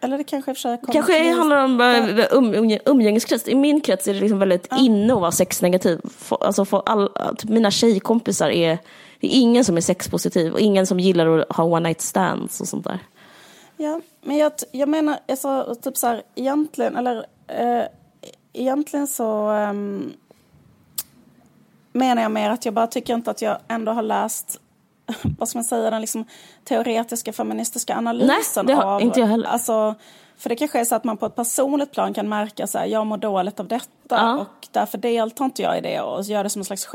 eller 0.00 0.18
det 0.18 0.24
kanske 0.24 0.54
för 0.54 0.92
Kanske 0.92 1.32
handlar 1.32 1.64
om 1.64 1.80
uh, 1.80 2.24
um, 2.30 2.78
umgängeskrets. 2.84 3.48
I 3.48 3.54
min 3.54 3.80
krets 3.80 4.08
är 4.08 4.14
det 4.14 4.20
liksom 4.20 4.38
väldigt 4.38 4.66
ja. 4.70 4.78
inne 4.78 5.14
att 5.14 5.20
vara 5.20 5.32
sexnegativ. 5.32 6.00
Alltså 6.28 6.64
för 6.64 6.82
all, 6.86 7.08
typ 7.38 7.50
mina 7.50 7.70
tjejkompisar 7.70 8.50
är, 8.50 8.78
det 9.20 9.26
är 9.26 9.40
ingen 9.40 9.64
som 9.64 9.76
är 9.76 9.80
sexpositiv 9.80 10.52
och 10.52 10.60
ingen 10.60 10.86
som 10.86 11.00
gillar 11.00 11.38
att 11.38 11.56
ha 11.56 11.64
one 11.64 11.88
night 11.88 12.00
stands 12.00 12.60
och 12.60 12.68
sånt 12.68 12.84
där. 12.84 12.98
Ja, 13.76 14.00
men 14.22 14.36
jag, 14.36 14.52
jag 14.72 14.88
menar, 14.88 15.18
alltså, 15.28 15.74
typ 15.82 15.96
så 15.96 16.06
här, 16.06 16.22
egentligen, 16.34 16.96
eller 16.96 17.26
eh, 17.46 17.84
egentligen 18.52 19.06
så 19.06 19.50
um, 19.50 20.12
menar 21.92 22.22
jag 22.22 22.32
mer 22.32 22.50
att 22.50 22.64
jag 22.64 22.74
bara 22.74 22.86
tycker 22.86 23.14
inte 23.14 23.30
att 23.30 23.42
jag 23.42 23.58
ändå 23.68 23.92
har 23.92 24.02
läst 24.02 24.60
vad 25.38 25.48
ska 25.48 25.58
man 25.58 25.64
säga, 25.64 25.90
den 25.90 26.00
liksom 26.00 26.24
teoretiska 26.64 27.32
feministiska 27.32 27.96
analysen 27.96 28.66
Nej, 28.66 28.76
det 28.76 28.82
har, 28.82 28.94
av... 28.94 29.02
inte 29.02 29.20
jag 29.20 29.26
heller. 29.26 29.48
Alltså, 29.48 29.94
för 30.36 30.48
det 30.48 30.56
kanske 30.56 30.80
är 30.80 30.84
så 30.84 30.94
att 30.94 31.04
man 31.04 31.16
på 31.16 31.26
ett 31.26 31.36
personligt 31.36 31.92
plan 31.92 32.14
kan 32.14 32.28
märka 32.28 32.66
så 32.66 32.78
här, 32.78 32.86
jag 32.86 33.06
mår 33.06 33.16
dåligt 33.16 33.60
av 33.60 33.68
detta 33.68 33.88
ja. 34.08 34.38
och 34.38 34.68
därför 34.70 34.98
deltar 34.98 35.44
inte 35.44 35.62
jag 35.62 35.78
i 35.78 35.80
det 35.80 36.00
och 36.00 36.22
gör 36.22 36.44
det 36.44 36.50
som 36.50 36.60
en 36.60 36.64
slags 36.64 36.86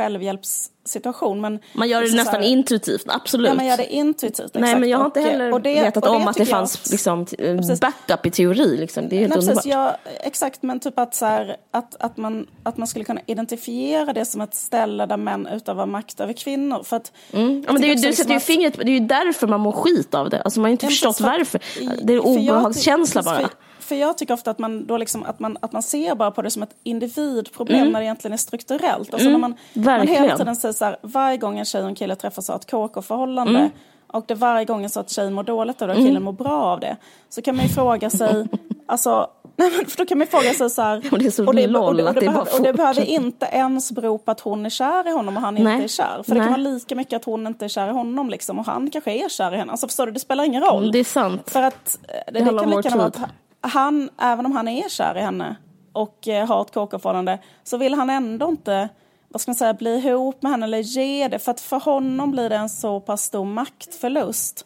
självhjälpssituation. 0.85 1.41
Men 1.41 1.59
man 1.73 1.89
gör 1.89 2.01
det 2.01 2.15
nästan 2.15 2.41
här, 2.41 2.49
intuitivt, 2.49 3.05
absolut. 3.07 3.49
Ja, 3.49 3.55
man 3.55 3.65
gör 3.65 3.77
det 3.77 3.93
intuitivt. 3.93 4.53
Nej, 4.53 4.63
exakt. 4.63 4.79
men 4.79 4.89
jag 4.89 4.97
har 4.97 5.05
inte 5.05 5.21
heller 5.21 5.47
och, 5.47 5.53
och 5.53 5.61
det, 5.61 5.81
vetat 5.81 6.05
om 6.07 6.27
att 6.27 6.37
det 6.37 6.45
fanns 6.45 6.81
jag, 6.85 6.91
liksom, 6.91 7.77
backup 7.81 8.25
i 8.25 8.31
teori. 8.31 8.77
Liksom. 8.77 9.09
Det 9.09 9.15
är 9.15 9.19
helt 9.19 9.29
nej, 9.29 9.39
underbart. 9.39 9.63
Precis, 9.63 9.71
ja, 9.71 9.97
exakt, 10.23 10.63
men 10.63 10.79
typ 10.79 10.99
att, 10.99 11.15
så 11.15 11.25
här, 11.25 11.57
att, 11.71 11.95
att, 11.99 12.17
man, 12.17 12.47
att 12.63 12.77
man 12.77 12.87
skulle 12.87 13.05
kunna 13.05 13.21
identifiera 13.25 14.13
det 14.13 14.25
som 14.25 14.41
ett 14.41 14.55
ställe 14.55 15.05
där 15.05 15.17
män 15.17 15.47
utövar 15.47 15.85
makt 15.85 16.19
över 16.19 16.33
kvinnor. 16.33 16.83
För 16.83 16.97
att, 16.97 17.11
mm. 17.33 17.63
ja, 17.67 17.73
men 17.73 17.81
det 17.81 17.91
är, 17.91 17.95
du 17.95 18.13
sätter 18.13 18.33
ju 18.33 18.39
fingret 18.39 18.73
det 18.77 18.83
är 18.83 18.99
ju 18.99 18.99
därför 18.99 19.47
man 19.47 19.61
mår 19.61 19.71
skit 19.71 20.13
av 20.13 20.29
det. 20.29 20.41
Alltså, 20.41 20.59
man 20.59 20.65
har 20.65 20.71
inte 20.71 20.87
förstått 20.87 21.21
varför. 21.21 21.59
Det 22.03 22.13
är 22.13 22.25
obehagskänsla 22.25 23.23
bara. 23.23 23.35
För, 23.35 23.49
för 23.85 23.95
jag 23.95 24.17
tycker 24.17 24.33
ofta 24.33 24.51
att 24.51 24.59
man, 24.59 24.85
då 24.85 24.97
liksom, 24.97 25.23
att, 25.23 25.39
man, 25.39 25.57
att 25.61 25.71
man 25.71 25.83
ser 25.83 26.15
bara 26.15 26.31
på 26.31 26.41
det 26.41 26.51
som 26.51 26.63
ett 26.63 26.75
individproblem 26.83 27.79
mm. 27.79 27.91
när 27.91 27.99
det 27.99 28.05
egentligen 28.05 28.33
är 28.33 28.37
strukturellt. 28.37 29.13
Alltså 29.13 29.29
mm. 29.29 29.41
när 29.41 29.47
man, 29.47 29.55
man 29.73 30.07
hela 30.07 30.37
tiden 30.37 30.55
säger 30.55 30.73
så 30.73 30.85
här, 30.85 30.97
varje 31.01 31.37
gång 31.37 31.59
en 31.59 31.65
tjej 31.65 31.81
och 31.81 31.87
en 31.87 31.95
kille 31.95 32.15
träffas 32.15 32.47
har 32.47 32.55
ett 32.55 32.71
KK-förhållande 32.71 33.59
mm. 33.59 33.71
och 34.07 34.25
det 34.27 34.35
varje 34.35 34.65
gång 34.65 34.89
så 34.89 34.99
att 34.99 35.09
tjejen 35.09 35.33
mår 35.33 35.43
dåligt 35.43 35.81
av 35.81 35.87
det 35.87 35.93
och 35.93 35.99
killen 35.99 36.23
mår 36.23 36.31
bra 36.31 36.63
av 36.63 36.79
det. 36.79 36.97
Så 37.29 37.41
kan 37.41 37.55
man 37.55 37.65
ju 37.65 37.71
fråga 37.71 38.09
sig, 38.09 38.47
alltså 38.85 39.29
Nej, 39.57 39.71
men 39.77 39.85
för 39.85 39.97
då 39.97 40.05
kan 40.05 40.17
man 40.17 40.27
fråga 40.27 40.53
sig 40.53 40.69
så 40.69 40.81
här. 40.81 41.03
Och 41.11 41.19
det 41.19 41.25
är 41.25 41.31
så 41.31 41.47
och 41.47 41.55
det, 41.55 41.67
loll, 41.67 41.99
och 41.99 42.03
det, 42.03 42.09
och 42.09 42.13
det, 42.13 42.19
behöver, 42.19 42.55
och 42.55 42.61
det 42.61 42.73
behöver 42.73 43.01
inte 43.01 43.45
ens 43.45 43.91
bero 43.91 44.17
på 44.17 44.31
att 44.31 44.39
hon 44.39 44.65
är 44.65 44.69
kär 44.69 45.07
i 45.07 45.11
honom 45.11 45.37
och 45.37 45.43
han 45.43 45.57
inte 45.57 45.71
är 45.71 45.87
kär. 45.87 46.23
För 46.23 46.31
Nej. 46.31 46.39
det 46.39 46.45
kan 46.45 46.47
vara 46.47 46.73
lika 46.73 46.95
mycket 46.95 47.15
att 47.15 47.25
hon 47.25 47.47
inte 47.47 47.65
är 47.65 47.69
kär 47.69 47.87
i 47.87 47.91
honom 47.91 48.29
liksom, 48.29 48.59
och 48.59 48.65
han 48.65 48.89
kanske 48.89 49.11
är 49.11 49.29
kär 49.29 49.53
i 49.53 49.57
henne. 49.57 49.71
Alltså 49.71 49.87
förstår 49.87 50.05
du, 50.05 50.11
det 50.11 50.19
spelar 50.19 50.43
ingen 50.43 50.63
roll. 50.63 50.91
Det 50.91 50.99
är 50.99 51.03
sant. 51.03 51.49
För 51.49 51.61
att 51.61 51.97
eh, 52.07 52.33
det, 52.33 52.39
det, 52.39 52.51
det 52.51 52.59
kan 52.59 52.69
lika 52.69 52.89
vara 52.89 53.07
att 53.07 53.19
han, 53.67 54.10
även 54.21 54.45
om 54.45 54.51
han 54.51 54.67
är 54.67 54.89
kär 54.89 55.17
i 55.17 55.21
henne 55.21 55.56
och 55.93 56.28
eh, 56.28 56.47
har 56.47 56.62
ett 56.62 56.73
KK-förhållande, 56.73 57.39
så 57.63 57.78
vill 57.78 57.93
han 57.93 58.10
ändå 58.10 58.49
inte 58.49 58.89
vad 59.30 59.41
ska 59.41 59.51
man 59.51 59.56
säga, 59.56 59.73
bli 59.73 59.95
ihop 59.95 60.41
med 60.41 60.51
henne 60.51 60.65
eller 60.65 60.78
ge 60.78 61.28
det. 61.28 61.39
För 61.39 61.51
att 61.51 61.62
för 61.62 61.80
honom 61.80 62.32
blir 62.32 62.49
det 62.49 62.56
en 62.56 62.69
så 62.69 62.99
pass 62.99 63.21
stor 63.21 63.45
maktförlust. 63.45 64.65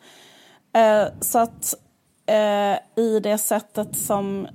Eh, 0.73 1.07
så 1.21 1.39
att 1.39 1.73
eh, 2.25 3.03
i 3.03 3.19
det 3.23 3.37
sättet 3.37 3.97
som 3.97 4.47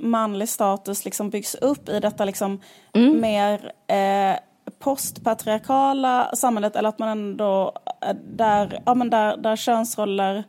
manlig 0.00 0.48
status 0.48 1.04
liksom 1.04 1.30
byggs 1.30 1.54
upp 1.54 1.88
i 1.88 2.00
detta 2.00 2.24
liksom 2.24 2.60
mm. 2.94 3.20
mer 3.20 3.72
eh, 3.86 4.38
postpatriarkala 4.78 6.30
samhället, 6.34 6.76
eller 6.76 6.88
att 6.88 6.98
man 6.98 7.08
ändå, 7.08 7.72
eh, 8.06 8.16
där, 8.24 8.82
ja, 8.86 8.94
men 8.94 9.10
där, 9.10 9.36
där 9.36 9.56
könsroller 9.56 10.44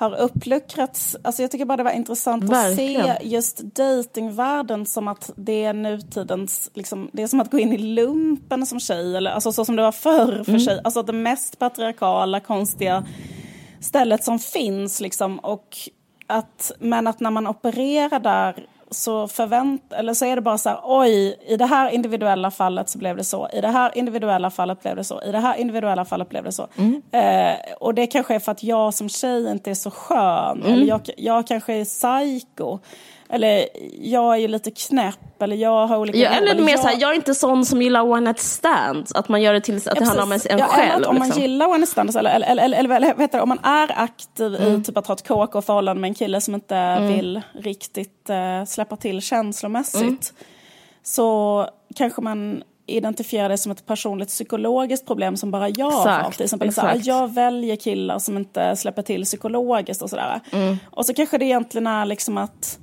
har 0.00 0.16
uppluckrats. 0.20 1.16
Alltså 1.22 1.42
jag 1.42 1.50
tycker 1.50 1.64
bara 1.64 1.76
det 1.76 1.82
var 1.82 1.90
intressant 1.90 2.44
Verkligen. 2.44 3.10
att 3.10 3.20
se 3.20 3.28
just 3.28 3.58
datingvärlden 3.58 4.86
som 4.86 5.08
att 5.08 5.30
det 5.36 5.64
är 5.64 5.72
nutidens, 5.72 6.70
liksom, 6.74 7.10
det 7.12 7.22
är 7.22 7.26
som 7.26 7.40
att 7.40 7.50
gå 7.50 7.58
in 7.58 7.72
i 7.72 7.78
lumpen 7.78 8.66
som 8.66 8.80
tjej, 8.80 9.16
eller 9.16 9.30
alltså 9.30 9.52
så 9.52 9.64
som 9.64 9.76
det 9.76 9.82
var 9.82 9.92
förr 9.92 10.44
för 10.44 10.52
mm. 10.52 10.60
tjej. 10.60 10.80
Alltså 10.84 11.02
det 11.02 11.12
mest 11.12 11.58
patriarkala, 11.58 12.40
konstiga 12.40 13.04
stället 13.80 14.24
som 14.24 14.38
finns 14.38 15.00
liksom. 15.00 15.38
Och 15.38 15.76
att, 16.26 16.72
men 16.78 17.06
att 17.06 17.20
när 17.20 17.30
man 17.30 17.46
opererar 17.46 18.20
där 18.20 18.66
så 18.90 19.28
förvänt 19.28 19.92
eller 19.92 20.14
så 20.14 20.24
är 20.24 20.36
det 20.36 20.42
bara 20.42 20.58
så 20.58 20.68
här, 20.68 20.80
oj, 20.84 21.36
i 21.46 21.56
det 21.56 21.66
här 21.66 21.90
individuella 21.90 22.50
fallet 22.50 22.88
så 22.88 22.98
blev 22.98 23.16
det 23.16 23.24
så, 23.24 23.48
i 23.52 23.60
det 23.60 23.68
här 23.68 23.98
individuella 23.98 24.50
fallet 24.50 24.82
blev 24.82 24.96
det 24.96 25.04
så, 25.04 25.22
i 25.22 25.32
det 25.32 25.38
här 25.38 25.56
individuella 25.56 26.04
fallet 26.04 26.28
blev 26.28 26.44
det 26.44 26.52
så. 26.52 26.66
Mm. 26.76 27.02
Eh, 27.10 27.56
och 27.80 27.94
det 27.94 28.06
kanske 28.06 28.34
är 28.34 28.38
för 28.38 28.52
att 28.52 28.62
jag 28.62 28.94
som 28.94 29.08
tjej 29.08 29.50
inte 29.50 29.70
är 29.70 29.74
så 29.74 29.90
skön, 29.90 30.62
mm. 30.62 30.72
eller 30.72 30.86
jag, 30.86 31.00
jag 31.16 31.46
kanske 31.46 31.74
är 31.74 31.84
psycho. 31.84 32.78
Eller 33.32 33.68
jag 34.00 34.34
är 34.34 34.38
ju 34.38 34.48
lite 34.48 34.70
knäpp 34.70 35.42
eller 35.42 35.56
jag 35.56 35.86
har 35.86 35.96
olika... 35.96 36.18
Ja, 36.18 36.30
eller 36.30 36.54
mer 36.54 36.70
jag... 36.70 36.80
så 36.80 36.86
här, 36.86 36.96
jag 37.00 37.10
är 37.10 37.14
inte 37.14 37.34
sån 37.34 37.64
som 37.64 37.82
gillar 37.82 38.02
one 38.02 38.20
night 38.20 38.38
stands. 38.38 39.12
Att 39.12 39.28
man 39.28 39.42
gör 39.42 39.52
det 39.52 39.60
till 39.60 39.76
att 39.76 39.86
ja, 39.86 39.94
det 39.94 40.04
handlar 40.04 40.24
om 40.24 40.32
en, 40.32 40.40
ja, 40.50 40.66
själv. 40.66 41.04
Om 41.04 41.14
liksom. 41.14 41.28
man 41.28 41.38
gillar 41.38 41.66
one 41.66 41.78
night 41.78 41.88
stands 41.88 42.16
eller, 42.16 42.30
eller, 42.30 42.46
eller, 42.46 42.78
eller, 42.78 42.96
eller 42.96 43.14
vet 43.14 43.32
du, 43.32 43.40
om 43.40 43.48
man 43.48 43.58
är 43.62 43.92
aktiv 44.02 44.54
mm. 44.54 44.80
i 44.80 44.84
typ 44.84 44.96
att 44.96 45.06
ha 45.06 45.14
ett 45.14 45.28
KK-förhållande 45.28 46.00
med 46.00 46.08
en 46.08 46.14
kille 46.14 46.40
som 46.40 46.54
inte 46.54 46.76
mm. 46.76 47.16
vill 47.16 47.40
riktigt 47.52 48.30
uh, 48.30 48.64
släppa 48.64 48.96
till 48.96 49.22
känslomässigt. 49.22 50.02
Mm. 50.02 50.20
Så 51.02 51.66
kanske 51.96 52.22
man 52.22 52.62
identifierar 52.86 53.48
det 53.48 53.58
som 53.58 53.72
ett 53.72 53.86
personligt 53.86 54.28
psykologiskt 54.28 55.06
problem 55.06 55.36
som 55.36 55.50
bara 55.50 55.68
jag 55.68 55.92
exakt, 55.92 56.24
har. 56.24 56.30
Till 56.30 56.44
exempel 56.44 56.72
så 56.72 56.80
här, 56.80 57.00
jag 57.04 57.34
väljer 57.34 57.76
killar 57.76 58.18
som 58.18 58.36
inte 58.36 58.76
släpper 58.76 59.02
till 59.02 59.24
psykologiskt 59.24 60.02
och 60.02 60.10
sådär. 60.10 60.40
Mm. 60.52 60.76
Och 60.90 61.06
så 61.06 61.14
kanske 61.14 61.38
det 61.38 61.44
egentligen 61.44 61.86
är 61.86 62.06
liksom 62.06 62.38
att 62.38 62.78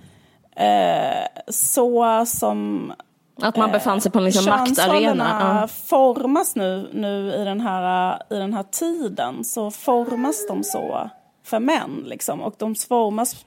Eh, 0.57 1.27
så 1.47 2.25
som 2.25 2.93
att 3.41 3.57
man 3.57 3.71
befann 3.71 4.01
sig 4.01 4.11
på 4.11 4.19
en 4.19 4.25
liksom 4.25 4.45
maktarena. 4.45 5.59
Ja. 5.61 5.67
formas 5.67 6.55
nu, 6.55 6.89
nu 6.93 7.33
i, 7.33 7.43
den 7.43 7.61
här, 7.61 8.15
i 8.29 8.35
den 8.35 8.53
här 8.53 8.63
tiden. 8.63 9.43
Så 9.43 9.71
formas 9.71 10.47
de 10.47 10.63
så 10.63 11.09
för 11.43 11.59
män. 11.59 12.03
Liksom. 12.05 12.41
Och 12.41 12.55
de 12.57 12.75
formas 12.75 13.45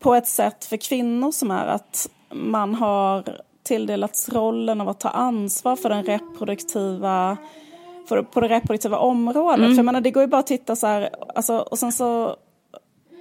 på 0.00 0.14
ett 0.14 0.26
sätt 0.26 0.64
för 0.64 0.76
kvinnor 0.76 1.32
som 1.32 1.50
är 1.50 1.66
att 1.66 2.08
man 2.30 2.74
har 2.74 3.24
tilldelats 3.62 4.28
rollen 4.28 4.80
av 4.80 4.88
att 4.88 5.00
ta 5.00 5.08
ansvar 5.08 5.76
för 5.76 5.88
den 5.88 6.04
reproduktiva 6.04 7.36
för, 8.08 8.22
på 8.22 8.40
det 8.40 8.48
reproduktiva 8.48 8.98
området. 8.98 9.58
Mm. 9.58 9.70
För 9.70 9.76
jag 9.76 9.84
menar, 9.84 10.00
det 10.00 10.10
går 10.10 10.22
ju 10.22 10.26
bara 10.26 10.40
att 10.40 10.46
titta 10.46 10.76
så 10.76 10.86
här, 10.86 11.10
alltså, 11.34 11.58
och 11.58 11.78
sen 11.78 11.92
så 11.92 12.36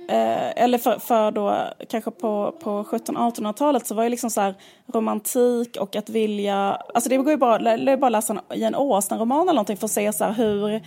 Eh, 0.08 0.63
eller 0.63 0.78
för, 0.78 1.00
för 1.00 1.32
då 1.32 1.56
kanske 1.89 2.12
på, 2.12 2.56
på 2.60 2.84
1700-1800-talet 2.84 3.88
så 3.88 3.96
var 3.96 4.04
det 4.04 4.10
liksom 4.10 4.30
så 4.30 4.42
här 4.42 4.56
romantik 4.94 5.78
och 5.80 5.96
att 5.96 6.10
vilja, 6.10 6.56
alltså 6.94 7.10
det 7.10 7.18
går 7.18 7.30
ju 7.30 7.38
bara, 7.38 7.58
det 7.58 7.92
är 7.92 7.98
bara 7.98 8.08
att 8.08 8.12
läsa 8.12 8.34
en 8.34 8.60
Jane 8.60 8.78
Austen-roman 8.78 9.42
eller 9.42 9.54
någonting 9.54 9.78
för 9.78 9.86
att 9.86 9.92
se 9.92 10.13
så 10.13 10.26
hur, 10.26 10.82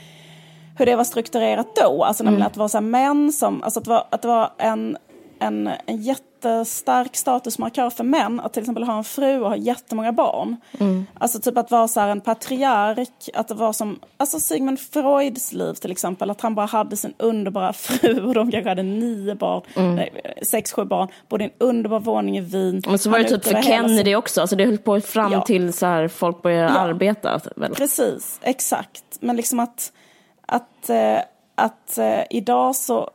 hur 0.79 0.87
det 0.87 0.97
var 0.97 1.05
strukturerat 1.05 1.77
då. 1.77 2.05
Alltså 2.05 2.23
mm. 2.23 2.33
nämligen 2.33 2.47
att 2.47 2.55
det 2.55 2.61
var 2.61 2.69
så 2.69 2.81
män 2.81 3.33
som, 3.33 3.63
alltså 3.63 3.81
att 3.81 3.85
det 3.85 3.91
var, 3.91 4.07
att 4.11 4.23
det 4.23 4.29
var 4.29 4.51
en, 4.59 4.97
en, 5.39 5.71
en 5.87 6.03
jätte 6.03 6.26
jättestark 6.37 7.16
statusmarkör 7.16 7.90
för 7.90 8.05
män 8.05 8.40
att 8.40 8.53
till 8.53 8.62
exempel 8.62 8.85
ha 8.85 8.99
en 8.99 9.05
fru 9.05 9.40
och 9.40 9.49
ha 9.49 9.57
jättemånga 9.57 10.12
barn. 10.12 10.57
Mm. 10.81 11.07
Alltså 11.18 11.40
typ 11.40 11.59
att 11.59 11.70
vara 11.70 11.88
så 11.88 12.01
en 12.01 12.20
patriark, 12.20 13.29
att 13.35 13.49
det 13.49 13.55
var 13.55 13.72
som 13.72 14.01
alltså 14.16 14.40
Sigmund 14.40 14.81
Freuds 14.81 15.53
liv 15.53 15.75
till 15.75 15.90
exempel, 15.90 16.31
att 16.31 16.40
han 16.40 16.55
bara 16.55 16.66
hade 16.66 16.96
sin 16.96 17.14
underbara 17.18 17.72
fru 17.72 18.27
och 18.27 18.35
de 18.35 18.51
kanske 18.51 18.68
hade 18.68 18.83
nio 18.83 19.35
barn, 19.35 19.62
mm. 19.77 19.94
nej, 19.94 20.38
sex, 20.42 20.72
sju 20.72 20.85
barn, 20.85 21.09
bodde 21.29 21.44
i 21.44 21.46
en 21.46 21.53
underbar 21.59 22.01
våning 22.01 22.38
i 22.38 22.40
Wien. 22.40 22.83
Men 22.87 22.99
så 22.99 23.11
var 23.11 23.18
det 23.18 23.29
typ 23.29 23.44
för 23.44 23.62
Kennedy 23.62 24.14
också, 24.14 24.40
alltså 24.40 24.57
det 24.57 24.64
höll 24.64 24.79
på 24.79 25.01
fram 25.01 25.33
ja. 25.33 25.40
till 25.40 25.72
så 25.72 25.87
här 25.87 26.09
folk 26.09 26.42
började 26.42 26.72
ja. 26.72 26.79
arbeta. 26.79 27.40
Väl? 27.57 27.75
Precis, 27.75 28.40
exakt. 28.42 29.03
Men 29.20 29.37
liksom 29.37 29.61
att, 29.61 29.92
att 30.46 30.90
eh, 30.90 31.18
att 31.55 31.99
eh, 31.99 32.22
idag 32.31 32.77
så 32.77 33.11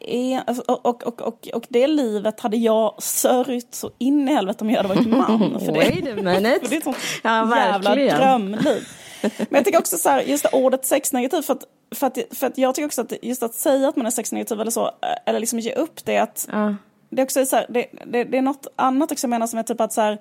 är, 0.00 0.42
alltså, 0.46 0.62
och, 0.62 0.86
och, 0.86 1.06
och, 1.06 1.20
och, 1.20 1.48
och 1.54 1.66
det 1.68 1.86
livet 1.86 2.40
hade 2.40 2.56
jag 2.56 3.02
sörjt 3.02 3.74
så 3.74 3.90
in 3.98 4.28
i 4.28 4.32
helvete 4.32 4.64
om 4.64 4.70
jag 4.70 4.82
hade 4.82 4.94
varit 4.94 5.08
man. 5.28 5.60
För 5.60 5.72
det, 5.72 5.78
Wait 5.78 6.08
a 6.08 6.14
minute. 6.16 6.60
för 6.62 6.68
det 6.68 6.74
är 6.74 6.78
ett 6.78 6.84
sånt 6.84 6.96
ja, 7.22 7.56
jävla 7.56 7.94
drömliv. 7.94 8.88
Men 9.20 9.46
jag 9.50 9.64
tycker 9.64 9.78
också 9.78 9.96
så 9.96 10.08
här, 10.08 10.20
just 10.20 10.46
ordet 10.52 10.84
sexnegativ, 10.84 11.42
för 11.42 11.52
att, 11.52 11.64
för, 11.94 12.06
att, 12.06 12.18
för 12.30 12.46
att 12.46 12.58
jag 12.58 12.74
tycker 12.74 12.86
också 12.86 13.00
att 13.00 13.12
just 13.22 13.42
att 13.42 13.54
säga 13.54 13.88
att 13.88 13.96
man 13.96 14.06
är 14.06 14.10
sexnegativ 14.10 14.60
eller 14.60 14.70
så, 14.70 14.86
eh, 14.86 14.90
eller 15.26 15.40
liksom 15.40 15.58
ge 15.58 15.74
upp 15.74 16.04
det, 16.04 16.18
att 16.18 16.48
uh. 16.54 16.74
det, 17.10 17.22
också 17.22 17.40
är 17.40 17.44
så 17.44 17.56
här, 17.56 17.66
det, 17.68 17.86
det, 18.06 18.24
det, 18.24 18.38
är 18.38 18.42
något 18.42 18.66
annat 18.76 19.12
också 19.12 19.24
jag 19.24 19.30
menar 19.30 19.46
som 19.46 19.58
är 19.58 19.62
typ 19.62 19.80
att 19.80 19.92
så 19.92 20.00
här, 20.00 20.18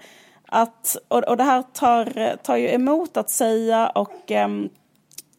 att, 0.47 0.97
och, 1.07 1.23
och 1.23 1.37
det 1.37 1.43
här 1.43 1.63
tar, 1.73 2.35
tar 2.35 2.55
ju 2.55 2.69
emot 2.69 3.17
att 3.17 3.29
säga 3.29 3.87
och 3.87 4.31
um, 4.31 4.69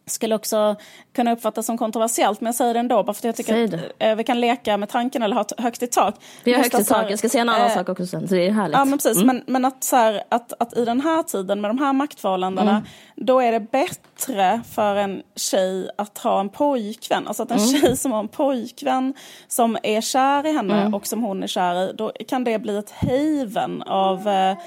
skulle 0.07 0.35
också 0.35 0.75
kunna 1.15 1.31
uppfattas 1.31 1.65
som 1.65 1.77
kontroversiellt, 1.77 2.41
men 2.41 2.45
jag 2.45 2.55
säger 2.55 2.73
det 2.73 2.79
ändå 2.79 3.03
bara 3.03 3.13
för 3.13 3.19
att 3.19 3.23
jag 3.23 3.35
tycker 3.35 3.63
att 3.63 3.73
eh, 3.99 4.15
vi 4.15 4.23
kan 4.23 4.41
leka 4.41 4.77
med 4.77 4.89
tanken 4.89 5.21
eller 5.21 5.35
ha 5.35 5.45
högt 5.57 5.83
i 5.83 5.87
tak. 5.87 6.15
Vi 6.43 6.53
har 6.53 6.63
högt 6.63 6.79
i 6.79 6.83
tak, 6.83 7.11
jag 7.11 7.19
ska 7.19 7.29
säga 7.29 7.41
en 7.41 7.49
annan 7.49 7.67
eh, 7.67 7.73
sak 7.73 7.89
också 7.89 8.05
sen, 8.05 8.27
så 8.27 8.35
det 8.35 8.47
är 8.47 8.51
härligt. 8.51 8.77
Ja, 8.77 8.85
men 8.85 8.97
precis, 8.97 9.23
mm. 9.23 9.27
men, 9.27 9.43
men 9.47 9.65
att, 9.65 9.83
så 9.83 9.95
här, 9.95 10.23
att, 10.29 10.53
att 10.59 10.77
i 10.77 10.85
den 10.85 11.01
här 11.01 11.23
tiden 11.23 11.61
med 11.61 11.69
de 11.69 11.77
här 11.79 11.93
maktförhållandena, 11.93 12.71
mm. 12.71 12.83
då 13.15 13.39
är 13.39 13.51
det 13.51 13.59
bättre 13.59 14.61
för 14.71 14.95
en 14.95 15.21
tjej 15.35 15.89
att 15.97 16.17
ha 16.17 16.39
en 16.39 16.49
pojkvän. 16.49 17.27
Alltså 17.27 17.43
att 17.43 17.51
en 17.51 17.57
mm. 17.57 17.81
tjej 17.81 17.97
som 17.97 18.11
har 18.11 18.19
en 18.19 18.27
pojkvän 18.27 19.13
som 19.47 19.77
är 19.83 20.01
kär 20.01 20.45
i 20.45 20.51
henne 20.51 20.81
mm. 20.81 20.93
och 20.93 21.07
som 21.07 21.23
hon 21.23 21.43
är 21.43 21.47
kär 21.47 21.89
i, 21.89 21.93
då 21.93 22.11
kan 22.27 22.43
det 22.43 22.59
bli 22.59 22.77
ett 22.77 22.91
haven 22.91 23.83
av 23.83 24.27
eh, 24.27 24.57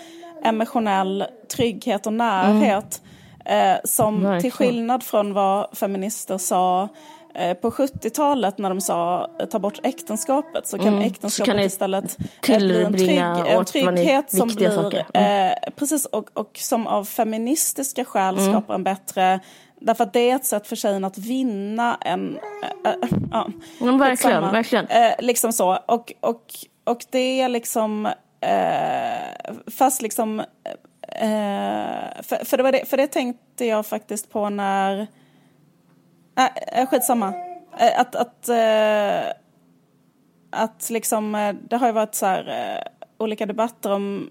emotionell 0.45 1.25
trygghet 1.49 2.07
och 2.07 2.13
närhet 2.13 3.03
Eh, 3.45 3.77
som 3.85 4.23
Verkligen. 4.23 4.41
till 4.41 4.53
skillnad 4.53 5.03
från 5.03 5.33
vad 5.33 5.79
feminister 5.79 6.39
sa 6.39 6.89
eh, 7.35 7.55
på 7.55 7.71
70-talet 7.71 8.59
när 8.59 8.69
de 8.69 8.81
sa 8.81 9.31
ta 9.51 9.59
bort 9.59 9.81
äktenskapet 9.83 10.67
så 10.67 10.79
kan 10.79 10.89
mm. 10.89 11.01
äktenskapet 11.01 11.55
kan 11.55 11.65
istället 11.65 12.19
eh, 12.49 12.59
bli 12.59 12.83
en, 12.83 12.93
trygg, 12.93 13.19
en 13.47 13.65
trygghet 13.65 14.31
som 14.31 14.49
blir, 14.49 14.95
mm. 15.15 15.53
eh, 15.53 15.73
precis 15.77 16.07
och, 16.07 16.31
och 16.35 16.51
som 16.55 16.87
av 16.87 17.05
feministiska 17.05 18.05
skäl 18.05 18.39
mm. 18.39 18.53
skapar 18.53 18.75
en 18.75 18.85
bättre 18.85 19.41
Därför 19.81 20.05
att 20.05 20.13
det 20.13 20.31
är 20.31 20.37
ett 20.37 20.45
sätt 20.45 20.67
för 20.67 20.77
tjejen 20.77 21.05
att 21.05 21.19
vinna 21.19 21.99
en... 22.01 22.39
Äh, 22.85 22.91
äh, 22.91 22.99
ja, 23.31 23.49
ja, 23.81 23.97
verkligen, 23.97 24.17
samma, 24.17 24.53
verkligen. 24.53 24.87
Äh, 24.87 25.13
liksom 25.19 25.53
så. 25.53 25.79
Och, 25.87 26.13
och, 26.21 26.45
och 26.85 27.05
det 27.11 27.41
är 27.41 27.49
liksom... 27.49 28.07
Eh, 28.41 29.55
fast 29.71 30.03
liksom... 30.03 30.43
Eh, 31.21 32.23
för, 32.23 32.45
för, 32.45 32.57
det 32.57 32.63
var 32.63 32.73
det, 32.73 32.85
för 32.85 32.97
det 32.97 33.07
tänkte 33.07 33.65
jag 33.65 33.87
faktiskt 33.87 34.31
på 34.31 34.51
när... 34.51 35.07
Äh, 36.73 36.87
skitsamma. 36.87 37.35
Eh, 37.79 38.01
att, 38.01 38.17
att, 38.17 38.49
eh, 38.49 39.33
att 40.51 40.91
liksom, 40.91 41.35
eh, 41.35 41.55
det 41.69 41.77
har 41.77 41.87
ju 41.87 41.93
varit 41.93 42.15
så 42.15 42.27
här, 42.27 42.49
eh, 42.49 43.05
olika 43.19 43.47
debatter 43.47 43.93
om 43.93 44.31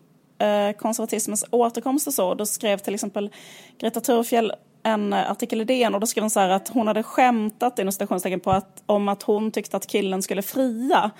konservatismens 0.77 1.45
återkomst 1.51 2.07
och 2.07 2.13
så. 2.13 2.33
Då 2.33 2.45
skrev 2.45 2.77
till 2.77 2.93
exempel 2.93 3.29
Greta 3.77 4.01
Thurfjell 4.01 4.53
en 4.83 5.13
artikel 5.13 5.61
i 5.61 5.63
DN 5.63 5.95
och 5.95 5.99
då 5.99 6.07
skrev 6.07 6.23
hon 6.23 6.29
så 6.29 6.39
här 6.39 6.49
att 6.49 6.67
hon 6.67 6.87
hade 6.87 7.03
skämtat 7.03 7.79
inom 7.79 7.91
citationstecken 7.91 8.39
på 8.39 8.51
att, 8.51 8.83
om 8.85 9.07
att 9.07 9.23
hon 9.23 9.51
tyckte 9.51 9.77
att 9.77 9.87
killen 9.87 10.21
skulle 10.21 10.41
fria. 10.41 11.11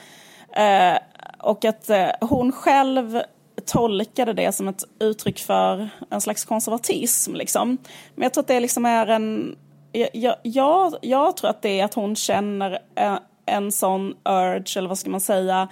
Eh, 0.52 0.98
och 1.40 1.66
att 1.66 1.90
eh, 1.90 2.10
hon 2.22 2.52
själv 2.52 3.22
tolkade 3.66 4.34
det 4.34 4.52
som 4.52 4.68
ett 4.68 4.84
uttryck 5.00 5.40
för 5.40 5.90
en 6.10 6.22
slags 6.22 6.46
konservatism. 6.46 7.36
Liksom. 7.36 7.78
Men 8.16 8.24
jag 8.24 8.34
tror 8.34 8.42
att 8.42 8.48
det 8.48 8.60
liksom 8.60 8.86
är 8.86 9.08
en... 9.08 9.56
Jag, 9.92 10.36
jag, 10.44 10.96
jag 11.02 11.38
tror 11.38 11.50
att 11.50 11.62
det 11.62 11.80
är 11.80 11.86
att 11.86 11.94
hon 11.94 12.16
känner 12.16 12.80
en, 12.96 13.18
en 13.46 13.72
sån 13.72 14.14
urge, 14.30 14.78
eller 14.78 14.90
vad 14.90 15.00
ska 15.00 15.10
man 15.10 15.22
säga, 15.22 15.68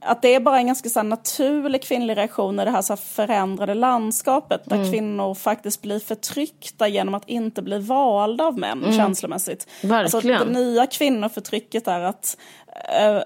att 0.00 0.22
det 0.22 0.34
är 0.34 0.40
bara 0.40 0.58
en 0.58 0.66
ganska 0.66 0.88
så 0.88 1.02
naturlig 1.02 1.82
kvinnlig 1.82 2.16
reaktion 2.16 2.60
i 2.60 2.64
det 2.64 2.70
här 2.70 2.82
så 2.82 2.96
förändrade 2.96 3.74
landskapet 3.74 4.60
där 4.64 4.76
mm. 4.76 4.92
kvinnor 4.92 5.34
faktiskt 5.34 5.82
blir 5.82 5.98
förtryckta 5.98 6.88
genom 6.88 7.14
att 7.14 7.28
inte 7.28 7.62
bli 7.62 7.78
valda 7.78 8.44
av 8.44 8.58
män 8.58 8.82
mm. 8.84 8.96
känslomässigt. 8.96 9.68
Verkligen. 9.82 10.00
Alltså, 10.00 10.20
det 10.20 10.60
nya 10.60 10.86
kvinnoförtrycket 10.86 11.88
är 11.88 12.00
att 12.00 12.36
eh, 12.65 12.65
Eh, 12.84 13.22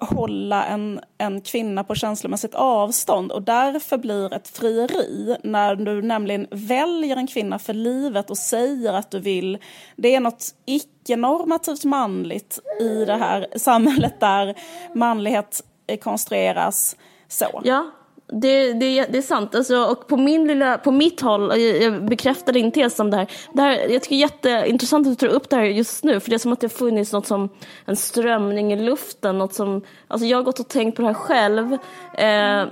hålla 0.00 0.64
en, 0.64 1.00
en 1.18 1.40
kvinna 1.40 1.84
på 1.84 1.94
känslomässigt 1.94 2.54
avstånd 2.54 3.32
och 3.32 3.42
därför 3.42 3.98
blir 3.98 4.34
ett 4.34 4.48
frieri 4.48 5.36
när 5.42 5.76
du 5.76 6.02
nämligen 6.02 6.46
väljer 6.50 7.16
en 7.16 7.26
kvinna 7.26 7.58
för 7.58 7.74
livet 7.74 8.30
och 8.30 8.38
säger 8.38 8.92
att 8.92 9.10
du 9.10 9.20
vill, 9.20 9.58
det 9.96 10.14
är 10.14 10.20
något 10.20 10.54
icke-normativt 10.64 11.84
manligt 11.84 12.58
i 12.80 13.04
det 13.04 13.16
här 13.16 13.46
samhället 13.56 14.20
där 14.20 14.54
manlighet 14.94 15.62
eh, 15.86 15.98
konstrueras 15.98 16.96
så. 17.28 17.60
Ja, 17.64 17.90
det, 18.32 18.72
det, 18.72 19.04
det 19.04 19.18
är 19.18 19.22
sant. 19.22 19.54
Alltså, 19.54 19.76
och 19.76 20.06
på, 20.06 20.16
min 20.16 20.46
lilla, 20.46 20.78
på 20.78 20.90
mitt 20.90 21.20
håll, 21.20 21.60
jag, 21.60 21.82
jag 21.82 22.04
bekräftar 22.04 22.52
din 22.52 22.72
tes 22.72 23.00
om 23.00 23.10
det 23.10 23.16
här. 23.16 23.30
det 23.52 23.62
här. 23.62 23.72
Jag 23.72 24.02
tycker 24.02 24.16
det 24.16 24.50
är 24.50 24.56
jätteintressant 24.60 25.06
att 25.06 25.18
du 25.18 25.26
tar 25.28 25.34
upp 25.34 25.50
det 25.50 25.56
här 25.56 25.64
just 25.64 26.04
nu, 26.04 26.20
för 26.20 26.30
det 26.30 26.36
är 26.36 26.38
som 26.38 26.52
att 26.52 26.60
det 26.60 26.64
har 26.64 26.70
funnits 26.70 27.12
något 27.12 27.26
som 27.26 27.48
en 27.84 27.96
strömning 27.96 28.72
i 28.72 28.76
luften. 28.76 29.38
Något 29.38 29.54
som, 29.54 29.82
alltså 30.08 30.26
jag 30.26 30.38
har 30.38 30.42
gått 30.42 30.60
och 30.60 30.68
tänkt 30.68 30.96
på 30.96 31.02
det 31.02 31.08
här 31.08 31.14
själv, 31.14 31.72
eh, 32.18 32.64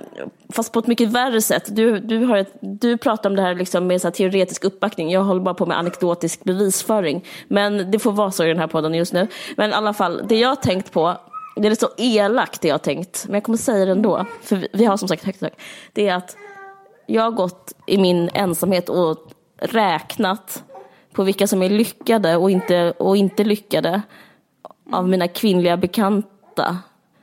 fast 0.53 0.73
på 0.73 0.79
ett 0.79 0.87
mycket 0.87 1.09
värre 1.09 1.41
sätt. 1.41 1.77
Du, 1.77 1.99
du, 1.99 2.25
har 2.25 2.37
ett, 2.37 2.55
du 2.61 2.97
pratar 2.97 3.31
om 3.31 3.37
det 3.37 3.43
här 3.43 3.55
liksom 3.55 3.87
med 3.87 4.01
så 4.01 4.07
här 4.07 4.13
teoretisk 4.13 4.65
uppbackning, 4.65 5.11
jag 5.11 5.25
håller 5.25 5.41
bara 5.41 5.55
på 5.55 5.67
med 5.67 5.79
anekdotisk 5.79 6.45
bevisföring. 6.45 7.25
Men 7.49 7.91
det 7.91 7.99
får 7.99 8.13
vara 8.13 8.31
så 8.31 8.45
i 8.45 8.49
den 8.49 8.59
här 8.59 8.67
podden 8.67 8.95
just 8.95 9.13
nu. 9.13 9.27
Men 9.57 9.71
i 9.71 9.73
alla 9.73 9.95
fall, 9.95 10.23
det 10.29 10.39
jag 10.39 10.49
har 10.49 10.57
tänkt 10.57 10.93
på 10.93 11.17
det 11.57 11.69
är 11.69 11.75
så 11.75 11.89
elakt 11.97 12.61
det 12.61 12.69
jag 12.69 12.75
har 12.75 12.79
tänkt, 12.79 13.25
men 13.27 13.35
jag 13.35 13.45
kommer 13.45 13.59
säga 13.59 13.85
det 13.85 13.93
ändå, 13.93 14.25
för 14.43 14.69
vi 14.73 14.85
har 14.85 14.97
som 14.97 15.09
sagt 15.09 15.25
högt 15.25 15.41
tak. 15.41 15.53
Det 15.93 16.09
är 16.09 16.15
att 16.15 16.37
jag 17.07 17.23
har 17.23 17.31
gått 17.31 17.73
i 17.87 17.99
min 17.99 18.31
ensamhet 18.35 18.89
och 18.89 19.19
räknat 19.57 20.65
på 21.13 21.23
vilka 21.23 21.47
som 21.47 21.63
är 21.63 21.71
lyckade 21.71 22.37
och 22.37 22.51
inte, 22.51 22.91
och 22.91 23.17
inte 23.17 23.45
lyckade 23.45 24.03
av 24.93 25.09
mina 25.09 25.29
kvinnliga 25.29 25.77
bekanta. 25.77 26.79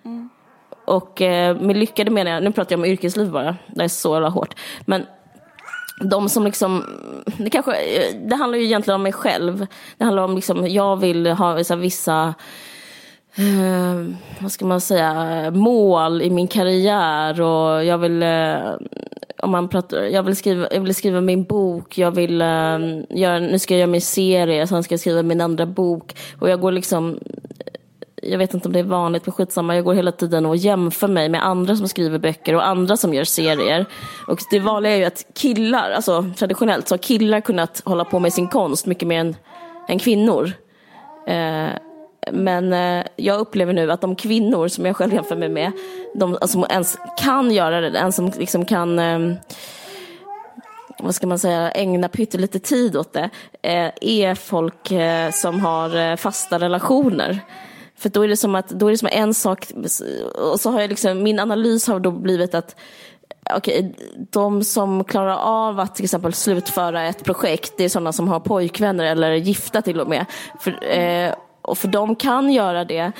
Mm. 0.05 0.29
Och 0.85 1.21
eh, 1.21 1.57
med 1.57 1.77
lyckade 1.77 2.11
menar 2.11 2.31
jag, 2.31 2.43
nu 2.43 2.51
pratar 2.51 2.71
jag 2.71 2.79
om 2.79 2.85
yrkesliv 2.85 3.31
bara, 3.31 3.57
det 3.67 3.83
är 3.83 3.87
så 3.87 4.13
jävla 4.13 4.29
hårt. 4.29 4.55
Men 4.85 5.05
de 6.03 6.29
som 6.29 6.43
liksom, 6.45 6.85
det, 7.37 7.49
kanske, 7.49 7.75
eh, 7.75 8.15
det 8.27 8.35
handlar 8.35 8.57
ju 8.57 8.65
egentligen 8.65 8.95
om 8.95 9.03
mig 9.03 9.13
själv. 9.13 9.67
Det 9.97 10.03
handlar 10.03 10.23
om 10.23 10.35
liksom, 10.35 10.67
jag 10.67 10.97
vill 10.97 11.27
ha 11.27 11.53
vissa, 11.53 11.75
vissa 11.75 12.33
eh, 13.35 14.15
vad 14.39 14.51
ska 14.51 14.65
man 14.65 14.81
säga, 14.81 15.51
mål 15.51 16.21
i 16.21 16.29
min 16.29 16.47
karriär 16.47 17.41
och 17.41 17.85
jag 17.85 17.97
vill, 17.97 18.23
eh, 18.23 18.57
om 19.37 19.51
man 19.51 19.69
pratar, 19.69 20.03
jag 20.03 20.23
vill 20.23 20.35
skriva, 20.35 20.67
jag 20.71 20.81
vill 20.81 20.95
skriva 20.95 21.21
min 21.21 21.43
bok, 21.43 21.97
jag 21.97 22.11
vill 22.11 22.41
eh, 22.41 22.47
göra, 23.09 23.39
nu 23.39 23.59
ska 23.59 23.73
jag 23.73 23.79
göra 23.79 23.91
min 23.91 24.01
serie, 24.01 24.67
sen 24.67 24.83
ska 24.83 24.93
jag 24.93 24.99
skriva 24.99 25.23
min 25.23 25.41
andra 25.41 25.65
bok 25.65 26.15
och 26.39 26.49
jag 26.49 26.59
går 26.59 26.71
liksom 26.71 27.19
jag 28.23 28.37
vet 28.37 28.53
inte 28.53 28.67
om 28.67 28.73
det 28.73 28.79
är 28.79 28.83
vanligt, 28.83 29.25
men 29.25 29.33
skitsamma. 29.33 29.75
Jag 29.75 29.85
går 29.85 29.93
hela 29.93 30.11
tiden 30.11 30.45
och 30.45 30.55
jämför 30.55 31.07
mig 31.07 31.29
med 31.29 31.45
andra 31.45 31.75
som 31.75 31.87
skriver 31.87 32.19
böcker 32.19 32.55
och 32.55 32.67
andra 32.67 32.97
som 32.97 33.13
gör 33.13 33.23
serier. 33.23 33.85
Och 34.27 34.39
det 34.51 34.59
vanliga 34.59 34.93
är 34.93 34.97
ju 34.97 35.05
att 35.05 35.25
killar, 35.33 35.91
alltså 35.91 36.25
traditionellt 36.37 36.87
så 36.87 36.93
har 36.93 36.99
killar 36.99 37.41
kunnat 37.41 37.81
hålla 37.85 38.05
på 38.05 38.19
med 38.19 38.33
sin 38.33 38.47
konst 38.47 38.85
mycket 38.85 39.07
mer 39.07 39.19
än, 39.19 39.35
än 39.87 39.99
kvinnor. 39.99 40.51
Eh, 41.27 41.69
men 42.31 42.73
eh, 42.73 43.05
jag 43.15 43.39
upplever 43.39 43.73
nu 43.73 43.91
att 43.91 44.01
de 44.01 44.15
kvinnor 44.15 44.67
som 44.67 44.85
jag 44.85 44.95
själv 44.95 45.13
jämför 45.13 45.35
mig 45.35 45.49
med, 45.49 45.71
de 46.15 46.33
alltså, 46.33 46.47
som 46.47 46.65
ens 46.69 46.97
kan 47.17 47.51
göra 47.51 47.81
det, 47.81 47.99
en 47.99 48.11
som 48.11 48.31
liksom 48.37 48.65
kan 48.65 48.99
ehm, 48.99 49.35
vad 50.99 51.15
ska 51.15 51.27
man 51.27 51.39
säga, 51.39 51.71
ägna 51.71 52.09
pyttelite 52.09 52.59
tid 52.59 52.97
åt 52.97 53.13
det, 53.13 53.29
eh, 53.61 53.91
är 54.01 54.35
folk 54.35 54.91
eh, 54.91 55.31
som 55.31 55.59
har 55.59 56.15
fasta 56.15 56.59
relationer. 56.59 57.39
För 57.97 58.09
då 58.09 58.21
är 58.21 58.27
det 58.27 58.37
som 58.37 58.55
att, 58.55 58.69
då 58.69 58.87
är 58.87 58.91
det 58.91 58.97
som 58.97 59.09
en 59.11 59.33
sak, 59.33 59.67
och 60.53 60.59
så 60.59 60.71
har 60.71 60.81
jag 60.81 60.89
liksom, 60.89 61.23
min 61.23 61.39
analys 61.39 61.87
har 61.87 61.99
då 61.99 62.11
blivit 62.11 62.55
att 62.55 62.75
Okej, 63.55 63.95
de 64.31 64.63
som 64.63 65.03
klarar 65.03 65.37
av 65.37 65.79
att 65.79 65.95
till 65.95 66.05
exempel 66.05 66.33
slutföra 66.33 67.03
ett 67.03 67.23
projekt, 67.23 67.73
det 67.77 67.83
är 67.83 67.89
sådana 67.89 68.13
som 68.13 68.27
har 68.27 68.39
pojkvänner 68.39 69.05
eller 69.05 69.31
gifta 69.31 69.81
till 69.81 69.99
och 69.99 70.09
med. 70.09 70.25
För, 70.59 70.97
eh, 70.97 71.33
och 71.61 71.77
för 71.77 71.87
de 71.87 72.15
kan 72.15 72.51
göra 72.51 72.85
det 72.85 73.11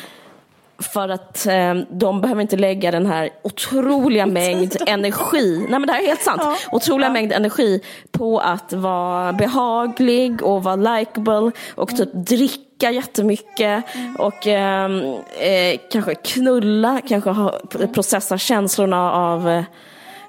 för 0.82 1.10
att 1.10 1.46
eh, 1.46 1.74
de 1.90 2.22
behöver 2.22 2.42
inte 2.42 2.58
lägga 2.58 2.92
den 2.92 3.06
här 3.06 3.30
otroliga 3.42 4.26
mängd 4.26 4.78
energi, 4.88 5.66
nej 5.70 5.80
men 5.80 5.88
det 5.88 5.94
här 5.94 6.02
är 6.02 6.08
helt 6.08 6.22
sant, 6.22 6.42
ja. 6.44 6.56
otroliga 6.72 7.08
ja. 7.08 7.14
mängd 7.14 7.32
energi 7.32 7.82
på 8.12 8.40
att 8.40 8.74
vara 8.74 9.34
behaglig 9.34 10.44
och 10.44 10.64
vara 10.64 10.76
likable 10.76 11.52
och 11.76 11.98
typ 11.98 12.10
dricka 12.14 12.92
jättemycket 12.92 13.96
mm. 13.96 14.16
och 14.16 14.48
ehm, 14.48 15.02
eh, 15.40 15.80
kanske 15.92 16.16
knulla, 16.16 17.02
kanske 17.08 17.30
ha, 17.30 17.60
processa 17.94 18.38
känslorna 18.38 19.12
av 19.12 19.50
eh, 19.50 19.64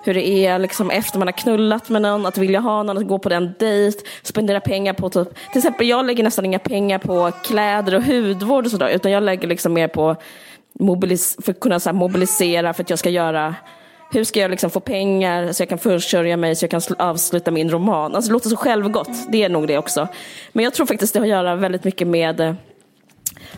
hur 0.04 0.14
det 0.14 0.28
är 0.28 0.58
liksom 0.58 0.90
efter 0.90 1.18
man 1.18 1.28
har 1.28 1.32
knullat 1.32 1.88
med 1.88 2.02
någon, 2.02 2.26
att 2.26 2.38
vilja 2.38 2.60
ha 2.60 2.82
någon, 2.82 2.98
att 2.98 3.08
gå 3.08 3.18
på 3.18 3.28
den 3.28 3.54
dejt, 3.58 3.98
spendera 4.22 4.60
pengar 4.60 4.92
på 4.92 5.10
typ, 5.10 5.28
till 5.52 5.58
exempel 5.58 5.88
jag 5.88 6.06
lägger 6.06 6.24
nästan 6.24 6.44
inga 6.44 6.58
pengar 6.58 6.98
på 6.98 7.30
kläder 7.44 7.94
och 7.94 8.02
hudvård 8.02 8.64
och 8.64 8.70
sådär, 8.70 8.88
utan 8.88 9.12
jag 9.12 9.22
lägger 9.22 9.48
liksom 9.48 9.72
mer 9.72 9.88
på 9.88 10.16
mobilis 10.72 11.36
för 11.42 11.52
att 11.52 11.60
kunna 11.60 11.80
så 11.80 11.92
mobilisera 11.92 12.74
för 12.74 12.82
att 12.82 12.90
jag 12.90 12.98
ska 12.98 13.10
göra 13.10 13.54
hur 14.12 14.24
ska 14.24 14.40
jag 14.40 14.50
liksom 14.50 14.70
få 14.70 14.80
pengar 14.80 15.52
så 15.52 15.62
jag 15.62 15.68
kan 15.68 15.78
försörja 15.78 16.36
mig 16.36 16.56
så 16.56 16.64
jag 16.64 16.70
kan 16.70 16.80
avsluta 16.98 17.50
min 17.50 17.70
roman? 17.70 18.14
Alltså 18.14 18.28
det 18.28 18.32
låter 18.32 18.48
så 18.48 18.56
självgott, 18.56 19.10
det 19.28 19.42
är 19.42 19.48
nog 19.48 19.68
det 19.68 19.78
också. 19.78 20.08
Men 20.52 20.64
jag 20.64 20.74
tror 20.74 20.86
faktiskt 20.86 21.12
det 21.12 21.18
har 21.18 21.26
att 21.26 21.30
göra 21.30 21.56
väldigt 21.56 21.84
mycket 21.84 22.08
med 22.08 22.40
eh, 22.40 22.54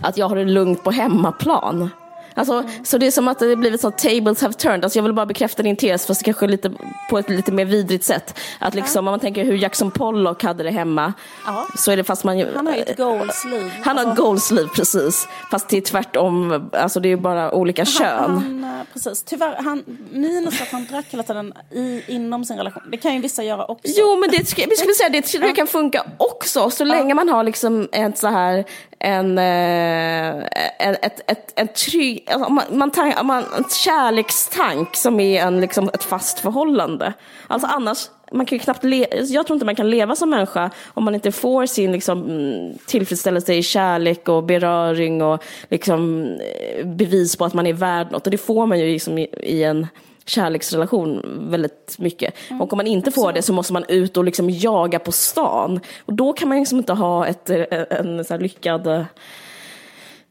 att 0.01 0.17
jag 0.17 0.29
har 0.29 0.37
det 0.37 0.45
lugnt 0.45 0.85
på 0.85 0.91
hemmaplan. 0.91 1.91
Alltså, 2.35 2.53
mm. 2.55 2.85
Så 2.85 2.99
det 2.99 3.07
är 3.07 3.11
som 3.11 3.29
att 3.29 3.39
det 3.39 3.57
blivit 3.57 3.81
så 3.81 3.91
tables 3.91 4.43
have 4.43 4.55
turned. 4.55 4.85
Alltså 4.85 4.99
jag 4.99 5.03
vill 5.03 5.13
bara 5.13 5.27
bekräfta 5.27 5.63
din 5.63 5.77
tes, 5.77 6.07
fast 6.07 6.23
kanske 6.23 6.47
lite, 6.47 6.73
på 7.11 7.19
ett 7.19 7.31
lite 7.31 7.53
mer 7.53 7.65
vidrigt 7.65 8.05
sätt. 8.05 8.39
Att 8.59 8.75
liksom, 8.75 8.99
om 8.99 9.13
man 9.13 9.21
tänker 9.21 9.45
hur 9.45 9.57
Jackson 9.57 9.91
Pollock 9.91 10.43
hade 10.43 10.63
det 10.63 10.71
hemma, 10.71 11.13
ja. 11.47 11.67
så 11.77 11.91
är 11.91 11.97
det 11.97 12.05
fast 12.05 12.25
man... 12.25 12.45
Han 12.55 12.67
har 12.67 12.75
ju 12.75 12.83
ett 12.83 12.97
goalsliv. 12.97 13.73
Han 13.85 13.97
har 13.97 14.05
ett 14.05 14.09
alltså- 14.09 14.25
goalsliv, 14.25 14.67
precis. 14.67 15.29
Fast 15.51 15.69
det 15.69 15.77
är 15.77 15.81
tvärtom, 15.81 16.71
alltså 16.73 17.01
det 17.01 17.13
är 17.13 17.17
bara 17.17 17.53
olika 17.55 17.85
kön. 17.85 18.31
Han, 18.31 18.65
eh, 18.65 18.71
precis. 18.93 19.23
Tyvärr, 19.23 19.57
han, 19.63 19.85
minus 20.11 20.63
att 20.63 20.69
han 20.69 20.87
drack 20.91 21.07
hela 21.11 21.23
tiden 21.23 21.53
i, 21.71 22.03
inom 22.09 22.45
sin 22.45 22.57
relation. 22.57 22.83
Det 22.91 22.97
kan 22.97 23.15
ju 23.15 23.21
vissa 23.21 23.43
göra 23.43 23.65
också. 23.65 23.93
Jo, 23.97 24.17
men 24.21 24.31
det, 24.31 24.67
vi 24.69 24.77
skulle 24.77 24.95
säga 24.95 25.09
det, 25.09 25.39
det 25.41 25.53
kan 25.53 25.67
funka 25.67 26.05
också, 26.17 26.71
så 26.71 26.85
länge 26.85 27.15
man 27.15 27.29
har 27.29 27.45
liksom 27.45 27.89
ett 27.93 28.19
så 28.19 28.29
här 28.29 28.65
en, 29.05 29.39
eh, 29.39 30.45
ett, 30.79 31.21
ett, 31.31 31.61
ett 31.61 31.75
trygg, 31.75 32.24
alltså 32.27 32.53
man, 32.53 32.65
man, 32.71 32.91
man, 33.27 33.45
en 33.57 33.65
kärlekstank 33.71 34.97
som 34.97 35.21
är 35.21 35.43
en, 35.43 35.61
liksom, 35.61 35.91
ett 35.95 36.05
fast 36.05 36.39
förhållande. 36.39 37.13
Alltså 37.47 37.69
annars, 37.69 38.09
man 38.33 38.47
kan 38.47 38.59
knappt 38.59 38.85
le 38.85 39.07
jag 39.11 39.47
tror 39.47 39.55
inte 39.55 39.67
man 39.67 39.77
kan 39.77 39.91
leva 39.91 40.17
som 40.17 40.31
människa 40.31 40.71
om 40.95 41.05
man 41.05 41.15
inte 41.15 41.33
får 41.33 41.67
sin 41.67 41.93
liksom, 41.93 42.75
tillfredsställelse 42.87 43.55
i 43.55 43.63
kärlek 43.63 44.29
och 44.29 44.45
beröring 44.45 45.23
och 45.23 45.45
liksom, 45.71 46.25
eh, 46.25 46.87
bevis 46.87 47.37
på 47.37 47.45
att 47.45 47.55
man 47.55 47.67
är 47.67 47.73
värd 47.73 48.13
något. 48.13 48.27
Och 48.27 48.31
det 48.31 48.39
får 48.39 48.67
man 48.67 48.81
ju 48.81 48.87
liksom 48.87 49.19
i, 49.19 49.29
i 49.43 49.65
en 49.65 49.87
kärleksrelation 50.27 51.23
väldigt 51.51 51.97
mycket. 51.99 52.35
Mm, 52.51 52.63
och 52.63 52.73
om 52.73 52.77
man 52.77 52.87
inte 52.87 53.11
får 53.11 53.33
det 53.33 53.43
så 53.43 53.53
måste 53.53 53.73
man 53.73 53.85
ut 53.89 54.17
och 54.17 54.25
liksom 54.25 54.51
jaga 54.51 54.99
på 54.99 55.13
stan. 55.13 55.81
Och 56.05 56.13
då 56.13 56.33
kan 56.33 56.49
man 56.49 56.59
liksom 56.59 56.79
inte 56.79 56.93
ha 56.93 57.27
ett, 57.27 57.51
en, 57.51 57.87
en 57.91 58.25
så 58.25 58.37
lyckad 58.37 59.07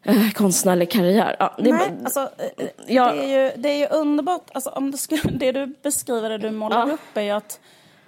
eh, 0.04 0.32
konstnärlig 0.32 0.92
karriär. 0.92 1.36
Ja, 1.40 1.56
det, 1.58 1.72
Nej, 1.72 1.92
alltså, 2.04 2.30
eh, 2.58 2.68
ja. 2.88 3.12
det, 3.12 3.24
är 3.24 3.44
ju, 3.44 3.62
det 3.62 3.70
är 3.70 3.78
ju 3.78 3.88
underbart. 3.88 4.50
Alltså, 4.54 4.70
om 4.70 4.92
det, 4.92 4.98
skulle, 4.98 5.22
det 5.32 5.52
du 5.52 5.76
beskriver, 5.84 6.30
det 6.30 6.38
du 6.38 6.52
målar 6.52 6.88
ja. 6.88 6.94
upp 6.94 7.18
är 7.18 7.22
ju 7.22 7.30
att 7.30 7.60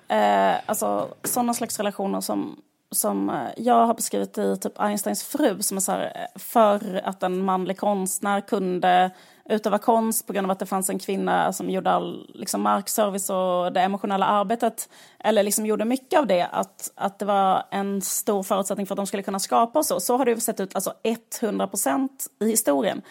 eh, 0.08 0.70
alltså, 0.70 1.08
sådana 1.24 1.54
slags 1.54 1.78
relationer 1.78 2.22
som 2.22 2.62
som 2.92 3.30
eh, 3.30 3.36
jag 3.58 3.86
har 3.86 3.94
beskrivit 3.94 4.38
i 4.38 4.58
typ 4.58 4.80
Einsteins 4.80 5.24
fru 5.24 5.62
som 5.62 5.78
är 5.78 5.82
så 5.82 5.92
här, 5.92 6.12
eh, 6.16 6.40
för 6.42 7.02
att 7.04 7.24
en 7.24 7.46
manlig 7.46 7.78
konstnär 7.78 8.42
kunde 8.42 9.12
utöva 9.50 9.78
konst 9.78 10.28
på 10.28 10.34
grund 10.34 10.46
av 10.48 10.52
att 10.52 10.60
det 10.60 10.66
fanns 10.66 10.90
en 10.90 11.00
kvinna 11.00 11.54
som 11.54 11.70
gjorde 11.70 11.92
all 11.92 12.32
liksom, 12.34 12.62
markservice 12.62 13.30
och 13.30 13.74
det 13.74 13.82
emotionella 13.82 14.26
arbetet, 14.26 14.90
eller 15.20 15.44
liksom 15.44 15.66
gjorde 15.66 15.86
mycket 15.86 16.20
av 16.20 16.28
det, 16.28 16.48
att, 16.52 16.92
att 16.96 17.20
det 17.20 17.26
var 17.26 17.64
en 17.72 18.02
stor 18.02 18.44
förutsättning 18.44 18.88
för 18.88 18.94
att 18.94 18.98
de 18.98 19.08
skulle 19.08 19.24
kunna 19.24 19.40
skapa 19.40 19.80
och 19.80 19.86
så. 19.86 20.00
Så 20.00 20.18
har 20.18 20.26
det 20.26 20.32
ju 20.32 20.40
sett 20.40 20.60
ut 20.60 20.76
alltså 20.76 20.94
100 21.42 21.68
procent 21.68 22.28
i 22.40 22.50
historien. 22.50 23.02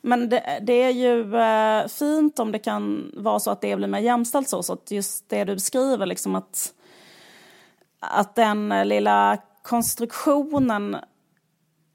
Men 0.00 0.28
det, 0.28 0.58
det 0.62 0.82
är 0.82 0.90
ju 0.90 1.36
eh, 1.36 1.88
fint 1.88 2.38
om 2.38 2.52
det 2.52 2.58
kan 2.58 3.12
vara 3.16 3.40
så 3.40 3.50
att 3.50 3.60
det 3.60 3.76
blir 3.76 3.88
mer 3.88 3.98
jämställt 3.98 4.48
så, 4.48 4.62
så 4.62 4.72
att 4.72 4.90
just 4.90 5.28
det 5.28 5.44
du 5.44 5.54
beskriver, 5.54 6.06
liksom 6.06 6.34
att, 6.34 6.72
att 8.00 8.34
den 8.34 8.68
lilla 8.68 9.38
konstruktionen 9.62 10.96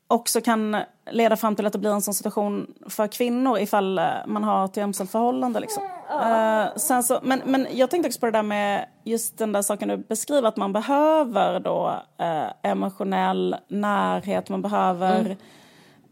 också 0.08 0.42
kan 0.42 0.78
leda 1.12 1.36
fram 1.36 1.56
till 1.56 1.66
att 1.66 1.74
det 1.74 1.80
blir 1.80 1.92
en 1.92 2.02
sån 2.02 2.14
situation 2.14 2.74
för 2.90 3.08
kvinnor 3.08 3.60
ifall 3.60 4.00
eh, 4.00 4.06
man 4.26 4.44
har 4.44 4.66
ett 4.66 4.78
jämställt 4.78 5.12
förhållande. 5.12 5.60
Liksom. 5.60 5.84
Uh, 5.84 6.76
sen 6.76 7.04
så, 7.04 7.20
men, 7.24 7.42
men 7.46 7.68
jag 7.72 7.90
tänkte 7.90 8.08
också 8.08 8.20
på 8.20 8.26
det 8.26 8.32
där 8.32 8.44
med 8.44 8.86
just 9.04 9.38
den 9.38 9.52
där 9.52 9.62
saken 9.62 9.88
du 9.88 9.98
beskriver, 9.98 10.48
att 10.48 10.58
man 10.58 10.74
behöver 10.74 11.60
då 11.60 12.02
uh, 12.22 12.72
emotionell 12.72 13.56
närhet, 13.68 14.50
man 14.50 14.62
behöver 14.62 15.38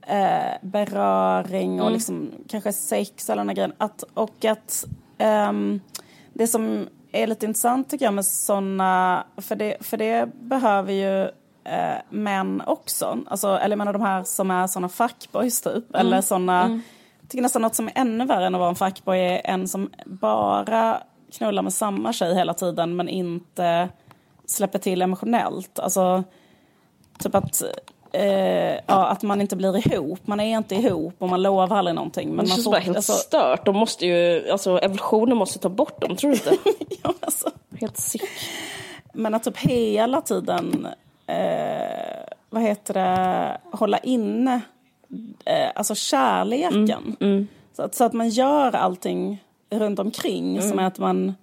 mm. 0.07 0.43
uh, 0.43 0.69
beröring 0.69 1.81
och 1.81 1.87
mm. 1.87 1.93
liksom, 1.93 2.31
kanske 2.47 2.73
sex 2.73 3.29
eller 3.29 3.45
den 3.45 3.55
grejen. 3.55 3.73
Att, 3.77 4.03
och 4.13 4.45
att 4.45 4.85
um, 5.49 5.81
det 6.33 6.47
som 6.47 6.87
är 7.11 7.27
lite 7.27 7.45
intressant 7.45 7.89
tycker 7.89 8.05
jag 8.05 8.13
med 8.13 8.25
sådana, 8.25 9.23
för 9.37 9.55
det, 9.55 9.77
för 9.81 9.97
det 9.97 10.29
behöver 10.33 10.93
ju 10.93 11.29
eh, 11.65 11.97
män 12.09 12.63
också. 12.65 13.17
Alltså, 13.27 13.47
eller 13.47 13.69
jag 13.69 13.77
menar 13.77 13.93
de 13.93 14.01
här 14.01 14.23
som 14.23 14.51
är 14.51 14.67
såna 14.67 14.89
fuckboys 14.89 15.61
typ. 15.61 15.95
Mm. 15.95 16.07
Eller 16.07 16.21
såna, 16.21 16.63
mm. 16.63 16.81
jag 17.21 17.29
tycker 17.29 17.41
nästan 17.41 17.61
något 17.61 17.75
som 17.75 17.87
är 17.87 17.93
ännu 17.95 18.25
värre 18.25 18.45
än 18.45 18.55
att 18.55 18.59
vara 18.59 18.69
en 18.69 18.75
fuckboy 18.75 19.19
är 19.19 19.41
en 19.43 19.67
som 19.67 19.89
bara 20.05 21.01
knullar 21.37 21.63
med 21.63 21.73
samma 21.73 22.13
tjej 22.13 22.35
hela 22.35 22.53
tiden 22.53 22.95
men 22.95 23.09
inte 23.09 23.89
släpper 24.45 24.79
till 24.79 25.01
emotionellt. 25.01 25.79
Alltså, 25.79 26.23
typ 27.19 27.35
att 27.35 27.63
eh, 28.11 28.79
ja, 28.87 29.07
att 29.07 29.23
man 29.23 29.41
inte 29.41 29.55
blir 29.55 29.93
ihop. 29.93 30.27
Man 30.27 30.39
är 30.39 30.57
inte 30.57 30.75
ihop 30.75 31.15
och 31.19 31.29
man 31.29 31.41
lovar 31.41 31.77
aldrig 31.77 31.95
någonting. 31.95 32.29
Men 32.35 32.45
det 32.45 32.51
känns 32.51 32.63
får, 32.63 32.71
bara 32.71 32.79
helt 32.79 32.97
alltså... 32.97 33.13
stört. 33.13 33.65
De 33.65 33.75
måste 33.75 34.05
ju, 34.05 34.49
alltså 34.49 34.79
evolutionen 34.79 35.37
måste 35.37 35.59
ta 35.59 35.69
bort 35.69 36.01
dem, 36.01 36.15
tror 36.15 36.31
du 36.31 36.35
inte? 36.35 36.57
ja, 37.03 37.13
alltså. 37.19 37.51
Helt 37.79 37.97
sick. 37.97 38.21
Men 39.13 39.33
att 39.33 39.43
typ 39.43 39.57
hela 39.57 40.21
tiden 40.21 40.87
eh, 41.27 42.35
vad 42.49 42.63
heter 42.63 42.93
det, 42.93 43.57
hålla 43.77 43.97
inne 43.97 44.61
eh, 45.45 45.69
alltså 45.75 45.95
kärleken. 45.95 46.87
Mm, 46.87 47.15
mm. 47.19 47.47
Så, 47.73 47.81
att, 47.83 47.95
så 47.95 48.03
att 48.03 48.13
man 48.13 48.29
gör 48.29 48.75
allting 48.75 49.43
runt 49.69 49.99
omkring 49.99 50.57
mm. 50.57 50.69
som 50.69 50.79
är 50.79 50.83
att 50.83 50.99
man 50.99 51.35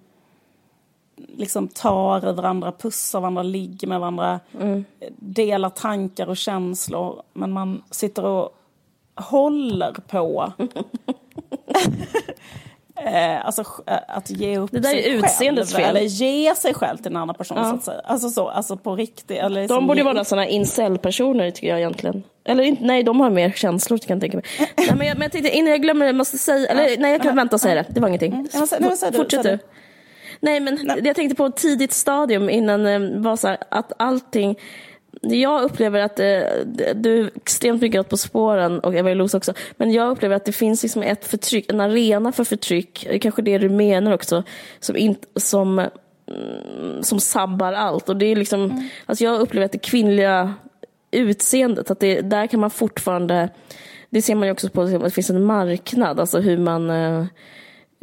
liksom 1.15 1.67
tar 1.67 2.29
i 2.29 2.33
varandra, 2.33 2.71
pussar 2.71 3.19
varandra, 3.19 3.43
ligger 3.43 3.87
med 3.87 3.99
varandra, 3.99 4.39
mm. 4.59 4.85
delar 5.17 5.69
tankar 5.69 6.27
och 6.27 6.37
känslor. 6.37 7.23
Men 7.33 7.51
man 7.51 7.83
sitter 7.91 8.25
och 8.25 8.57
håller 9.15 9.91
på 9.91 10.53
Eh, 13.05 13.45
alltså 13.45 13.61
eh, 13.87 13.97
att 14.07 14.29
ge 14.29 14.57
upp 14.57 14.71
det 14.71 14.79
där 14.79 14.89
sig 14.89 15.05
är 15.05 15.17
utseendets 15.17 15.73
själv. 15.73 15.83
Fel. 15.83 15.97
Eller 15.97 16.07
ge 16.07 16.55
sig 16.55 16.73
själv 16.73 16.97
till 16.97 17.07
en 17.07 17.17
annan 17.17 17.35
person 17.35 17.57
ja. 17.57 17.69
så 17.69 17.75
att 17.75 17.83
säga. 17.83 18.01
Alltså 18.03 18.29
så, 18.29 18.49
alltså 18.49 18.77
på 18.77 18.95
riktigt. 18.95 19.31
Eller 19.31 19.55
de 19.55 19.61
liksom 19.61 19.87
borde 19.87 19.99
ju 19.99 20.05
vara 20.05 20.23
sådana 20.23 20.47
incel-personer 20.47 21.51
tycker 21.51 21.67
jag 21.67 21.79
egentligen. 21.79 22.23
Eller 22.45 22.77
nej, 22.79 23.03
de 23.03 23.19
har 23.19 23.29
mer 23.29 23.51
känslor 23.51 23.97
kan 23.97 24.15
jag 24.15 24.21
tänka 24.21 24.37
mig. 24.37 24.45
nej, 24.77 24.87
men, 24.97 25.07
jag, 25.07 25.17
men 25.17 25.21
jag 25.21 25.31
tänkte 25.31 25.49
innan 25.49 25.71
jag 25.71 25.81
glömmer 25.81 26.05
det, 26.05 26.13
måste 26.13 26.37
säga, 26.37 26.67
eller 26.67 26.97
nej 26.97 27.11
jag 27.11 27.21
kan 27.21 27.35
vänta 27.35 27.55
och 27.55 27.61
säga 27.61 27.75
det, 27.75 27.85
det 27.89 27.99
var 27.99 28.07
ingenting. 28.07 28.33
Mm. 28.33 28.47
Ja, 28.53 28.67
nej, 28.79 28.89
du, 29.11 29.17
Fortsätt 29.17 29.43
du. 29.43 29.59
Nej 30.39 30.59
men 30.59 30.79
nej. 30.83 31.01
jag 31.03 31.15
tänkte 31.15 31.35
på 31.35 31.45
ett 31.45 31.55
tidigt 31.55 31.93
stadium 31.93 32.49
innan 32.49 32.85
eh, 32.85 33.21
var 33.21 33.35
så 33.35 33.47
här, 33.47 33.57
att 33.69 33.91
allting 33.97 34.55
jag 35.23 35.63
upplever 35.63 35.99
att 35.99 36.19
eh, 36.19 36.41
du 36.95 37.19
är 37.19 37.31
extremt 37.35 37.81
mycket 37.81 38.09
På 38.09 38.17
spåren 38.17 38.79
och 38.79 38.95
Eva 38.95 39.13
Los 39.13 39.33
också, 39.33 39.53
men 39.77 39.91
jag 39.91 40.11
upplever 40.11 40.35
att 40.35 40.45
det 40.45 40.51
finns 40.51 40.83
liksom 40.83 41.03
ett 41.03 41.25
förtryck, 41.25 41.71
en 41.71 41.79
arena 41.79 42.31
för 42.31 42.43
förtryck, 42.43 43.07
kanske 43.21 43.41
det 43.41 43.57
du 43.57 43.69
menar 43.69 44.11
också, 44.11 44.43
som, 44.79 44.97
in, 44.97 45.15
som, 45.35 45.79
mm, 45.79 47.03
som 47.03 47.19
sabbar 47.19 47.73
allt. 47.73 48.09
Och 48.09 48.17
det 48.17 48.25
är 48.25 48.35
liksom, 48.35 48.63
mm. 48.63 48.89
alltså 49.05 49.23
jag 49.23 49.41
upplever 49.41 49.65
att 49.65 49.71
det 49.71 49.77
kvinnliga 49.77 50.53
utseendet, 51.11 51.91
att 51.91 51.99
det, 51.99 52.21
där 52.21 52.47
kan 52.47 52.59
man 52.59 52.69
fortfarande, 52.69 53.49
det 54.09 54.21
ser 54.21 54.35
man 54.35 54.47
ju 54.47 54.51
också 54.51 54.69
på 54.69 54.81
att 54.81 55.03
det 55.03 55.11
finns 55.11 55.29
en 55.29 55.43
marknad, 55.43 56.19
alltså 56.19 56.39
hur 56.39 56.57
man 56.57 56.89
eh, 56.89 57.25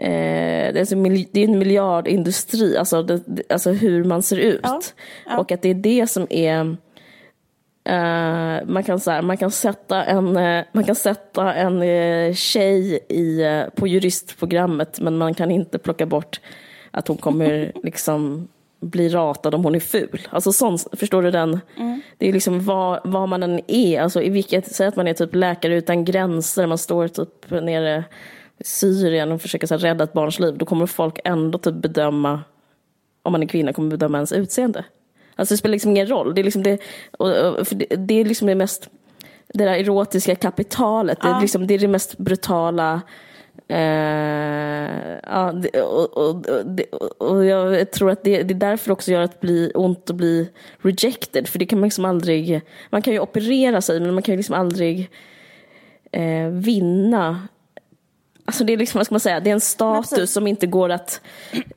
Eh, 0.02 0.72
det, 0.72 0.80
är 0.80 1.32
det 1.32 1.40
är 1.40 1.44
en 1.44 1.58
miljardindustri, 1.58 2.76
alltså, 2.76 3.02
det, 3.02 3.42
alltså 3.48 3.70
hur 3.70 4.04
man 4.04 4.22
ser 4.22 4.36
ut. 4.36 4.60
Ja, 4.62 4.80
ja. 5.26 5.38
Och 5.38 5.52
att 5.52 5.62
det 5.62 5.68
är 5.68 5.74
det 5.74 6.06
som 6.10 6.26
är 6.30 6.76
Uh, 7.90 8.66
man, 8.66 8.82
kan, 8.84 9.00
så 9.00 9.10
här, 9.10 9.22
man, 9.22 9.36
kan 9.36 9.50
sätta 9.50 10.04
en, 10.04 10.36
uh, 10.36 10.64
man 10.72 10.84
kan 10.84 10.94
sätta 10.94 11.54
en 11.54 11.82
uh, 11.82 12.34
tjej 12.34 12.94
i, 13.08 13.42
på 13.74 13.86
juristprogrammet 13.86 15.00
men 15.00 15.18
man 15.18 15.34
kan 15.34 15.50
inte 15.50 15.78
plocka 15.78 16.06
bort 16.06 16.40
att 16.90 17.08
hon 17.08 17.16
kommer 17.16 17.72
liksom 17.82 18.48
bli 18.80 19.08
ratad 19.08 19.54
om 19.54 19.64
hon 19.64 19.74
är 19.74 19.80
ful. 19.80 20.28
Alltså 20.30 20.52
sån, 20.52 20.78
förstår 20.92 21.22
du 21.22 21.30
den? 21.30 21.60
Mm. 21.76 22.00
Det 22.18 22.28
är 22.28 22.32
liksom 22.32 22.64
vad, 22.64 23.00
vad 23.04 23.28
man 23.28 23.42
än 23.42 23.60
är, 23.66 24.00
alltså 24.00 24.22
i 24.22 24.28
vilket, 24.28 24.74
säg 24.74 24.86
att 24.86 24.96
man 24.96 25.08
är 25.08 25.14
typ 25.14 25.34
läkare 25.34 25.76
utan 25.76 26.04
gränser, 26.04 26.66
man 26.66 26.78
står 26.78 27.08
typ 27.08 27.50
nere 27.50 28.04
i 28.58 28.64
Syrien 28.64 29.32
och 29.32 29.42
försöker 29.42 29.66
så 29.66 29.74
här, 29.74 29.78
rädda 29.78 30.04
ett 30.04 30.12
barns 30.12 30.38
liv, 30.38 30.58
då 30.58 30.66
kommer 30.66 30.86
folk 30.86 31.18
ändå 31.24 31.58
typ 31.58 31.74
bedöma, 31.74 32.40
om 33.22 33.32
man 33.32 33.42
är 33.42 33.46
kvinna, 33.46 33.72
kommer 33.72 33.90
bedöma 33.90 34.18
ens 34.18 34.32
utseende. 34.32 34.84
Alltså 35.40 35.54
det 35.54 35.58
spelar 35.58 35.72
liksom 35.72 35.90
ingen 35.90 36.06
roll. 36.06 36.34
Det 36.34 36.40
är 36.40 36.44
liksom 36.44 36.62
det, 36.62 36.78
och, 37.10 37.28
och, 37.28 37.66
det, 37.70 37.86
det, 37.96 38.14
är 38.14 38.24
liksom 38.24 38.46
det 38.46 38.54
mest, 38.54 38.88
det 39.54 39.64
där 39.64 39.74
erotiska 39.74 40.34
kapitalet, 40.34 41.18
ja. 41.22 41.28
det, 41.28 41.34
är 41.34 41.40
liksom, 41.40 41.66
det 41.66 41.74
är 41.74 41.78
det 41.78 41.88
mest 41.88 42.18
brutala 42.18 43.00
Eh, 43.68 45.18
ja, 45.22 45.52
det, 45.52 45.82
och, 45.82 46.18
och, 46.18 46.46
och, 47.18 47.44
jag 47.44 47.90
tror 47.90 48.10
att 48.10 48.24
det, 48.24 48.42
det 48.42 48.54
är 48.54 48.58
därför 48.58 48.90
också 48.90 49.12
gör 49.12 49.22
att 49.22 49.40
blir 49.40 49.78
ont 49.78 50.10
att 50.10 50.16
bli 50.16 50.48
rejected. 50.78 51.48
För 51.48 51.58
det 51.58 51.66
kan 51.66 51.80
man 51.80 51.86
liksom 51.86 52.04
aldrig, 52.04 52.60
man 52.90 53.02
kan 53.02 53.12
ju 53.12 53.20
operera 53.20 53.80
sig 53.80 54.00
men 54.00 54.14
man 54.14 54.22
kan 54.22 54.32
ju 54.32 54.36
liksom 54.36 54.54
aldrig 54.54 55.10
eh, 56.12 56.48
vinna 56.48 57.48
Alltså 58.50 58.64
det 58.64 58.72
är 58.72 58.76
liksom, 58.76 58.98
vad 58.98 59.06
ska 59.06 59.14
man 59.14 59.20
säga, 59.20 59.40
det 59.40 59.50
är 59.50 59.54
en 59.54 59.60
status 59.60 60.32
som 60.32 60.46
inte 60.46 60.66
går 60.66 60.88
att, 60.88 61.20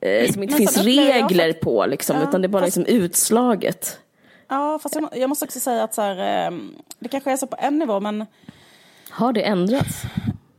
eh, 0.02 0.32
som 0.32 0.44
inte 0.44 0.56
finns 0.56 0.78
regler 0.78 1.54
på 1.54 1.86
liksom, 1.86 2.16
ja, 2.16 2.24
utan 2.24 2.42
det 2.42 2.46
är 2.46 2.50
bara 2.50 2.64
fast, 2.64 2.78
liksom 2.78 2.96
utslaget. 2.96 4.00
Ja, 4.48 4.80
fast 4.84 4.96
jag, 4.96 5.10
jag, 5.18 5.30
måste 5.30 5.46
också 5.46 5.60
säga 5.60 5.84
att 5.84 5.94
så 5.94 6.02
här, 6.02 6.48
eh, 6.48 6.58
det 7.00 7.10
kanske 7.10 7.32
är 7.32 7.38
så 7.38 7.48
på 7.48 7.58
en 7.60 7.80
nivå, 7.80 8.00
men... 8.00 8.26
Har 9.10 9.34
det 9.34 9.42
ändrats? 9.42 10.04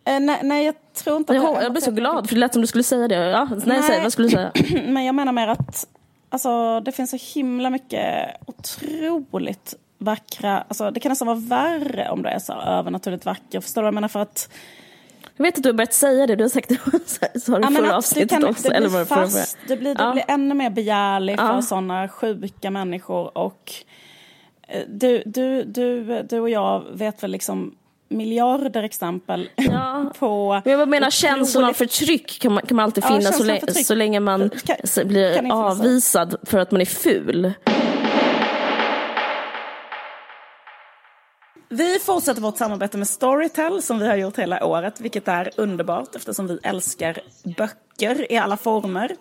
Eh, 0.05 0.21
nej, 0.21 0.41
nej, 0.43 0.65
jag 0.65 0.75
tror 0.95 1.17
inte 1.17 1.33
att 1.33 1.43
jag, 1.43 1.62
jag 1.62 1.73
blev 1.73 1.83
så 1.83 1.91
glad, 1.91 2.29
för 2.29 2.35
det 2.35 2.41
lät 2.41 2.53
som 2.53 2.62
du 2.62 2.67
skulle 2.67 2.85
säga 2.85 3.09
det. 3.09 3.15
Ja, 3.15 3.49
nej, 3.51 3.61
nej. 3.65 3.83
Säg, 3.83 4.03
vad 4.03 4.12
skulle 4.12 4.29
du 4.29 4.33
säga? 4.33 4.53
men 4.87 5.05
jag 5.05 5.15
menar 5.15 5.33
mer 5.33 5.49
att 5.49 5.87
alltså, 6.29 6.81
det 6.81 6.93
finns 6.93 7.11
så 7.11 7.19
himla 7.35 7.71
mycket 7.71 8.31
otroligt 8.47 9.75
vackra, 9.99 10.65
alltså, 10.69 10.91
det 10.91 11.01
kan 11.01 11.11
nästan 11.11 11.27
vara 11.27 11.39
värre 11.39 12.11
om 12.11 12.23
du 12.23 12.29
är 12.29 12.39
så 12.39 12.53
övernaturligt 12.53 13.27
vacker. 13.27 13.61
Förstår 13.61 13.83
du 13.83 13.85
vad 13.85 13.89
jag 13.89 13.95
menar? 13.95 14.09
För 14.09 14.21
att 14.21 14.49
jag 15.37 15.45
vet 15.45 15.57
att 15.57 15.62
du 15.62 15.68
har 15.68 15.74
börjat 15.74 15.93
säga 15.93 16.26
det, 16.26 16.37
du 16.37 16.45
har 16.45 16.49
sagt 16.49 16.68
det 16.68 16.78
du 17.47 17.53
ja, 17.53 17.70
förra 17.70 17.97
avsnittet 17.97 18.30
kan, 18.30 18.45
också. 18.45 18.62
Det 18.62 18.68
blir, 18.68 18.76
eller 18.76 19.05
fast, 19.05 19.59
det 19.68 19.76
blir, 19.76 19.95
det 19.95 20.03
ja. 20.03 20.12
blir 20.12 20.24
ännu 20.28 20.55
mer 20.55 20.70
begärligt 20.70 21.39
ja. 21.39 21.47
för 21.47 21.61
sådana 21.61 22.09
sjuka 22.09 22.70
människor. 22.70 23.39
Och 23.39 23.72
eh, 24.68 24.82
du, 24.89 25.22
du, 25.26 25.64
du, 25.64 26.22
du 26.22 26.41
och 26.41 26.51
jag 26.51 26.85
vet 26.93 27.22
väl 27.22 27.30
liksom 27.30 27.74
miljarder 28.09 28.82
exempel 28.82 29.49
ja. 29.55 30.12
på... 30.18 30.62
Men 30.64 30.78
jag 30.78 30.89
menar 30.89 31.11
känslan 31.11 31.64
av 31.64 31.72
förtryck 31.72 32.39
kan 32.41 32.53
man, 32.53 32.62
kan 32.66 32.76
man 32.76 32.85
alltid 32.85 33.05
finna 33.05 33.20
ja, 33.20 33.32
så, 33.32 33.45
länge, 33.45 33.74
så 33.74 33.95
länge 33.95 34.20
man 34.20 34.51
kan, 34.64 35.09
blir 35.09 35.35
kan 35.35 35.51
avvisad 35.51 36.37
för 36.43 36.59
att 36.59 36.70
man 36.70 36.80
är 36.80 36.85
ful. 36.85 37.53
Vi 41.77 41.99
fortsätter 41.99 42.41
vårt 42.41 42.57
samarbete 42.57 42.99
med 42.99 43.09
Storytel 43.09 43.83
som 43.83 43.99
vi 43.99 44.07
har 44.07 44.16
gjort 44.16 44.39
hela 44.39 44.64
året, 44.64 45.01
vilket 45.01 45.29
är 45.29 45.51
underbart 45.57 46.14
eftersom 46.14 46.47
vi 46.47 46.59
älskar 46.62 47.18
böcker 47.57 48.33
i 48.33 48.37
alla 48.37 48.57
former. 48.57 49.16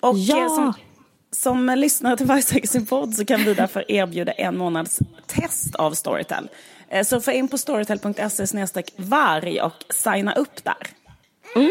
Och 0.00 0.18
ja. 0.18 0.48
som, 0.48 0.72
som 1.30 1.78
lyssnare 1.78 2.42
till 2.42 2.68
sin 2.68 2.86
podd 2.86 3.14
så 3.14 3.24
kan 3.24 3.44
vi 3.44 3.54
därför 3.54 3.90
erbjuda 3.90 4.32
en 4.32 4.56
månads 4.56 4.98
test 5.26 5.74
av 5.74 5.92
Storytel. 5.92 6.48
Eh, 6.88 7.04
så 7.04 7.20
få 7.20 7.32
in 7.32 7.48
på 7.48 7.58
storytel.se 7.58 8.84
varg 8.96 9.60
och 9.60 9.84
signa 9.90 10.32
upp 10.32 10.64
där. 10.64 10.86
Mm. 11.56 11.70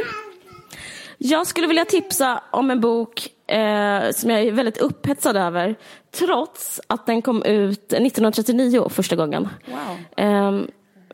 Jag 1.18 1.48
skulle 1.48 1.68
vilja 1.68 1.86
tipsa 1.86 2.44
om 2.52 2.72
en 2.72 2.82
bok 2.82 3.30
eh, 3.50 4.12
som 4.12 4.30
jag 4.30 4.41
är 4.41 4.52
väldigt 4.52 4.78
upphetsad 4.78 5.38
över. 5.38 5.76
Trots 6.12 6.82
att 6.88 7.06
den 7.06 7.22
kom 7.22 7.43
ut 7.43 7.93
1939 7.93 8.89
första 8.89 9.16
gången. 9.16 9.50
Wow. 9.66 10.26
Eh, 10.26 10.62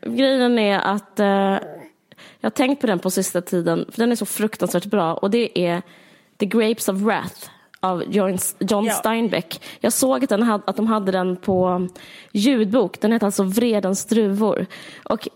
grejen 0.02 0.58
är 0.58 0.78
att 0.78 1.20
eh, 1.20 1.26
jag 2.40 2.42
har 2.42 2.50
tänkt 2.50 2.80
på 2.80 2.86
den 2.86 2.98
på 2.98 3.10
sista 3.10 3.40
tiden, 3.40 3.86
för 3.92 3.98
den 3.98 4.12
är 4.12 4.16
så 4.16 4.26
fruktansvärt 4.26 4.84
bra. 4.84 5.14
Och 5.14 5.30
det 5.30 5.58
är 5.58 5.82
The 6.38 6.46
Grapes 6.46 6.88
of 6.88 6.96
Wrath 6.96 7.50
av 7.80 8.04
John, 8.08 8.38
John 8.58 8.84
ja. 8.84 8.92
Steinbeck. 8.92 9.62
Jag 9.80 9.92
såg 9.92 10.24
att, 10.24 10.30
den 10.30 10.42
hade, 10.42 10.64
att 10.66 10.76
de 10.76 10.86
hade 10.86 11.12
den 11.12 11.36
på 11.36 11.88
ljudbok. 12.32 13.00
Den 13.00 13.12
heter 13.12 13.26
alltså 13.26 13.42
Vredens 13.42 14.04
druvor. 14.04 14.66
Och 15.04 15.28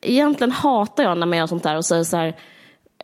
egentligen 0.00 0.52
hatar 0.52 1.02
jag 1.02 1.18
när 1.18 1.26
man 1.26 1.38
gör 1.38 1.46
sånt 1.46 1.62
där 1.62 1.76
och 1.76 1.84
säger 1.84 2.04
så 2.04 2.16
här 2.16 2.36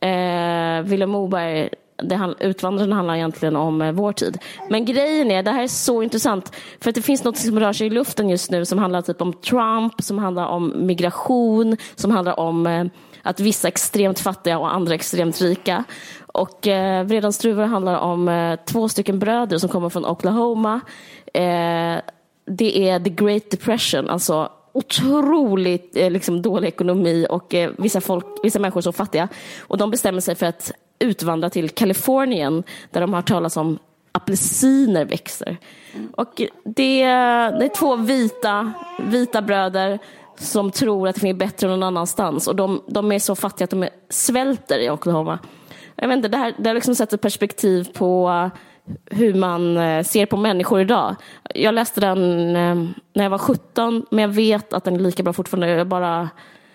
Eh, 0.00 0.82
Vilhelm 0.82 1.10
Moberg, 1.10 1.68
det, 2.03 2.34
Utvandrarna 2.40 2.97
handlar 2.97 3.14
egentligen 3.14 3.57
om 3.57 3.82
eh, 3.82 3.92
vår 3.92 4.12
tid. 4.12 4.38
Men 4.70 4.84
grejen 4.84 5.30
är, 5.30 5.42
det 5.42 5.51
här 5.51 5.62
är 5.62 5.68
så 5.68 6.03
intressant, 6.03 6.53
för 6.80 6.88
att 6.88 6.94
det 6.94 7.03
finns 7.03 7.24
något 7.24 7.36
som 7.36 7.61
rör 7.61 7.72
sig 7.72 7.86
i 7.86 7.90
luften 7.90 8.28
just 8.28 8.51
nu 8.51 8.64
som 8.64 8.78
handlar 8.78 9.03
typ 9.03 9.22
om 9.22 9.32
Trump, 9.32 10.03
som 10.03 10.18
handlar 10.18 10.47
om 10.47 10.86
migration, 10.86 11.76
som 11.94 12.11
handlar 12.11 12.40
om 12.40 12.66
eh, 12.66 12.84
att 13.22 13.40
vissa 13.40 13.68
är 13.68 13.72
extremt 13.72 14.20
fattiga 14.20 14.59
och 14.59 14.74
andra 14.74 14.94
extremt 14.94 15.40
rika. 15.40 15.84
Och 16.26 16.66
eh, 16.66 17.05
Vredans 17.05 17.38
druvor 17.38 17.64
handlar 17.64 17.99
om 17.99 18.28
eh, 18.28 18.59
två 18.66 18.88
stycken 18.88 19.18
bröder 19.18 19.59
som 19.59 19.68
kommer 19.68 19.88
från 19.88 20.07
Oklahoma. 20.07 20.80
Eh, 21.34 22.01
det 22.47 22.88
är 22.88 23.01
the 23.01 23.11
great 23.11 23.51
depression, 23.51 24.11
alltså 24.11 24.51
otroligt 24.72 25.97
eh, 25.97 26.11
liksom, 26.11 26.42
dålig 26.42 26.68
ekonomi 26.68 27.26
och 27.30 27.55
eh, 27.55 27.70
vissa, 27.78 28.01
folk, 28.01 28.26
vissa 28.42 28.59
människor 28.59 28.80
är 28.80 28.82
så 28.82 28.92
fattiga. 28.92 29.28
Och 29.61 29.78
de 29.78 29.90
bestämmer 29.90 30.20
sig 30.20 30.34
för 30.34 30.47
att 30.47 30.72
utvandra 30.99 31.51
till 31.51 31.70
Kalifornien 31.70 32.62
där 32.90 33.01
de 33.01 33.12
har 33.12 33.22
talat 33.22 33.57
om 33.57 33.78
apelsiner 34.12 35.05
växer. 35.05 35.57
Och 36.12 36.32
det, 36.64 37.05
det 37.05 37.64
är 37.64 37.74
två 37.74 37.97
vita, 37.97 38.72
vita 38.99 39.42
bröder 39.42 39.99
som 40.38 40.70
tror 40.70 41.09
att 41.09 41.14
det 41.14 41.20
finns 41.20 41.38
bättre 41.38 41.68
någon 41.68 41.82
annanstans 41.82 42.47
och 42.47 42.57
de, 42.57 42.82
de 42.86 43.12
är 43.12 43.18
så 43.18 43.34
fattiga 43.34 43.64
att 43.64 43.70
de 43.70 43.88
svälter 44.09 44.78
i 44.78 44.90
Oklahoma. 44.90 45.38
Jag 45.97 46.09
vet 46.09 46.16
inte, 46.16 46.28
det 46.28 46.36
här 46.36 46.55
det 46.59 46.68
har 46.68 46.74
liksom 46.74 46.94
sätter 46.94 47.16
perspektiv 47.16 47.88
på 47.92 48.28
eh, 48.28 48.61
hur 49.16 49.34
man 49.34 49.76
eh, 49.76 50.05
ser 50.05 50.26
på 50.26 50.36
människor 50.36 50.80
idag. 50.80 51.16
Jag 51.55 51.74
läste 51.74 52.01
den 52.01 52.57
eh, 52.57 52.74
när 53.12 53.24
jag 53.24 53.30
var 53.30 53.38
17, 53.38 54.07
men 54.11 54.22
jag 54.22 54.28
vet 54.28 54.72
att 54.72 54.84
den 54.84 54.94
är 54.94 55.01
lika 55.01 55.22
bra 55.22 55.32
fortfarande. 55.32 55.68
Jag 55.68 55.86
bara, 55.86 56.28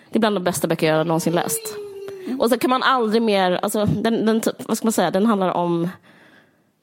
det 0.10 0.18
är 0.18 0.20
bland 0.20 0.36
de 0.36 0.44
bästa 0.44 0.68
böcker 0.68 0.96
jag 0.96 1.08
någonsin 1.08 1.34
läst. 1.34 1.91
Och 2.40 2.50
så 2.50 2.58
kan 2.58 2.70
man 2.70 2.84
aldrig 2.84 3.22
mer, 3.22 3.52
alltså, 3.52 3.86
den, 3.86 4.26
den, 4.26 4.42
vad 4.68 4.78
ska 4.78 4.86
man 4.86 4.92
säga, 4.92 5.12
den 5.12 5.26
handlar 5.26 5.50
om 5.50 5.90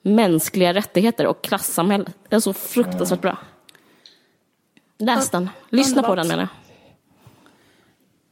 mänskliga 0.02 0.74
rättigheter 0.74 1.26
och 1.26 1.42
klassamhälle. 1.42 2.04
Den 2.28 2.36
är 2.36 2.40
så 2.40 2.52
fruktansvärt 2.52 3.20
bra. 3.20 3.38
Läs 4.98 5.30
den. 5.30 5.50
Lyssna 5.70 6.02
på 6.02 6.14
den 6.14 6.28
menar 6.28 6.42
jag. 6.42 6.48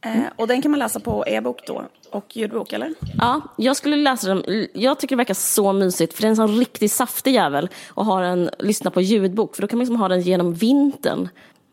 Eh, 0.01 0.23
och 0.35 0.47
den 0.47 0.61
kan 0.61 0.71
man 0.71 0.79
läsa 0.79 0.99
på 0.99 1.23
e-bok 1.27 1.67
då 1.67 1.83
och 2.11 2.37
ljudbok 2.37 2.73
eller? 2.73 2.93
Ja, 3.17 3.41
jag 3.57 3.75
skulle 3.75 3.95
läsa 3.95 4.27
den. 4.27 4.67
Jag 4.73 4.99
tycker 4.99 5.15
det 5.15 5.17
verkar 5.17 5.33
så 5.33 5.73
mysigt 5.73 6.13
för 6.13 6.21
det 6.21 6.27
är 6.27 6.29
en 6.29 6.35
sån 6.35 6.57
riktigt 6.57 6.91
saftig 6.91 7.33
jävel 7.33 7.69
och 7.89 8.05
har 8.05 8.23
en 8.23 8.49
lyssna 8.59 8.91
på 8.91 9.01
ljudbok 9.01 9.55
för 9.55 9.61
då 9.61 9.67
kan 9.67 9.77
man 9.77 9.85
liksom 9.85 9.99
ha 10.01 10.07
den 10.07 10.21
genom 10.21 10.53
vintern. 10.53 11.29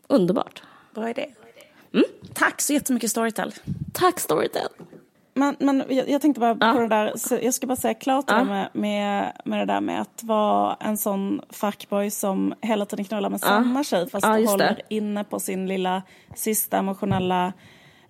Underbart. 0.07 0.63
Bra 0.93 1.09
idé. 1.09 1.29
Mm. 1.93 2.05
Tack 2.33 2.61
så 2.61 2.73
jättemycket 2.73 3.11
Storytel. 3.11 3.53
Tack 3.93 4.19
Storytel. 4.19 4.67
Men, 5.37 5.55
men 5.59 5.83
jag, 5.89 6.09
jag 6.09 6.21
tänkte 6.21 6.39
bara 6.39 6.73
på 6.73 6.79
det 6.79 6.87
där, 6.87 7.13
jag 7.43 7.53
ska 7.53 7.67
bara 7.67 7.75
säga 7.75 7.93
klart 7.93 8.27
det 8.27 8.43
med, 8.43 8.69
med, 8.73 9.31
med 9.45 9.59
det 9.59 9.65
där 9.73 9.81
med 9.81 10.01
att 10.01 10.23
vara 10.23 10.77
en 10.79 10.97
sån 10.97 11.41
fuckboy 11.49 12.09
som 12.09 12.53
hela 12.61 12.85
tiden 12.85 13.05
knullar 13.05 13.29
med 13.29 13.39
samma 13.39 13.83
tjej 13.83 14.09
fast 14.09 14.25
håller 14.25 14.81
inne 14.89 15.23
på 15.23 15.39
sin 15.39 15.67
lilla 15.67 16.01
sista 16.35 16.77
emotionella 16.77 17.53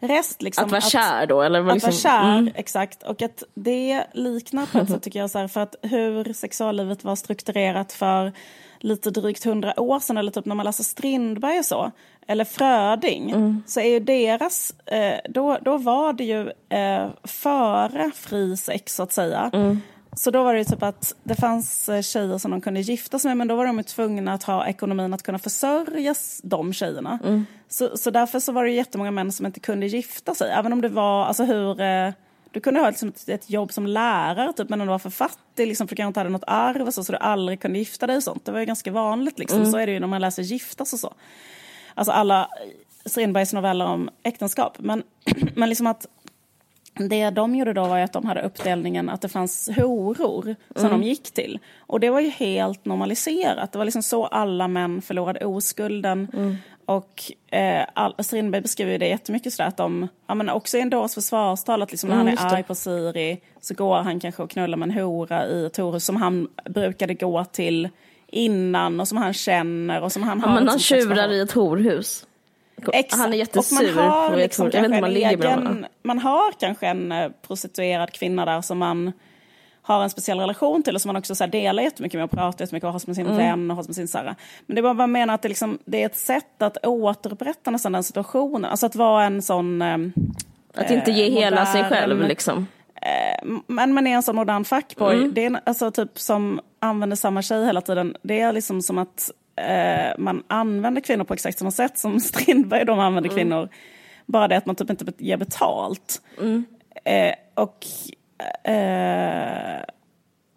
rest. 0.07 0.41
Liksom, 0.41 0.65
att 0.65 0.71
vara 0.71 0.77
att, 0.77 0.91
kär 0.91 1.27
då? 1.27 1.41
Eller 1.41 1.67
att 1.67 1.73
liksom, 1.73 1.89
vara 1.91 1.99
kär, 1.99 2.37
mm. 2.37 2.53
exakt. 2.55 3.03
Och 3.03 3.21
att 3.21 3.43
det 3.53 4.03
liknar 4.13 4.65
på 4.65 4.77
ett 4.77 4.89
sätt 4.89 5.03
tycker 5.03 5.19
jag, 5.19 5.29
så 5.29 5.39
här, 5.39 5.47
för 5.47 5.61
att 5.61 5.75
hur 5.81 6.33
sexuallivet 6.33 7.03
var 7.03 7.15
strukturerat 7.15 7.93
för 7.93 8.33
lite 8.79 9.11
drygt 9.11 9.43
hundra 9.43 9.79
år 9.79 9.99
sedan, 9.99 10.17
eller 10.17 10.31
typ 10.31 10.45
när 10.45 10.55
man 10.55 10.65
läser 10.65 10.83
Strindberg 10.83 11.59
och 11.59 11.65
så, 11.65 11.91
eller 12.27 12.45
Fröding, 12.45 13.31
mm. 13.31 13.63
så 13.67 13.79
är 13.79 13.89
ju 13.89 13.99
deras, 13.99 14.73
eh, 14.85 15.19
då, 15.29 15.57
då 15.61 15.77
var 15.77 16.13
det 16.13 16.23
ju 16.23 16.51
eh, 16.69 17.07
före 17.23 18.11
fri 18.15 18.57
sex 18.57 18.95
så 18.95 19.03
att 19.03 19.11
säga. 19.11 19.49
Mm. 19.53 19.81
Så 20.15 20.31
då 20.31 20.43
var 20.43 20.53
det 20.53 20.65
typ 20.65 20.83
att 20.83 21.15
det 21.23 21.35
fanns 21.35 21.89
eh, 21.89 22.01
tjejer 22.01 22.37
som 22.37 22.51
de 22.51 22.61
kunde 22.61 22.79
gifta 22.79 23.19
sig 23.19 23.29
med 23.29 23.37
men 23.37 23.47
då 23.47 23.55
var 23.55 23.65
de 23.65 23.83
tvungna 23.83 24.33
att 24.33 24.43
ha 24.43 24.67
ekonomin 24.67 25.13
att 25.13 25.23
kunna 25.23 25.39
försörja 25.39 26.15
de 26.43 26.73
tjejerna. 26.73 27.19
Mm. 27.23 27.45
Så, 27.69 27.97
så 27.97 28.11
därför 28.11 28.39
så 28.39 28.51
var 28.51 28.63
det 28.63 28.71
jättemånga 28.71 29.11
män 29.11 29.31
som 29.31 29.45
inte 29.45 29.59
kunde 29.59 29.87
gifta 29.87 30.35
sig. 30.35 30.51
Även 30.51 30.73
om 30.73 30.81
det 30.81 30.89
var, 30.89 31.25
alltså 31.25 31.43
hur, 31.43 31.81
eh, 31.81 32.11
du 32.51 32.59
kunde 32.59 32.79
ha 32.79 32.89
liksom 32.89 33.09
ett, 33.09 33.29
ett, 33.29 33.49
jobb 33.49 33.71
som 33.71 33.87
lärare 33.87 34.53
typ, 34.53 34.69
men 34.69 34.81
om 34.81 34.87
du 34.87 34.91
var 34.91 34.99
för 34.99 35.09
fattig 35.09 35.67
liksom, 35.67 35.87
för 35.87 35.95
du 35.95 36.03
inte 36.03 36.19
hade 36.19 36.29
något 36.29 36.43
arv 36.47 36.91
så, 36.91 37.03
så 37.03 37.11
du 37.11 37.17
aldrig 37.17 37.59
kunde 37.59 37.79
gifta 37.79 38.07
dig 38.07 38.17
och 38.17 38.23
sånt. 38.23 38.45
Det 38.45 38.51
var 38.51 38.59
ju 38.59 38.65
ganska 38.65 38.91
vanligt 38.91 39.39
liksom. 39.39 39.59
Mm. 39.59 39.71
Så 39.71 39.77
är 39.77 39.85
det 39.85 39.93
ju 39.93 39.99
när 39.99 40.07
man 40.07 40.21
läser 40.21 40.43
giftas 40.43 40.93
och 40.93 40.99
så. 40.99 41.13
Alltså 41.93 42.11
alla 42.11 42.49
Strindbergs 43.05 43.53
noveller 43.53 43.85
om 43.85 44.09
äktenskap. 44.23 44.77
Men, 44.79 45.03
men 45.55 45.69
liksom 45.69 45.87
att 45.87 46.07
det 46.95 47.29
de 47.29 47.55
gjorde 47.55 47.73
då 47.73 47.85
var 47.85 47.99
att 47.99 48.13
de 48.13 48.25
hade 48.25 48.41
uppdelningen 48.41 49.09
att 49.09 49.21
det 49.21 49.29
fanns 49.29 49.69
horor 49.75 50.55
som 50.75 50.85
mm. 50.85 51.01
de 51.01 51.07
gick 51.07 51.33
till. 51.33 51.59
Och 51.77 51.99
det 51.99 52.09
var 52.09 52.19
ju 52.19 52.29
helt 52.29 52.85
normaliserat. 52.85 53.71
Det 53.71 53.77
var 53.77 53.85
liksom 53.85 54.03
så 54.03 54.25
alla 54.25 54.67
män 54.67 55.01
förlorade 55.01 55.45
oskulden. 55.45 56.27
Mm. 56.33 56.55
Och 56.85 57.31
eh, 57.51 57.85
all, 57.93 58.15
Strindberg 58.19 58.61
beskriver 58.61 58.99
det 58.99 59.07
jättemycket 59.07 59.53
sådär 59.53 59.67
att 59.67 59.77
de, 59.77 60.07
ja 60.27 60.35
men 60.35 60.49
också 60.49 60.77
i 60.77 60.81
en 60.81 60.89
dås 60.89 61.15
försvarstal 61.15 61.81
att 61.81 61.91
liksom 61.91 62.09
när 62.09 62.21
mm, 62.21 62.37
han 62.37 62.47
är 62.47 62.55
arg 62.55 62.63
på 62.63 62.75
Siri 62.75 63.41
så 63.61 63.73
går 63.73 63.95
han 63.95 64.19
kanske 64.19 64.43
och 64.43 64.49
knullar 64.49 64.77
med 64.77 64.89
en 64.89 64.95
hora 64.95 65.47
i 65.47 65.65
ett 65.65 65.77
horhus 65.77 66.05
som 66.05 66.15
han 66.15 66.47
brukade 66.65 67.13
gå 67.13 67.45
till 67.45 67.89
innan 68.27 68.99
och 68.99 69.07
som 69.07 69.17
han 69.17 69.33
känner 69.33 70.01
och 70.01 70.11
som 70.11 70.23
han 70.23 70.39
ja, 70.39 70.47
har. 70.47 70.55
Men 70.55 70.67
han 70.67 70.79
tjurar 70.79 71.31
i 71.31 71.39
ett 71.39 71.51
horhus. 71.51 72.24
Exakt. 72.93 73.21
Han 73.21 73.33
är 73.33 73.37
jättesur. 73.37 73.89
Och 73.89 73.95
man 73.95 74.07
har, 74.09 74.35
liksom 74.35 74.69
jag 74.73 74.81
vet 74.81 74.91
inte 74.91 75.01
man, 75.01 75.11
egen, 75.11 75.85
man 76.03 76.19
har 76.19 76.51
kanske 76.51 76.87
en 76.87 77.11
eh, 77.11 77.31
prostituerad 77.47 78.11
kvinna 78.11 78.45
där 78.45 78.61
som 78.61 78.77
man 78.77 79.11
har 79.81 80.03
en 80.03 80.09
speciell 80.09 80.39
relation 80.39 80.83
till 80.83 80.95
och 80.95 81.01
som 81.01 81.09
man 81.09 81.15
också 81.15 81.35
så 81.35 81.43
här, 81.43 81.51
delar 81.51 81.83
jättemycket 81.83 82.17
med 82.17 82.23
och 82.23 82.31
pratar 82.31 82.63
jättemycket 82.63 82.87
och 82.87 82.91
har 82.91 82.99
som 82.99 83.15
sin 83.15 83.25
mm. 83.25 83.37
vän 83.37 83.71
och 83.71 83.77
har 83.77 83.83
som 83.83 83.93
sin 83.93 84.07
här. 84.13 84.35
Men 84.65 84.75
det 84.75 84.81
var 84.81 84.93
bara 84.93 85.07
menar 85.07 85.33
att 85.33 85.41
det, 85.41 85.47
liksom, 85.47 85.79
det 85.85 86.01
är 86.01 86.05
ett 86.05 86.17
sätt 86.17 86.61
att 86.61 86.85
återupprätta 86.85 87.71
nästan 87.71 87.91
den 87.91 88.03
situationen. 88.03 88.71
Alltså 88.71 88.85
att 88.85 88.95
vara 88.95 89.23
en 89.23 89.41
sån... 89.41 89.81
Eh, 89.81 89.97
att 90.73 90.91
inte 90.91 91.11
ge 91.11 91.29
modern, 91.29 91.43
hela 91.43 91.65
sig 91.65 91.83
själv 91.83 92.21
liksom. 92.21 92.67
Eh, 92.95 93.47
men 93.67 93.93
man 93.93 94.07
är 94.07 94.15
en 94.15 94.23
sån 94.23 94.35
modern 94.35 94.65
fuckboy. 94.65 95.15
Mm. 95.15 95.33
Det 95.33 95.45
är 95.45 95.59
alltså 95.65 95.91
typ 95.91 96.19
som 96.19 96.59
använder 96.79 97.15
samma 97.15 97.41
tjej 97.41 97.65
hela 97.65 97.81
tiden. 97.81 98.15
Det 98.21 98.39
är 98.39 98.53
liksom 98.53 98.81
som 98.81 98.97
att 98.97 99.31
eh, 99.55 100.13
man 100.17 100.43
använder 100.47 101.01
kvinnor 101.01 101.23
på 101.23 101.33
exakt 101.33 101.59
samma 101.59 101.71
sätt 101.71 101.97
som 101.97 102.19
Strindberg 102.19 102.85
de 102.85 102.99
använder 102.99 103.29
mm. 103.29 103.37
kvinnor. 103.37 103.69
Bara 104.25 104.47
det 104.47 104.57
att 104.57 104.65
man 104.65 104.75
typ 104.75 104.89
inte 104.89 105.05
ger 105.17 105.37
betalt. 105.37 106.21
Mm. 106.41 106.65
Eh, 107.05 107.35
och... 107.53 107.85
Eh, 108.63 109.81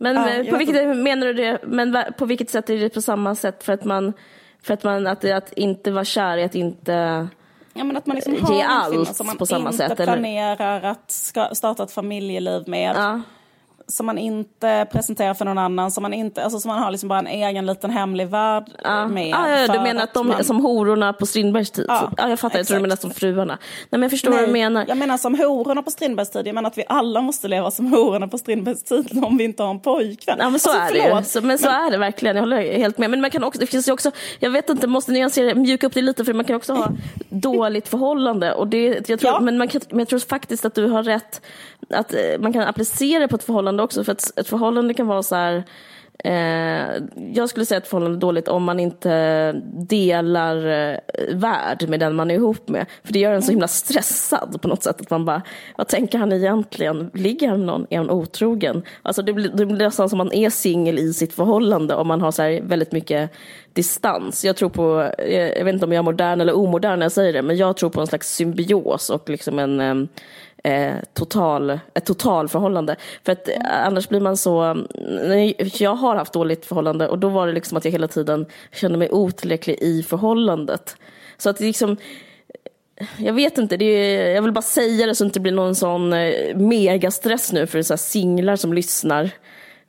men 0.00 0.16
ja, 0.16 0.50
på 0.50 0.56
vilket 0.56 0.76
sätt 0.76 0.96
menar 0.96 1.26
du 1.26 1.32
det? 1.32 1.58
Men 1.66 1.96
på 2.18 2.26
vilket 2.26 2.50
sätt 2.50 2.70
är 2.70 2.76
det 2.76 2.88
på 2.88 3.02
samma 3.02 3.34
sätt 3.34 3.64
för 3.64 3.72
att 3.72 3.84
man, 3.84 4.12
för 4.62 4.74
att 4.74 4.84
man, 4.84 5.06
att, 5.06 5.24
att 5.24 5.52
inte 5.52 5.90
vara 5.90 6.04
kär 6.04 6.38
är 6.38 6.44
att 6.44 6.54
inte 6.54 7.28
Ja, 7.74 7.84
men 7.84 7.96
att 7.96 8.06
man 8.06 8.16
liksom 8.16 8.34
ge 8.34 8.62
allt 8.62 9.16
som 9.16 9.26
man 9.26 9.36
på 9.36 9.46
samma 9.46 9.70
inte 9.70 9.88
sätt, 9.88 9.96
planerar 9.96 10.78
eller? 10.78 10.90
att 10.90 11.10
ska, 11.10 11.54
starta 11.54 11.82
ett 11.82 11.90
familjeliv 11.90 12.68
med. 12.68 12.96
Ja 12.96 13.22
som 13.88 14.06
man 14.06 14.18
inte 14.18 14.86
presenterar 14.92 15.34
för 15.34 15.44
någon 15.44 15.58
annan, 15.58 15.90
som 15.90 16.02
man, 16.02 16.14
inte, 16.14 16.44
alltså, 16.44 16.60
som 16.60 16.68
man 16.68 16.82
har 16.82 16.90
liksom 16.90 17.08
bara 17.08 17.18
en 17.18 17.26
egen 17.26 17.66
liten 17.66 17.90
hemlig 17.90 18.28
värld 18.28 18.64
ja. 18.84 19.08
med. 19.08 19.34
Ah, 19.34 19.48
ja, 19.48 19.72
du 19.72 19.80
menar 19.80 20.02
att 20.02 20.14
de 20.14 20.28
man... 20.28 20.44
som 20.44 20.60
hororna 20.64 21.12
på 21.12 21.26
Strindbergs 21.26 21.70
tid? 21.70 21.84
Ja, 21.88 22.10
ah, 22.16 22.28
jag 22.28 22.40
fattar, 22.40 22.58
exakt. 22.58 22.58
jag 22.58 22.66
tror 22.66 22.76
du 22.76 22.82
menar 22.82 22.96
som 22.96 23.10
fruarna. 23.10 23.58
Nej 23.62 23.88
men 23.90 24.02
jag 24.02 24.10
förstår 24.10 24.30
Nej, 24.30 24.40
vad 24.40 24.48
du 24.48 24.52
menar. 24.52 24.84
Jag 24.88 24.98
menar 24.98 25.18
som 25.18 25.34
hororna 25.34 25.82
på 25.82 25.90
Strindbergs 25.90 26.30
tid, 26.30 26.46
jag 26.46 26.54
menar 26.54 26.70
att 26.70 26.78
vi 26.78 26.84
alla 26.88 27.20
måste 27.20 27.48
leva 27.48 27.70
som 27.70 27.92
hororna 27.92 28.28
på 28.28 28.38
Strindbergs 28.38 28.82
tid 28.82 29.24
om 29.24 29.36
vi 29.36 29.44
inte 29.44 29.62
har 29.62 29.70
en 29.70 29.80
pojkvän. 29.80 30.36
Ja 30.38 30.50
men 30.50 30.60
så 30.60 30.70
alltså, 30.70 30.96
är 30.96 31.14
det 31.14 31.24
så, 31.24 31.40
men, 31.40 31.48
men, 31.48 31.58
så 31.58 31.68
är 31.68 31.90
det 31.90 31.98
verkligen, 31.98 32.36
jag 32.36 32.42
håller 32.42 32.78
helt 32.78 32.98
med. 32.98 33.10
Men 33.10 33.20
man 33.20 33.30
kan 33.30 33.44
också, 33.44 33.60
det 33.60 33.66
finns 33.66 33.88
ju 33.88 33.92
också, 33.92 34.10
jag 34.38 34.50
vet 34.50 34.70
inte, 34.70 34.86
måste 34.86 35.12
nyansera, 35.12 35.54
mjuka 35.54 35.86
upp 35.86 35.94
det 35.94 36.02
lite 36.02 36.24
för 36.24 36.32
man 36.32 36.44
kan 36.44 36.56
också 36.56 36.72
ha 36.72 36.88
dåligt 37.28 37.88
förhållande. 37.88 38.52
Och 38.52 38.68
det, 38.68 39.08
jag 39.08 39.20
tror, 39.20 39.32
ja. 39.32 39.40
men, 39.40 39.58
man 39.58 39.68
kan, 39.68 39.80
men 39.90 39.98
jag 39.98 40.08
tror 40.08 40.18
faktiskt 40.18 40.64
att 40.64 40.74
du 40.74 40.86
har 40.86 41.02
rätt, 41.02 41.40
att 41.90 42.14
eh, 42.14 42.20
man 42.40 42.52
kan 42.52 42.62
applicera 42.62 43.20
det 43.20 43.28
på 43.28 43.36
ett 43.36 43.44
förhållande 43.44 43.77
också. 43.80 44.04
För 44.04 44.12
att 44.12 44.38
ett 44.38 44.48
förhållande 44.48 44.94
kan 44.94 45.06
vara 45.06 45.22
så 45.22 45.34
här, 45.34 45.64
Eh, 46.24 47.02
jag 47.34 47.48
skulle 47.48 47.66
säga 47.66 47.78
att 47.78 47.88
förhållande 47.88 48.16
är 48.16 48.20
dåligt 48.20 48.48
om 48.48 48.64
man 48.64 48.80
inte 48.80 49.52
delar 49.72 50.56
eh, 50.66 50.98
värld 51.32 51.88
med 51.88 52.00
den 52.00 52.16
man 52.16 52.30
är 52.30 52.34
ihop 52.34 52.68
med. 52.68 52.86
För 53.04 53.12
det 53.12 53.18
gör 53.18 53.32
en 53.32 53.42
så 53.42 53.50
himla 53.50 53.68
stressad 53.68 54.58
på 54.62 54.68
något 54.68 54.82
sätt. 54.82 55.00
Att 55.00 55.10
man 55.10 55.24
bara, 55.24 55.42
vad 55.76 55.88
tänker 55.88 56.18
han 56.18 56.32
egentligen? 56.32 57.10
Ligger 57.14 57.48
han 57.48 57.58
med 57.58 57.66
någon? 57.66 57.86
Är 57.90 57.98
han 57.98 58.10
otrogen? 58.10 58.82
Alltså 59.02 59.22
det 59.22 59.32
blir, 59.32 59.48
det 59.48 59.66
blir 59.66 59.76
nästan 59.76 60.08
som 60.08 60.18
man 60.18 60.32
är 60.32 60.50
singel 60.50 60.98
i 60.98 61.12
sitt 61.12 61.34
förhållande 61.34 61.94
om 61.94 62.08
man 62.08 62.20
har 62.20 62.30
så 62.30 62.60
väldigt 62.62 62.92
mycket 62.92 63.30
distans. 63.72 64.44
Jag 64.44 64.56
tror 64.56 64.68
på, 64.68 65.12
jag, 65.18 65.58
jag 65.58 65.64
vet 65.64 65.74
inte 65.74 65.86
om 65.86 65.92
jag 65.92 65.98
är 65.98 66.04
modern 66.04 66.40
eller 66.40 66.56
omodern 66.56 66.98
när 66.98 67.04
jag 67.04 67.12
säger 67.12 67.32
det, 67.32 67.42
men 67.42 67.56
jag 67.56 67.76
tror 67.76 67.90
på 67.90 68.00
en 68.00 68.06
slags 68.06 68.34
symbios 68.34 69.10
och 69.10 69.28
liksom 69.28 69.58
en 69.58 69.80
eh, 69.80 70.08
eh, 70.64 70.94
total, 71.14 71.78
ett 71.94 72.06
totalförhållande. 72.06 72.96
För 73.24 73.32
att 73.32 73.48
mm. 73.48 73.62
annars 73.70 74.08
blir 74.08 74.20
man 74.20 74.36
så... 74.36 74.84
Jag 75.78 75.94
har 75.94 76.16
haft 76.16 76.32
dåligt 76.32 76.66
förhållande 76.66 77.08
och 77.08 77.18
då 77.18 77.28
var 77.28 77.46
det 77.46 77.52
liksom 77.52 77.78
att 77.78 77.84
jag 77.84 77.92
hela 77.92 78.08
tiden 78.08 78.46
kände 78.72 78.98
mig 78.98 79.10
otillräcklig 79.10 79.78
i 79.80 80.02
förhållandet. 80.02 80.96
Så 81.36 81.50
att 81.50 81.58
det 81.58 81.64
liksom... 81.64 81.96
Jag 83.16 83.32
vet 83.32 83.58
inte, 83.58 83.76
det 83.76 83.84
är, 83.84 84.34
jag 84.34 84.42
vill 84.42 84.52
bara 84.52 84.62
säga 84.62 85.06
det 85.06 85.14
så 85.14 85.24
att 85.24 85.26
det 85.26 85.30
inte 85.30 85.40
blir 85.40 85.52
någon 85.52 85.74
sån 85.74 86.12
eh, 86.12 86.56
megastress 86.56 87.52
nu 87.52 87.66
för 87.66 87.82
så 87.82 87.96
singlar 87.96 88.56
som 88.56 88.72
lyssnar 88.72 89.30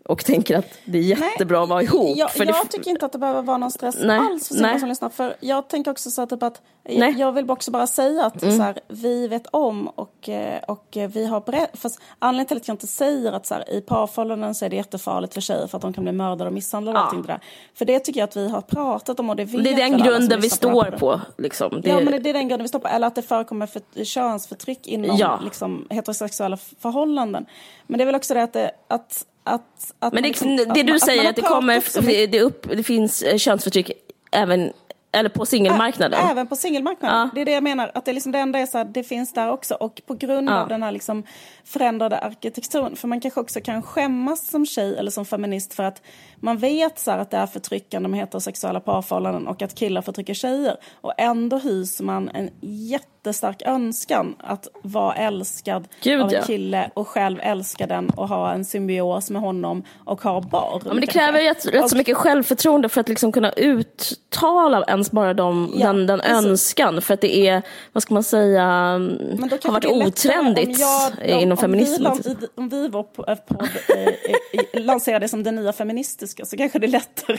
och 0.10 0.26
tänker 0.26 0.58
att 0.58 0.80
det 0.86 0.98
är 0.98 1.02
jättebra 1.02 1.58
nej, 1.58 1.64
att 1.64 1.70
vara 1.70 1.82
ihop. 1.82 2.18
Jag, 2.18 2.32
för 2.32 2.46
jag 2.46 2.56
det... 2.66 2.70
tycker 2.70 2.92
inte 2.92 3.06
att 3.06 3.12
det 3.12 3.18
behöver 3.18 3.42
vara 3.42 3.58
någon 3.58 3.72
stress 3.72 3.96
nej, 4.00 4.20
alls 4.20 4.48
för 4.48 4.56
singlar 4.56 4.78
som 4.78 4.90
lyssnar. 4.90 5.10
För 5.10 5.36
jag 5.40 5.68
tänker 5.68 5.92
också 5.92 6.10
så 6.10 6.26
typ 6.26 6.44
att 6.44 6.62
nej. 6.90 7.16
jag 7.18 7.32
vill 7.32 7.52
också 7.52 7.72
bara 7.72 7.88
säga 7.88 8.26
att 8.26 8.44
mm. 8.44 8.58
så 8.58 8.64
här, 8.64 8.80
vi 8.88 9.28
vet 9.28 9.48
om 9.48 9.88
och, 9.88 10.30
eh, 10.30 10.60
och 10.68 10.98
vi 11.10 11.26
har 11.26 11.42
berättat. 11.42 11.80
Fast 11.80 12.02
anledningen 12.20 12.48
till 12.48 12.58
att 12.58 12.68
jag 12.68 12.74
inte 12.74 12.88
säger 12.88 13.32
att 13.32 13.46
så 13.46 13.54
här, 13.54 13.74
i 13.74 13.82
parförhållanden 13.82 14.56
så 14.56 14.66
är 14.66 14.70
det 14.70 14.76
jättefarligt 14.76 15.34
för 15.34 15.42
tjejer 15.42 15.68
för 15.68 15.78
att 15.78 15.82
de 15.82 15.94
kan 15.94 16.04
bli 16.04 16.14
mördade 16.14 16.48
och 16.48 16.54
misshandlade 16.54 17.00
och 17.00 17.04
ja. 17.04 17.06
allting 17.06 17.22
där. 17.22 17.40
För 17.74 17.86
det 17.86 18.00
tycker 18.00 18.20
jag 18.20 18.28
att 18.28 18.38
vi 18.38 18.50
har 18.50 18.62
pratat 18.62 19.20
om 19.20 19.30
och 19.30 19.36
det 19.36 19.46
vet 19.46 19.64
Det 19.64 19.70
är 19.70 19.76
den 19.76 19.98
grunden 19.98 20.42
vi 20.42 20.50
står 20.50 20.84
på. 20.84 20.98
på 20.98 21.22
liksom. 21.38 21.82
det... 21.82 21.90
Ja 21.90 22.00
men 22.00 22.24
det 22.24 22.30
är 22.30 22.34
den 22.34 22.48
grunden 22.48 22.64
vi 22.64 22.68
står 22.68 22.80
på. 22.80 22.88
Eller 22.88 23.08
att 23.08 23.16
det 23.16 23.22
förekommer 23.22 23.66
för, 23.66 24.04
könsförtryck 24.04 24.88
inom 24.88 25.18
ja. 25.18 25.40
liksom, 25.44 25.88
heterosexuella 25.90 26.58
förhållanden. 26.58 27.46
Men 27.88 27.98
det 27.98 28.04
är 28.04 28.06
väl 28.06 28.16
också 28.16 28.34
det 28.34 28.44
att, 28.44 28.54
det, 28.54 28.72
att 28.88 29.26
att, 29.50 29.94
att 30.00 30.14
Men 30.14 30.24
det, 30.24 30.30
liksom, 30.30 30.56
det 30.56 30.84
du 30.84 31.00
säger 31.00 31.22
att, 31.22 31.30
att 31.30 31.36
det 31.36 31.42
kommer, 31.42 32.02
det, 32.02 32.28
det, 32.28 32.42
upp, 32.42 32.68
det 32.78 32.84
finns 32.84 33.22
eh, 33.22 33.38
könsförtryck 33.38 33.92
även 34.32 34.74
eller 35.12 35.30
på 35.30 35.46
singelmarknaden? 35.46 36.20
Även 36.32 36.48
på 36.48 36.56
singelmarknaden. 36.56 37.18
Ja. 37.18 37.30
Det 37.36 37.42
är 37.42 37.46
det 37.46 37.52
jag 37.52 37.64
menar. 37.64 37.92
Att 37.94 38.06
det, 38.06 38.14
liksom, 38.14 38.32
det 38.32 38.40
enda 38.40 38.60
är 38.60 38.66
så 38.66 38.78
här, 38.78 38.86
det 38.86 39.04
finns 39.04 39.34
där 39.34 39.52
också. 39.52 39.76
Och 39.76 40.02
på 40.06 40.14
grund 40.14 40.50
ja. 40.50 40.62
av 40.62 40.68
den 40.68 40.84
här 40.84 40.92
liksom 40.92 41.24
förändrade 41.64 42.20
arkitekturen. 42.20 42.96
För 42.96 43.08
man 43.08 43.22
kanske 43.22 43.40
också 43.40 43.62
kan 43.62 43.82
skämmas 43.82 44.48
som 44.48 44.66
tjej 44.66 44.98
eller 44.98 45.12
som 45.12 45.26
feminist 45.26 45.74
för 45.74 45.84
att 45.84 46.02
man 46.40 46.58
vet 46.58 47.00
så 47.00 47.12
att 47.12 47.32
det 47.32 47.38
är 47.38 47.48
förtryckande 47.48 48.10
med 48.10 48.20
heterosexuella 48.20 48.80
parförhållanden 48.80 49.48
och 49.48 49.62
att 49.62 49.76
killar 49.76 50.02
förtrycker 50.02 50.34
tjejer. 50.34 50.76
Och 51.02 51.14
ändå 51.18 51.58
hyser 51.58 52.04
man 52.04 52.30
en 52.30 52.50
jättestark 52.62 53.62
önskan 53.66 54.36
att 54.40 54.68
vara 54.82 55.16
älskad 55.16 55.88
Gud, 56.04 56.22
av 56.22 56.34
en 56.34 56.44
kille 56.44 56.92
och 56.94 57.08
själv 57.08 57.40
älska 57.42 57.88
den 57.88 58.10
och 58.10 58.28
ha 58.28 58.54
en 58.54 58.66
symbios 58.66 59.30
med 59.30 59.42
honom 59.42 59.84
och 60.06 60.22
ha 60.22 60.42
barn. 60.42 60.82
Ja, 60.86 60.94
men 60.94 61.02
det 61.02 61.08
kräver 61.08 61.40
ju 61.40 61.48
rätt 61.48 61.90
så 61.90 61.98
mycket 61.98 62.18
självförtroende 62.18 62.90
för 62.90 63.02
att 63.02 63.10
liksom 63.10 63.32
kunna 63.32 63.52
uttala 63.52 64.84
ens 64.88 65.12
bara 65.12 65.34
de, 65.34 65.74
ja, 65.76 65.88
den, 65.88 66.08
den 66.08 66.22
önskan. 66.22 67.02
För 67.02 67.14
att 67.14 67.22
det 67.22 67.48
är, 67.48 67.62
vad 67.94 68.04
ska 68.04 68.14
man 68.14 68.24
säga, 68.24 68.66
har 68.66 69.72
varit 69.72 69.86
otrendigt 69.86 70.80
inom 71.26 71.58
feminismen. 71.58 72.12
Om 72.56 72.70
vi, 72.70 72.88
vår 72.88 73.04
podd 73.04 73.30
eh, 73.30 74.82
lanserar 74.82 75.20
det 75.20 75.28
som 75.28 75.44
den 75.44 75.56
nya 75.56 75.74
feministiska 75.74 76.29
så 76.30 76.58
kanske 76.58 76.80
det 76.80 76.88
är 76.88 76.92
lättare. 76.92 77.38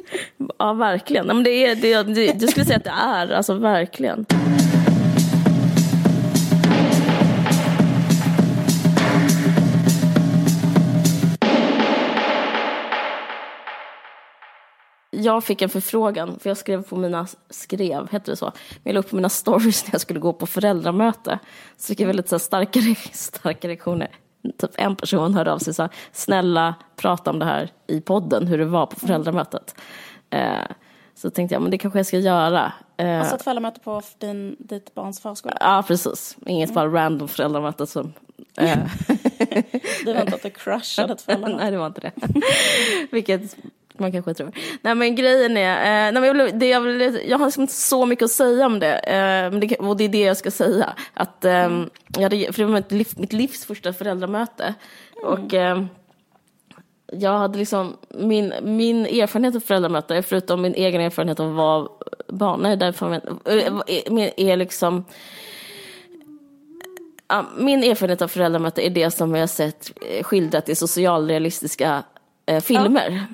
ja, 0.58 0.72
verkligen. 0.72 1.26
Men 1.26 1.42
det 1.42 1.66
är, 1.66 1.74
det, 1.74 2.02
det, 2.02 2.32
du 2.32 2.46
skulle 2.46 2.66
säga 2.66 2.76
att 2.76 2.84
det 2.84 2.90
är, 2.90 3.30
alltså 3.30 3.54
verkligen. 3.54 4.26
jag 15.22 15.44
fick 15.44 15.62
en 15.62 15.68
förfrågan, 15.68 16.38
för 16.38 16.50
jag 16.50 16.56
skrev 16.56 16.82
på 16.82 16.96
mina, 16.96 17.26
skrev, 17.50 18.08
heter 18.12 18.32
det 18.32 18.36
så? 18.36 18.52
Jag 18.82 18.94
la 18.94 19.00
upp 19.00 19.10
på 19.10 19.16
mina 19.16 19.28
stories 19.28 19.84
när 19.84 19.94
jag 19.94 20.00
skulle 20.00 20.20
gå 20.20 20.32
på 20.32 20.46
föräldramöte. 20.46 21.38
Så 21.76 21.86
fick 21.86 22.00
jag 22.00 22.06
väldigt 22.06 22.28
så 22.28 22.34
här, 22.34 22.40
starka, 22.40 22.80
starka 23.12 23.68
reaktioner. 23.68 24.10
Typ 24.58 24.70
en 24.74 24.96
person 24.96 25.34
hörde 25.34 25.52
av 25.52 25.58
sig 25.58 25.70
och 25.70 25.76
sa, 25.76 25.88
snälla 26.12 26.74
prata 26.96 27.30
om 27.30 27.38
det 27.38 27.44
här 27.44 27.70
i 27.86 28.00
podden, 28.00 28.46
hur 28.46 28.58
det 28.58 28.64
var 28.64 28.86
på 28.86 29.00
föräldramötet. 29.00 29.74
Eh, 30.30 30.64
så 31.14 31.30
tänkte 31.30 31.54
jag, 31.54 31.62
men 31.62 31.70
det 31.70 31.78
kanske 31.78 31.98
jag 31.98 32.06
ska 32.06 32.18
göra. 32.18 32.72
Eh, 32.96 33.18
alltså 33.18 33.36
ett 33.36 33.42
föräldramöte 33.42 33.80
på 33.80 34.02
din, 34.18 34.56
ditt 34.58 34.94
barns 34.94 35.20
förskola? 35.20 35.56
Ja, 35.60 35.84
precis. 35.86 36.36
Inget 36.46 36.70
mm. 36.70 36.74
bara 36.74 37.04
random 37.04 37.28
föräldramöte 37.28 37.86
som... 37.86 38.12
Eh. 38.56 38.78
det 40.04 40.14
var 40.14 40.20
inte 40.20 40.34
att 40.34 40.42
du 40.42 40.50
crushade 40.54 41.12
ett 41.12 41.22
föräldramöte? 41.22 41.62
Nej, 41.62 41.70
det 41.70 41.78
var 41.78 41.86
inte 41.86 42.00
det. 42.00 42.12
Vilket 43.10 43.56
man 44.00 44.12
kanske 44.12 44.34
tror. 44.34 44.52
Nej 44.82 44.94
men 44.94 45.14
grejen 45.14 45.56
är, 45.56 45.76
eh, 45.76 46.12
nej, 46.12 46.12
men 46.12 46.24
jag, 46.24 46.58
det, 46.58 46.68
jag, 46.68 47.00
jag 47.28 47.38
har 47.38 47.46
liksom 47.46 47.62
inte 47.62 47.74
så 47.74 48.06
mycket 48.06 48.24
att 48.24 48.30
säga 48.30 48.66
om 48.66 48.80
det, 48.80 48.98
eh, 48.98 49.50
det, 49.50 49.76
och 49.76 49.96
det 49.96 50.04
är 50.04 50.08
det 50.08 50.20
jag 50.20 50.36
ska 50.36 50.50
säga. 50.50 50.92
Att, 51.14 51.44
eh, 51.44 51.64
mm. 51.64 51.90
jag 52.16 52.22
hade, 52.22 52.52
för 52.52 52.62
det 52.62 52.64
var 52.64 52.74
mitt, 52.74 52.92
liv, 52.92 53.08
mitt 53.16 53.32
livs 53.32 53.64
första 53.64 53.92
föräldramöte. 53.92 54.74
Mm. 55.22 55.32
Och 55.32 55.54
eh, 55.54 55.84
jag 57.12 57.38
hade 57.38 57.58
liksom, 57.58 57.96
min, 58.08 58.54
min 58.62 59.06
erfarenhet 59.06 59.56
av 59.56 59.60
föräldramöte, 59.60 60.22
förutom 60.22 60.62
min 60.62 60.74
egen 60.74 61.00
erfarenhet 61.00 61.40
av 61.40 61.48
att 61.50 61.56
vara 61.56 61.88
barn, 62.28 62.60
nej, 62.62 62.76
därför, 62.76 63.06
mm. 63.06 64.30
är 64.36 64.56
liksom 64.56 65.04
min 67.56 67.82
erfarenhet 67.82 68.22
av 68.22 68.28
föräldramöte 68.28 68.86
är 68.86 68.90
det 68.90 69.10
som 69.10 69.34
jag 69.34 69.42
har 69.42 69.46
sett 69.46 69.92
skildrat 70.22 70.68
i 70.68 70.74
socialrealistiska 70.74 72.02
eh, 72.46 72.60
filmer. 72.60 73.26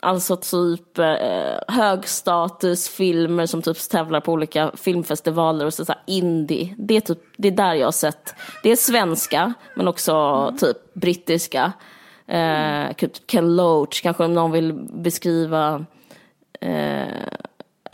Alltså 0.00 0.36
typ 0.36 0.98
eh, 0.98 1.58
högstatusfilmer 1.68 3.46
som 3.46 3.62
typ 3.62 3.88
tävlar 3.90 4.20
på 4.20 4.32
olika 4.32 4.70
filmfestivaler 4.74 5.66
och 5.66 5.74
så, 5.74 5.84
så 5.84 5.92
här 5.92 6.02
indie. 6.06 6.74
Det 6.78 6.96
är, 6.96 7.00
typ, 7.00 7.18
det 7.36 7.48
är 7.48 7.52
där 7.52 7.74
jag 7.74 7.86
har 7.86 7.92
sett. 7.92 8.34
Det 8.62 8.70
är 8.70 8.76
svenska 8.76 9.54
men 9.76 9.88
också 9.88 10.12
mm. 10.12 10.58
typ 10.58 10.94
brittiska. 10.94 11.72
Eh, 12.26 13.08
Ken 13.26 13.56
Loach, 13.56 14.02
kanske 14.02 14.24
om 14.24 14.34
någon 14.34 14.52
vill 14.52 14.72
beskriva 14.74 15.84
eh, 16.60 17.06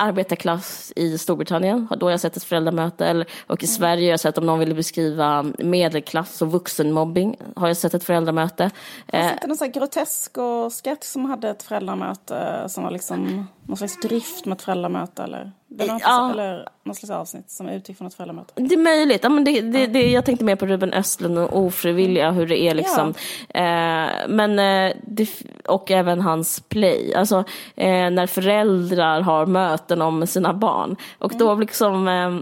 arbetarklass 0.03 0.92
i 0.96 1.18
Storbritannien, 1.18 1.88
då 1.96 2.07
har 2.07 2.11
jag 2.11 2.20
sett 2.20 2.36
ett 2.36 2.44
föräldramöte. 2.44 3.07
Eller, 3.07 3.26
och 3.46 3.62
i. 3.62 3.66
Sverige 3.66 4.07
har 4.07 4.11
jag 4.11 4.20
sett 4.20 4.38
om 4.38 4.46
någon 4.46 4.59
vill 4.59 4.74
beskriva 4.74 5.42
medelklass 5.59 6.42
och 6.42 6.53
vuxenmobbing, 6.53 7.36
har 7.57 7.68
jag 7.68 7.76
sett 7.76 7.94
ett 7.94 8.05
föräldramöte. 8.05 8.70
Fanns 9.11 9.26
det 9.26 9.32
inte 9.32 9.46
någon 9.46 9.57
sån 9.57 9.70
grotesk 9.70 10.38
och 10.38 10.72
sketch 10.72 11.05
som 11.05 11.24
hade 11.24 11.48
ett 11.50 11.62
föräldramöte 11.62 12.64
som 12.68 12.84
var 12.84 12.90
liksom 12.90 13.46
någon 13.66 13.76
slags 13.76 14.00
drift 14.00 14.46
med 14.46 14.56
ett 14.56 14.62
föräldramöte 14.62 15.22
eller? 15.22 15.52
Var 15.68 16.00
ja. 16.00 16.30
eller 16.30 16.68
något 16.84 16.96
slags 16.96 17.10
avsnitt 17.10 17.50
som 17.50 17.68
utgick 17.68 17.98
från 17.98 18.06
ett 18.06 18.14
föräldramöte. 18.14 18.52
Det 18.56 18.74
är 18.74 18.78
möjligt. 18.78 19.20
Ja, 19.22 19.28
men 19.28 19.44
det, 19.44 19.60
det, 19.60 19.86
det, 19.86 20.10
jag 20.10 20.24
tänkte 20.24 20.44
mer 20.44 20.56
på 20.56 20.66
Ruben 20.66 20.92
Östlund 20.92 21.38
och 21.38 21.58
ofrivilliga, 21.58 22.30
hur 22.30 22.46
det 22.46 22.62
är 22.62 22.74
liksom. 22.74 23.14
Ja. 23.48 23.60
Eh, 23.60 24.28
men, 24.28 24.58
eh, 24.58 24.96
det, 25.06 25.28
och 25.64 25.90
även 25.90 26.20
hans 26.20 26.60
play. 26.60 27.14
Alltså 27.14 27.44
eh, 27.76 28.10
när 28.10 28.26
föräldrar 28.26 29.20
har 29.20 29.46
möten 29.46 30.02
om 30.02 30.26
sina 30.26 30.54
barn. 30.54 30.96
Och 31.18 31.32
då 31.38 31.48
mm. 31.48 31.60
liksom, 31.60 32.08
eh, 32.08 32.38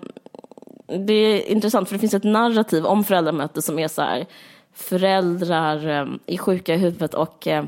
det 0.98 1.12
är 1.12 1.50
intressant 1.50 1.88
för 1.88 1.94
det 1.94 2.00
finns 2.00 2.14
ett 2.14 2.24
narrativ 2.24 2.86
om 2.86 3.04
föräldramöte 3.04 3.62
som 3.62 3.78
är 3.78 3.88
så 3.88 4.02
här, 4.02 4.26
föräldrar 4.74 6.08
är 6.26 6.36
sjuka 6.36 6.74
i 6.74 6.78
huvudet 6.78 7.14
och 7.14 7.46
eh, 7.46 7.64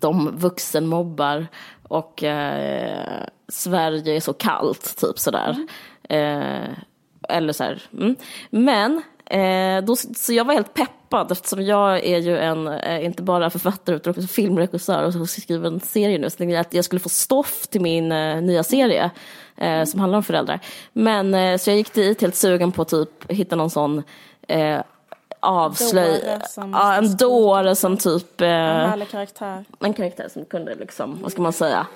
de 0.00 0.36
vuxenmobbar 0.36 1.46
och 1.88 2.22
eh, 2.22 3.24
Sverige 3.48 4.16
är 4.16 4.20
så 4.20 4.32
kallt, 4.32 4.96
typ 5.00 5.18
sådär. 5.18 5.66
Mm. 6.08 6.42
Eh, 6.42 6.68
eller 7.28 7.52
så 7.52 7.64
här. 7.64 7.82
Mm. 7.92 8.16
Men 8.50 9.02
Eh, 9.30 9.84
då, 9.84 9.96
så 9.96 10.32
jag 10.32 10.44
var 10.44 10.54
helt 10.54 10.74
peppad 10.74 11.32
eftersom 11.32 11.62
jag 11.62 12.04
är 12.04 12.18
ju 12.18 12.38
en, 12.38 12.68
eh, 12.68 13.04
inte 13.04 13.22
bara 13.22 13.50
författare 13.50 13.96
utan 13.96 14.10
också 14.10 14.26
filmregissör 14.26 15.20
och 15.20 15.28
skriver 15.28 15.68
en 15.68 15.80
serie 15.80 16.18
nu. 16.18 16.30
Så 16.30 16.44
jag 16.44 16.54
att 16.54 16.74
jag 16.74 16.84
skulle 16.84 17.00
få 17.00 17.08
stoff 17.08 17.66
till 17.66 17.80
min 17.80 18.12
eh, 18.12 18.42
nya 18.42 18.62
serie 18.62 19.10
eh, 19.56 19.84
som 19.84 20.00
handlar 20.00 20.16
om 20.16 20.22
föräldrar. 20.22 20.60
Men 20.92 21.34
eh, 21.34 21.56
så 21.56 21.70
jag 21.70 21.76
gick 21.76 21.94
dit 21.94 22.20
helt 22.20 22.34
sugen 22.34 22.72
på 22.72 22.82
att 22.82 22.88
typ 22.88 23.32
hitta 23.32 23.56
någon 23.56 23.70
sån 23.70 24.02
eh, 25.46 25.52
avslöj... 25.52 26.38
Ja, 26.56 26.94
en 26.94 27.16
dåre 27.16 27.76
som 27.76 27.96
typ... 27.96 28.40
en 28.40 28.90
härlig 28.90 29.10
karaktär. 29.10 29.64
En 29.80 29.94
karaktär 29.94 30.28
som 30.32 30.44
kunde 30.44 30.74
liksom, 30.74 31.18
vad 31.22 31.32
ska 31.32 31.42
man 31.42 31.52
säga? 31.52 31.86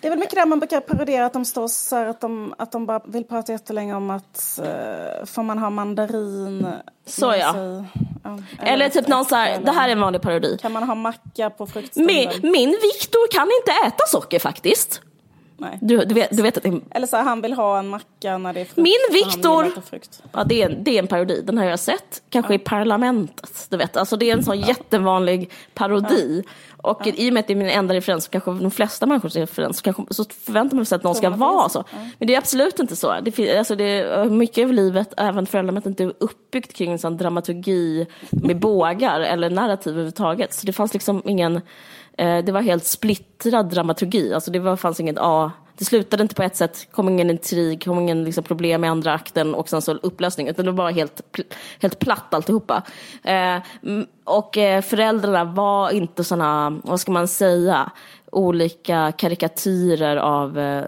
Det 0.00 0.08
är 0.08 0.10
väl 0.10 0.18
mycket 0.18 0.34
där 0.34 0.46
man 0.46 0.58
brukar 0.58 0.80
parodera 0.80 1.26
att 1.26 1.32
de 1.32 1.44
står 1.44 1.68
så 1.68 1.96
här 1.96 2.06
att 2.06 2.20
de, 2.20 2.54
att 2.58 2.72
de 2.72 2.86
bara 2.86 3.00
vill 3.04 3.24
prata 3.24 3.52
jättelänge 3.52 3.94
om 3.94 4.10
att 4.10 4.60
uh, 4.62 5.24
får 5.26 5.42
man 5.42 5.58
ha 5.58 5.70
mandarin 5.70 6.66
Så 7.06 7.34
ja. 7.38 7.52
Sig, 7.52 7.84
ja 8.24 8.38
eller, 8.58 8.72
eller, 8.72 8.88
typ 8.88 9.08
någon 9.08 9.24
så 9.24 9.34
här, 9.34 9.60
det 9.60 9.70
här 9.72 9.88
är 9.88 9.92
en 9.92 10.00
vanlig 10.00 10.22
parodi. 10.22 10.58
Kan 10.60 10.72
man 10.72 10.82
ha 10.82 10.94
macka 10.94 11.50
på 11.50 11.66
fruktstunden? 11.66 12.16
Min, 12.16 12.52
min 12.52 12.70
Viktor 12.70 13.32
kan 13.32 13.48
inte 13.60 13.86
äta 13.86 14.06
socker 14.06 14.38
faktiskt. 14.38 15.00
Nej. 15.56 15.78
Du, 15.82 16.04
du, 16.04 16.14
vet, 16.14 16.36
du 16.36 16.42
vet 16.42 16.56
att 16.56 16.62
det... 16.62 16.80
Eller 16.90 17.06
så 17.06 17.16
här, 17.16 17.24
han 17.24 17.40
vill 17.40 17.52
ha 17.52 17.78
en 17.78 17.88
macka 17.88 18.38
när 18.38 18.52
det 18.52 18.60
är 18.60 18.64
frukt. 18.64 18.76
Min 18.76 18.94
Viktor! 19.12 19.66
Ja, 20.32 20.44
det 20.44 20.62
är, 20.62 20.68
det 20.68 20.90
är 20.90 20.98
en 20.98 21.06
parodi, 21.06 21.42
den 21.46 21.58
har 21.58 21.64
jag 21.64 21.78
sett. 21.78 22.22
Kanske 22.30 22.52
ja. 22.52 22.56
i 22.56 22.58
Parlamentet. 22.58 23.66
Du 23.70 23.76
vet, 23.76 23.96
alltså 23.96 24.16
det 24.16 24.30
är 24.30 24.36
en 24.36 24.44
sån 24.44 24.60
ja. 24.60 24.68
jättevanlig 24.68 25.50
parodi. 25.74 26.42
Ja. 26.46 26.52
Och 26.76 27.00
ja. 27.04 27.12
i 27.16 27.30
och 27.30 27.34
med 27.34 27.40
att 27.40 27.46
det 27.46 27.52
är 27.52 27.56
min 27.56 27.68
enda 27.68 27.94
referens, 27.94 28.28
kanske 28.28 28.50
de 28.50 28.70
flesta 28.70 29.06
människors 29.06 29.36
referens, 29.36 29.80
kanske, 29.80 30.02
så 30.10 30.24
förväntar 30.24 30.76
man 30.76 30.86
sig 30.86 30.96
att 30.96 31.02
någon 31.02 31.14
ska 31.14 31.30
vara 31.30 31.68
så. 31.68 31.84
Men 32.18 32.28
det 32.28 32.34
är 32.34 32.38
absolut 32.38 32.78
inte 32.78 32.96
så. 32.96 33.20
Det, 33.22 33.58
alltså 33.58 33.74
det, 33.74 34.30
mycket 34.30 34.64
av 34.64 34.72
livet, 34.72 35.14
även 35.16 35.46
föräldramötet, 35.46 36.00
är 36.00 36.12
uppbyggt 36.18 36.72
kring 36.72 36.92
en 36.92 36.98
sån 36.98 37.16
dramaturgi 37.16 38.06
med 38.30 38.58
bågar 38.58 39.20
eller 39.20 39.50
narrativ 39.50 39.92
överhuvudtaget. 39.92 40.54
Så 40.54 40.66
det 40.66 40.72
fanns 40.72 40.94
liksom 40.94 41.22
ingen, 41.24 41.60
Eh, 42.18 42.44
det 42.44 42.52
var 42.52 42.60
helt 42.60 42.84
splittrad 42.84 43.70
dramaturgi. 43.70 44.34
Alltså 44.34 44.50
det 44.50 44.58
var, 44.58 44.76
fanns 44.76 45.00
inget 45.00 45.16
A 45.18 45.52
det 45.78 45.84
slutade 45.84 46.22
inte 46.22 46.34
på 46.34 46.42
ett 46.42 46.56
sätt, 46.56 46.88
kom 46.90 47.08
ingen 47.08 47.30
intrig, 47.30 47.84
kom 47.84 47.98
ingen 47.98 48.24
liksom 48.24 48.44
problem 48.44 48.84
i 48.84 48.88
andra 48.88 49.12
akten 49.12 49.54
och 49.54 49.68
sen 49.68 49.82
så 49.82 49.92
upplösning, 49.92 50.48
utan 50.48 50.64
det 50.64 50.70
var 50.70 50.76
bara 50.76 50.90
helt, 50.90 51.20
helt 51.80 51.98
platt 51.98 52.34
alltihopa. 52.34 52.82
Eh, 53.22 53.58
och 54.24 54.58
eh, 54.58 54.82
föräldrarna 54.82 55.44
var 55.44 55.90
inte 55.90 56.24
sådana, 56.24 56.80
vad 56.84 57.00
ska 57.00 57.12
man 57.12 57.28
säga, 57.28 57.90
olika 58.34 59.12
karikatyrer 59.12 60.16
av 60.16 60.58
eh, 60.58 60.84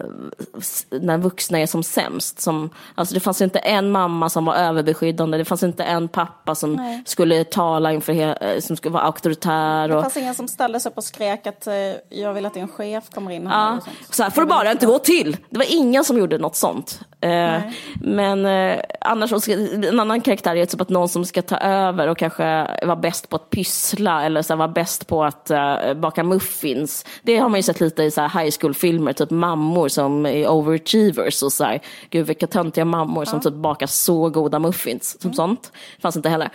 när 0.89 1.17
vuxna 1.17 1.59
är 1.59 1.65
som 1.65 1.83
sämst. 1.83 2.41
Som, 2.41 2.69
alltså 2.95 3.13
det 3.13 3.19
fanns 3.19 3.41
inte 3.41 3.59
en 3.59 3.91
mamma 3.91 4.29
som 4.29 4.45
var 4.45 4.55
överbeskyddande, 4.55 5.37
det 5.37 5.45
fanns 5.45 5.63
inte 5.63 5.83
en 5.83 6.07
pappa 6.07 6.55
som 6.55 6.73
Nej. 6.73 7.03
skulle 7.05 7.43
tala 7.43 7.93
inför, 7.93 8.43
eh, 8.43 8.59
som 8.59 8.75
skulle 8.75 8.93
vara 8.93 9.03
auktoritär. 9.03 9.91
Och... 9.91 9.95
Det 9.95 10.01
fanns 10.01 10.17
ingen 10.17 10.35
som 10.35 10.47
ställde 10.47 10.79
sig 10.79 10.89
upp 10.89 10.97
och 10.97 11.03
skrek 11.03 11.47
att 11.47 11.67
eh, 11.67 11.73
jag 12.09 12.33
vill 12.33 12.45
att 12.45 12.53
din 12.53 12.67
chef 12.67 13.09
kommer 13.09 13.31
in 13.31 13.47
här. 13.47 13.71
Ja. 13.71 13.79
Så 14.09 14.23
här 14.23 14.29
får 14.29 14.41
det 14.41 14.47
bara 14.47 14.71
inte 14.71 14.85
gå 14.85 14.99
till. 14.99 15.37
Det 15.49 15.57
var 15.57 15.65
ingen 15.69 16.03
som 16.03 16.17
gjorde 16.17 16.37
något 16.37 16.55
sånt. 16.55 17.01
Eh, 17.21 17.59
men 18.01 18.45
eh, 18.45 18.79
annars, 19.01 19.47
en 19.47 19.99
annan 19.99 20.21
karaktär 20.21 20.55
är 20.55 20.65
typ 20.65 20.81
att 20.81 20.89
någon 20.89 21.09
som 21.09 21.25
ska 21.25 21.41
ta 21.41 21.57
över 21.57 22.07
och 22.07 22.17
kanske 22.17 22.67
vara 22.85 22.95
bäst 22.95 23.29
på 23.29 23.35
att 23.35 23.49
pyssla 23.49 24.23
eller 24.23 24.41
så 24.41 24.53
här, 24.53 24.57
vara 24.57 24.67
bäst 24.67 25.07
på 25.07 25.23
att 25.23 25.51
uh, 25.51 25.93
baka 25.93 26.23
muffins. 26.23 27.05
Det 27.21 27.36
har 27.37 27.49
man 27.49 27.59
ju 27.59 27.63
sett 27.63 27.79
lite 27.79 28.03
i 28.03 28.11
så 28.11 28.21
här, 28.21 28.43
high 28.43 28.55
school-filmer, 28.59 29.13
typ 29.13 29.29
mammor 29.29 29.87
som 29.87 30.25
är 30.25 30.49
overachievers 30.49 31.43
och 31.43 31.53
så 31.53 31.63
här, 31.63 31.81
gud 32.09 32.27
vilka 32.27 32.47
töntiga 32.47 32.85
mammor 32.85 33.25
som 33.25 33.41
typ 33.41 33.53
bakar 33.53 33.87
så 33.87 34.29
goda 34.29 34.59
muffins. 34.59 35.21
Som 35.21 35.27
mm. 35.27 35.35
sånt 35.35 35.71
fanns 35.99 36.15
inte 36.15 36.29
heller. 36.29 36.49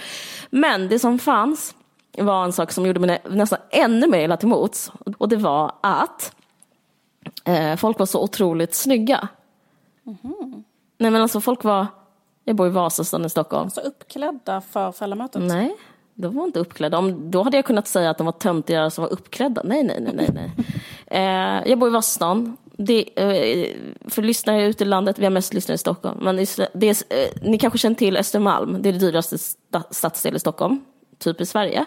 Men 0.51 0.89
det 0.89 0.99
som 0.99 1.19
fanns 1.19 1.75
var 2.19 2.45
en 2.45 2.53
sak 2.53 2.73
som 2.73 2.87
gjorde 2.87 3.01
mig 3.01 3.23
nästan 3.31 3.59
ännu 3.71 4.07
mer 4.07 4.25
illa 4.25 4.37
till 4.37 4.49
mots 4.49 4.93
och 5.19 5.29
det 5.29 5.37
var 5.37 5.73
att 5.81 6.35
eh, 7.45 7.77
folk 7.77 7.99
var 7.99 8.07
så 8.07 8.23
otroligt 8.23 8.75
snygga. 8.75 9.29
Mm. 10.07 10.65
Nej 10.99 11.11
men 11.11 11.23
alltså 11.23 11.41
folk 11.41 11.65
var, 11.65 11.87
jag 12.45 12.57
bor 12.57 12.67
i 12.67 12.71
Vasastan 12.71 13.25
i 13.25 13.31
Stockholm. 13.31 13.65
Alltså 13.65 13.81
uppklädda 13.81 14.61
för 14.61 14.93
föräldramötet? 14.93 15.43
Nej, 15.43 15.77
de 16.15 16.37
var 16.37 16.45
inte 16.45 16.61
uppklädda. 16.61 16.99
Om, 16.99 17.31
då 17.31 17.43
hade 17.43 17.57
jag 17.57 17.65
kunnat 17.65 17.89
säga 17.89 18.11
att 18.11 18.19
de 18.19 18.25
var 18.25 18.33
töntigare 18.33 18.91
som 18.91 19.03
var 19.03 19.13
uppklädda. 19.13 19.63
Nej, 19.65 19.83
nej, 19.85 20.01
nej, 20.01 20.15
nej. 20.15 20.31
nej. 20.35 20.51
eh, 21.07 21.71
jag 21.71 21.79
bor 21.79 21.89
i 21.89 21.93
Vasastan. 21.93 22.57
Det, 22.77 23.21
eh, 23.21 23.77
för 24.09 24.23
lyssnare 24.23 24.67
ute 24.67 24.85
i 24.85 24.87
landet, 24.87 25.19
vi 25.19 25.25
har 25.25 25.31
mest 25.31 25.55
lyssnare 25.55 25.75
i 25.75 25.79
Stockholm. 25.79 26.19
Men 26.23 26.37
det 26.75 26.89
är, 26.89 26.97
eh, 27.11 27.29
ni 27.43 27.59
kanske 27.59 27.79
känner 27.79 27.97
till 27.97 28.17
Östermalm, 28.17 28.83
det 28.83 28.89
är 28.89 28.93
det 28.93 28.99
dyraste 28.99 29.39
stadsdel 29.91 30.37
i 30.37 30.39
Stockholm, 30.39 30.85
typ 31.19 31.41
i 31.41 31.47
Sverige. 31.47 31.85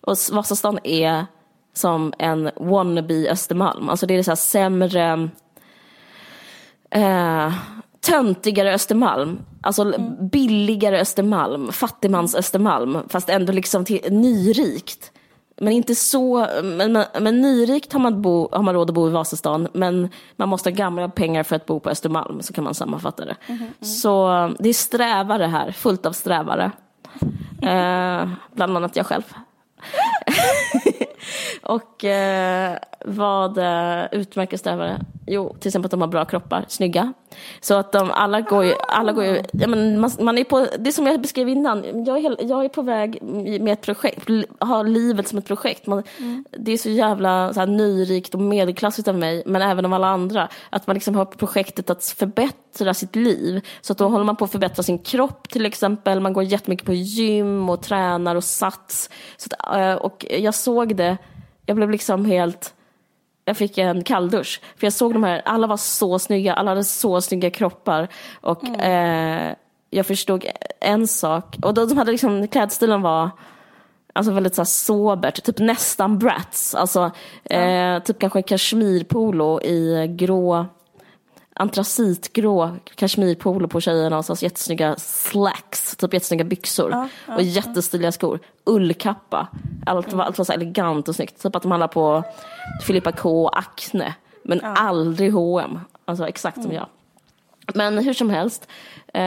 Och 0.00 0.16
Vasastan 0.32 0.78
är 0.84 1.26
som 1.74 2.12
en 2.18 2.50
wannabe 2.56 3.30
Östermalm. 3.30 3.88
Alltså 3.88 4.06
det 4.06 4.14
är 4.14 4.22
så 4.22 4.30
här 4.30 4.36
sämre 4.36 5.28
eh, 6.90 7.52
töntigare 8.04 8.74
Östermalm, 8.74 9.38
alltså 9.62 9.82
mm. 9.82 10.28
billigare 10.28 11.00
Östermalm, 11.00 11.72
fattigmans 11.72 12.34
Östermalm, 12.34 12.98
fast 13.08 13.28
ändå 13.28 13.52
liksom 13.52 13.84
till, 13.84 14.12
nyrikt. 14.12 15.12
Men 15.56 15.72
inte 15.72 15.94
så, 15.94 16.46
men, 16.62 16.92
men, 16.92 17.04
men 17.20 17.40
nyrikt 17.40 17.92
har 17.92 18.00
man, 18.00 18.22
bo, 18.22 18.48
har 18.52 18.62
man 18.62 18.74
råd 18.74 18.90
att 18.90 18.94
bo 18.94 19.08
i 19.08 19.10
Vasastan, 19.10 19.68
men 19.72 20.08
man 20.36 20.48
måste 20.48 20.70
ha 20.70 20.74
gamla 20.74 21.08
pengar 21.08 21.42
för 21.42 21.56
att 21.56 21.66
bo 21.66 21.80
på 21.80 21.90
Östermalm, 21.90 22.42
så 22.42 22.52
kan 22.52 22.64
man 22.64 22.74
sammanfatta 22.74 23.24
det. 23.24 23.36
Mm, 23.46 23.60
mm. 23.60 23.72
Så 23.80 24.28
det 24.58 24.68
är 24.68 24.74
strävare 24.74 25.46
här, 25.46 25.72
fullt 25.72 26.06
av 26.06 26.12
strävare. 26.12 26.70
eh, 27.62 28.28
bland 28.52 28.76
annat 28.76 28.96
jag 28.96 29.06
själv. 29.06 29.34
och 31.62 32.04
eh, 32.04 32.78
vad 33.04 33.58
eh, 33.58 34.04
utmärker 34.12 34.56
strävare? 34.56 35.00
Jo, 35.26 35.56
till 35.60 35.68
exempel 35.68 35.86
att 35.86 35.90
de 35.90 36.00
har 36.00 36.08
bra 36.08 36.24
kroppar, 36.24 36.64
snygga. 36.68 37.12
Så 37.60 37.74
att 37.74 37.92
de, 37.92 38.10
alla 38.10 38.40
går 38.40 38.64
ju, 38.64 38.74
alla 38.88 39.12
går 39.12 39.24
ju, 39.24 39.42
ja, 39.52 39.66
men 39.68 40.00
man, 40.00 40.10
man 40.20 40.38
är 40.38 40.44
på, 40.44 40.66
det 40.78 40.92
som 40.92 41.06
jag 41.06 41.20
beskrev 41.20 41.48
innan, 41.48 42.04
jag 42.04 42.24
är, 42.24 42.36
jag 42.48 42.64
är 42.64 42.68
på 42.68 42.82
väg 42.82 43.22
med 43.60 43.72
ett 43.72 43.82
projekt, 43.82 44.28
har 44.58 44.84
livet 44.84 45.28
som 45.28 45.38
ett 45.38 45.46
projekt. 45.46 45.86
Man, 45.86 46.02
mm. 46.18 46.44
Det 46.50 46.72
är 46.72 46.78
så 46.78 46.90
jävla 46.90 47.54
så 47.54 47.60
här, 47.60 47.66
nyrikt 47.66 48.34
och 48.34 48.40
medelklassigt 48.40 49.08
av 49.08 49.18
mig, 49.18 49.42
men 49.46 49.62
även 49.62 49.84
av 49.84 49.92
alla 49.92 50.08
andra, 50.08 50.48
att 50.70 50.86
man 50.86 50.94
liksom 50.94 51.14
har 51.14 51.24
projektet 51.24 51.90
att 51.90 52.04
förbättra 52.04 52.94
sitt 52.94 53.16
liv. 53.16 53.60
Så 53.80 53.92
att 53.92 53.98
då 53.98 54.08
håller 54.08 54.24
man 54.24 54.36
på 54.36 54.44
att 54.44 54.52
förbättra 54.52 54.82
sin 54.82 54.98
kropp 54.98 55.48
till 55.48 55.66
exempel, 55.66 56.20
man 56.20 56.32
går 56.32 56.44
jättemycket 56.44 56.86
på 56.86 56.92
gym 56.92 57.68
och 57.68 57.82
tränar 57.82 58.36
och 58.36 58.44
sats. 58.44 59.10
Så 59.36 59.48
att, 59.58 59.76
eh, 59.76 59.94
och 59.94 60.26
jag 60.30 60.54
såg 60.54 60.96
det, 60.96 61.16
jag 61.66 61.76
blev 61.76 61.90
liksom 61.90 62.24
helt 62.24 62.73
jag 63.44 63.56
fick 63.56 63.78
en 63.78 64.04
kalldusch. 64.04 64.60
För 64.76 64.86
jag 64.86 64.92
såg 64.92 65.12
de 65.12 65.24
här, 65.24 65.42
alla 65.44 65.66
var 65.66 65.76
så 65.76 66.18
snygga, 66.18 66.54
alla 66.54 66.70
hade 66.70 66.84
så 66.84 67.20
snygga 67.20 67.50
kroppar. 67.50 68.08
Och 68.40 68.64
mm. 68.64 68.80
eh, 69.50 69.54
jag 69.90 70.06
förstod 70.06 70.44
en 70.80 71.06
sak, 71.06 71.56
och 71.62 71.74
de 71.74 71.98
hade 71.98 72.12
liksom, 72.12 72.48
klädstilen 72.48 73.02
var 73.02 73.30
Alltså 74.16 74.32
väldigt 74.32 74.54
så 74.54 74.60
här 74.60 74.66
sobert, 74.66 75.42
typ 75.42 75.58
nästan 75.58 76.18
brats. 76.18 76.74
Alltså 76.74 77.10
eh, 77.44 77.98
typ 78.02 78.18
kanske 78.18 78.42
kashmirpolo 78.42 79.62
i 79.62 80.06
grå, 80.08 80.66
antracitgrå 81.54 82.76
kashmirpolo 82.94 83.68
på 83.68 83.80
tjejerna 83.80 84.18
och 84.18 84.24
så 84.24 84.34
jättesnygga 84.38 84.96
slacks, 84.96 85.96
typ 85.96 86.14
jättesnygga 86.14 86.44
byxor 86.44 86.90
ja, 86.90 87.08
ja, 87.28 87.34
och 87.34 87.42
jättestiliga 87.42 88.12
skor. 88.12 88.40
Ullkappa, 88.64 89.48
allt 89.86 90.12
var, 90.12 90.24
allt 90.24 90.38
var 90.38 90.44
så 90.44 90.52
elegant 90.52 91.08
och 91.08 91.14
snyggt. 91.14 91.42
Typ 91.42 91.56
att 91.56 91.62
de 91.62 91.70
handlar 91.70 91.88
på 91.88 92.24
Filippa 92.82 93.12
K 93.12 93.44
och 93.44 93.58
Acne, 93.58 94.14
men 94.42 94.60
ja. 94.62 94.74
aldrig 94.76 95.32
H&M. 95.32 95.80
Alltså 96.04 96.28
exakt 96.28 96.56
som 96.56 96.64
mm. 96.64 96.76
jag. 96.76 96.86
Men 97.74 97.98
hur 97.98 98.12
som 98.12 98.30
helst, 98.30 98.68
eh, 99.06 99.22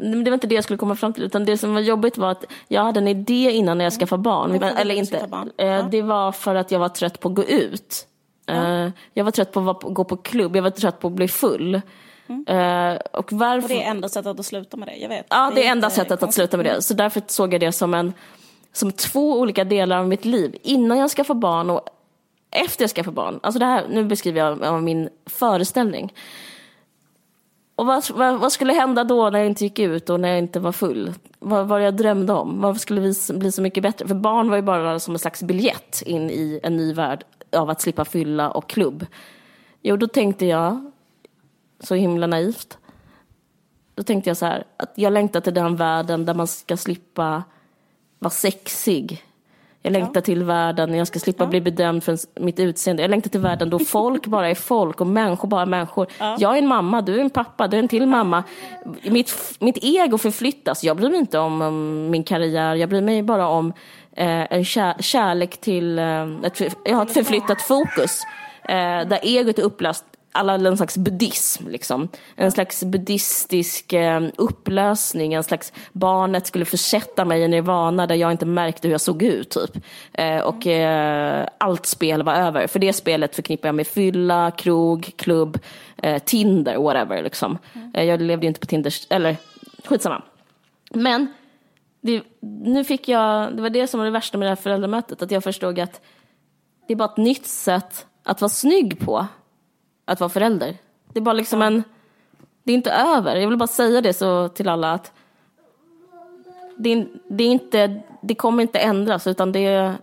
det 0.00 0.24
var 0.24 0.34
inte 0.34 0.46
det 0.46 0.54
jag 0.54 0.64
skulle 0.64 0.78
komma 0.78 0.96
fram 0.96 1.12
till, 1.12 1.22
utan 1.22 1.44
det 1.44 1.58
som 1.58 1.74
var 1.74 1.80
jobbigt 1.80 2.18
var 2.18 2.30
att 2.30 2.44
jag 2.68 2.84
hade 2.84 3.00
en 3.00 3.08
idé 3.08 3.50
innan 3.50 3.78
när 3.78 3.84
jag 3.84 3.92
skaffade 3.92 4.22
barn. 4.22 4.50
Mm. 4.50 4.76
Eller 4.76 4.94
inte, 4.94 5.26
barn. 5.30 5.50
Eh, 5.58 5.88
det 5.88 6.02
var 6.02 6.32
för 6.32 6.54
att 6.54 6.70
jag 6.70 6.78
var 6.78 6.88
trött 6.88 7.20
på 7.20 7.28
att 7.28 7.34
gå 7.34 7.44
ut. 7.44 8.06
Mm. 8.46 8.92
Jag 9.12 9.24
var 9.24 9.30
trött 9.30 9.52
på 9.52 9.70
att 9.70 9.82
gå 9.82 10.04
på 10.04 10.16
klubb, 10.16 10.56
jag 10.56 10.62
var 10.62 10.70
trött 10.70 11.00
på 11.00 11.08
att 11.08 11.12
bli 11.12 11.28
full. 11.28 11.80
Mm. 12.26 12.48
Uh, 12.48 12.98
och, 13.12 13.32
varför... 13.32 13.62
och 13.62 13.68
det 13.68 13.82
är 13.82 13.90
enda 13.90 14.08
sättet 14.08 14.40
att 14.40 14.46
sluta 14.46 14.76
med 14.76 14.88
det, 14.88 14.96
jag 14.96 15.08
vet. 15.08 15.26
Ja, 15.28 15.50
det, 15.50 15.54
det 15.54 15.66
är 15.66 15.70
enda 15.70 15.90
sättet 15.90 16.22
att 16.22 16.34
sluta 16.34 16.56
med 16.56 16.66
det. 16.66 16.82
Så 16.82 16.94
därför 16.94 17.22
såg 17.26 17.54
jag 17.54 17.60
det 17.60 17.72
som, 17.72 17.94
en, 17.94 18.12
som 18.72 18.92
två 18.92 19.40
olika 19.40 19.64
delar 19.64 19.98
av 19.98 20.08
mitt 20.08 20.24
liv. 20.24 20.56
Innan 20.62 20.98
jag 20.98 21.10
ska 21.10 21.24
få 21.24 21.34
barn 21.34 21.70
och 21.70 21.88
efter 22.50 22.82
jag 22.82 22.90
ska 22.90 23.04
få 23.04 23.10
barn. 23.10 23.40
Alltså 23.42 23.58
det 23.58 23.66
här, 23.66 23.86
nu 23.90 24.04
beskriver 24.04 24.40
jag 24.40 24.82
min 24.82 25.08
föreställning. 25.26 26.12
Och 27.76 27.86
vad, 27.86 28.10
vad, 28.10 28.40
vad, 28.40 28.52
skulle 28.52 28.72
hända 28.72 29.04
då 29.04 29.30
när 29.30 29.38
jag 29.38 29.48
inte 29.48 29.64
gick 29.64 29.78
ut 29.78 30.10
och 30.10 30.20
när 30.20 30.28
jag 30.28 30.38
inte 30.38 30.60
var 30.60 30.72
full? 30.72 31.14
Vad 31.38 31.68
var 31.68 31.78
jag 31.78 31.96
drömde 31.96 32.32
om? 32.32 32.60
Vad 32.60 32.80
skulle 32.80 33.14
bli 33.28 33.52
så 33.52 33.62
mycket 33.62 33.82
bättre? 33.82 34.08
För 34.08 34.14
barn 34.14 34.50
var 34.50 34.56
ju 34.56 34.62
bara 34.62 35.00
som 35.00 35.14
en 35.14 35.18
slags 35.18 35.42
biljett 35.42 36.02
in 36.06 36.30
i 36.30 36.60
en 36.62 36.76
ny 36.76 36.92
värld 36.92 37.24
av 37.54 37.70
att 37.70 37.80
slippa 37.80 38.04
fylla 38.04 38.50
och 38.50 38.68
klubb. 38.68 39.06
Jo, 39.82 39.96
då 39.96 40.06
tänkte 40.06 40.46
jag, 40.46 40.90
så 41.80 41.94
himla 41.94 42.26
naivt, 42.26 42.78
Då 43.94 44.02
tänkte 44.02 44.30
jag 44.30 44.36
så 44.36 44.46
här, 44.46 44.64
att 44.76 44.92
jag 44.94 45.12
längtar 45.12 45.40
till 45.40 45.54
den 45.54 45.76
världen 45.76 46.24
där 46.24 46.34
man 46.34 46.46
ska 46.46 46.76
slippa 46.76 47.44
vara 48.18 48.30
sexig. 48.30 49.24
Jag 49.86 49.92
längtar 49.92 50.20
ja. 50.20 50.20
till 50.20 50.44
världen 50.44 50.90
när 50.90 50.98
jag 50.98 51.06
ska 51.06 51.18
slippa 51.18 51.44
ja. 51.44 51.48
bli 51.48 51.60
bedömd 51.60 52.04
för 52.04 52.40
mitt 52.40 52.60
utseende. 52.60 53.02
Jag 53.02 53.10
längtar 53.10 53.30
till 53.30 53.40
världen 53.40 53.70
då 53.70 53.78
folk 53.84 54.26
bara 54.26 54.50
är 54.50 54.54
folk 54.54 55.00
och 55.00 55.06
människor 55.06 55.48
bara 55.48 55.62
är 55.62 55.66
människor. 55.66 56.06
Ja. 56.18 56.36
Jag 56.40 56.54
är 56.54 56.58
en 56.58 56.66
mamma, 56.66 57.02
du 57.02 57.14
är 57.14 57.20
en 57.20 57.30
pappa, 57.30 57.68
du 57.68 57.76
är 57.76 57.82
en 57.82 57.88
till 57.88 58.06
mamma. 58.06 58.44
Mitt, 59.02 59.34
mitt 59.58 59.78
ego 59.82 60.18
förflyttas. 60.18 60.84
Jag 60.84 60.96
bryr 60.96 61.10
mig 61.10 61.18
inte 61.18 61.38
om, 61.38 61.62
om 61.62 62.10
min 62.10 62.24
karriär, 62.24 62.74
jag 62.74 62.88
bryr 62.88 63.00
mig 63.00 63.22
bara 63.22 63.48
om 63.48 63.72
en 64.16 64.64
kär, 64.64 64.94
kärlek 65.00 65.60
till... 65.60 65.98
Eh, 65.98 66.34
ett, 66.44 66.76
jag 66.84 66.96
har 66.96 67.06
ett 67.06 67.12
förflyttat 67.12 67.62
fokus. 67.62 68.22
Eh, 68.68 69.08
där 69.08 69.18
egot 69.22 69.58
är 69.58 69.62
upplöst 69.62 70.04
alla 70.34 70.54
en 70.54 70.76
slags 70.76 70.96
buddhism, 70.96 71.68
liksom. 71.68 72.08
En 72.36 72.52
slags 72.52 72.84
buddhistisk 72.84 73.92
eh, 73.92 74.22
upplösning, 74.36 75.34
en 75.34 75.44
slags 75.44 75.72
barnet 75.92 76.46
skulle 76.46 76.64
försätta 76.64 77.24
mig 77.24 77.42
i 77.42 77.48
nirvana 77.48 78.06
där 78.06 78.14
jag 78.14 78.32
inte 78.32 78.46
märkte 78.46 78.88
hur 78.88 78.92
jag 78.92 79.00
såg 79.00 79.22
ut, 79.22 79.50
typ. 79.50 79.84
Eh, 80.12 80.38
och 80.38 80.66
eh, 80.66 81.46
allt 81.58 81.86
spel 81.86 82.22
var 82.22 82.34
över. 82.34 82.66
För 82.66 82.78
det 82.78 82.92
spelet 82.92 83.34
förknippar 83.34 83.68
jag 83.68 83.74
med 83.74 83.86
fylla, 83.86 84.50
krog, 84.50 85.12
klubb, 85.16 85.58
eh, 86.02 86.22
Tinder, 86.22 86.76
whatever, 86.76 87.22
liksom. 87.22 87.58
Mm. 87.72 88.08
jag 88.08 88.22
levde 88.22 88.46
ju 88.46 88.48
inte 88.48 88.60
på 88.60 88.66
Tinder, 88.66 88.94
eller 89.10 89.36
skitsamma. 89.84 90.22
Men 90.90 91.28
det, 92.04 92.22
nu 92.40 92.84
fick 92.84 93.08
jag, 93.08 93.56
det 93.56 93.62
var 93.62 93.70
det 93.70 93.86
som 93.86 93.98
var 93.98 94.04
det 94.04 94.10
värsta 94.10 94.38
med 94.38 94.46
det 94.46 94.50
här 94.50 94.56
föräldramötet, 94.56 95.22
att 95.22 95.30
jag 95.30 95.44
förstod 95.44 95.78
att 95.78 96.00
det 96.86 96.92
är 96.92 96.96
bara 96.96 97.08
ett 97.08 97.16
nytt 97.16 97.46
sätt 97.46 98.06
att 98.22 98.40
vara 98.40 98.48
snygg 98.48 99.00
på 99.00 99.26
att 100.04 100.20
vara 100.20 100.30
förälder. 100.30 100.76
Det 101.12 101.18
är 101.18 101.22
bara 101.22 101.32
liksom 101.32 101.62
en... 101.62 101.82
Det 102.64 102.72
är 102.72 102.74
inte 102.74 102.92
över. 102.92 103.36
Jag 103.36 103.48
vill 103.48 103.58
bara 103.58 103.66
säga 103.66 104.00
det 104.00 104.12
så 104.12 104.48
till 104.48 104.68
alla 104.68 104.92
att 104.92 105.12
det, 106.76 106.92
är, 106.92 107.08
det, 107.28 107.44
är 107.44 107.48
inte, 107.48 108.00
det 108.22 108.34
kommer 108.34 108.62
inte 108.62 108.78
ändras 108.78 109.26
utan 109.26 109.52
det 109.52 109.66
är, 109.66 109.94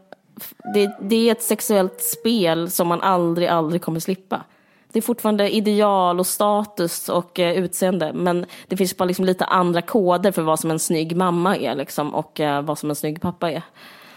det, 0.74 0.98
det 1.02 1.16
är 1.16 1.32
ett 1.32 1.44
sexuellt 1.44 2.02
spel 2.02 2.72
som 2.72 2.88
man 2.88 3.02
aldrig, 3.02 3.48
aldrig 3.48 3.82
kommer 3.82 4.00
slippa. 4.00 4.44
Det 4.92 5.00
är 5.00 5.02
fortfarande 5.02 5.56
ideal 5.56 6.20
och 6.20 6.28
status 6.28 7.10
och 7.10 7.40
eh, 7.40 7.58
utseende 7.58 8.14
men 8.14 8.46
det 8.68 8.78
finns 8.78 8.98
bara 8.98 9.06
liksom 9.06 9.26
lite 9.26 9.46
andra 9.46 9.82
koder 9.82 10.32
för 10.32 10.42
vad 10.42 10.60
som 10.60 10.72
en 10.72 10.80
snygg 10.80 11.16
mamma 11.16 11.58
är 11.58 11.76
liksom, 11.76 12.16
och 12.16 12.40
eh, 12.40 12.62
vad 12.62 12.80
som 12.80 12.90
en 12.90 12.96
snygg 12.96 13.22
pappa 13.22 13.52
är. 13.52 13.64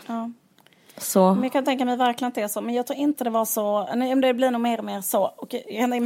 Ja. 0.06 0.30
Så. 1.04 1.34
Men 1.34 1.42
jag 1.42 1.52
kan 1.52 1.64
tänka 1.64 1.84
mig 1.84 1.96
verkligen 1.96 2.28
att 2.28 2.34
det 2.34 2.42
är 2.42 2.48
så. 2.48 2.60
Men 2.60 2.74
jag 2.74 2.86
tror 2.86 2.98
inte 2.98 3.24
det 3.24 3.30
var 3.30 3.44
så. 3.44 3.88
Nej, 3.94 4.14
det 4.14 4.34
blir 4.34 4.50
nog 4.50 4.60
mer 4.60 4.78
och 4.78 4.84
mer 4.84 5.00
så. 5.00 5.22
Och 5.36 5.54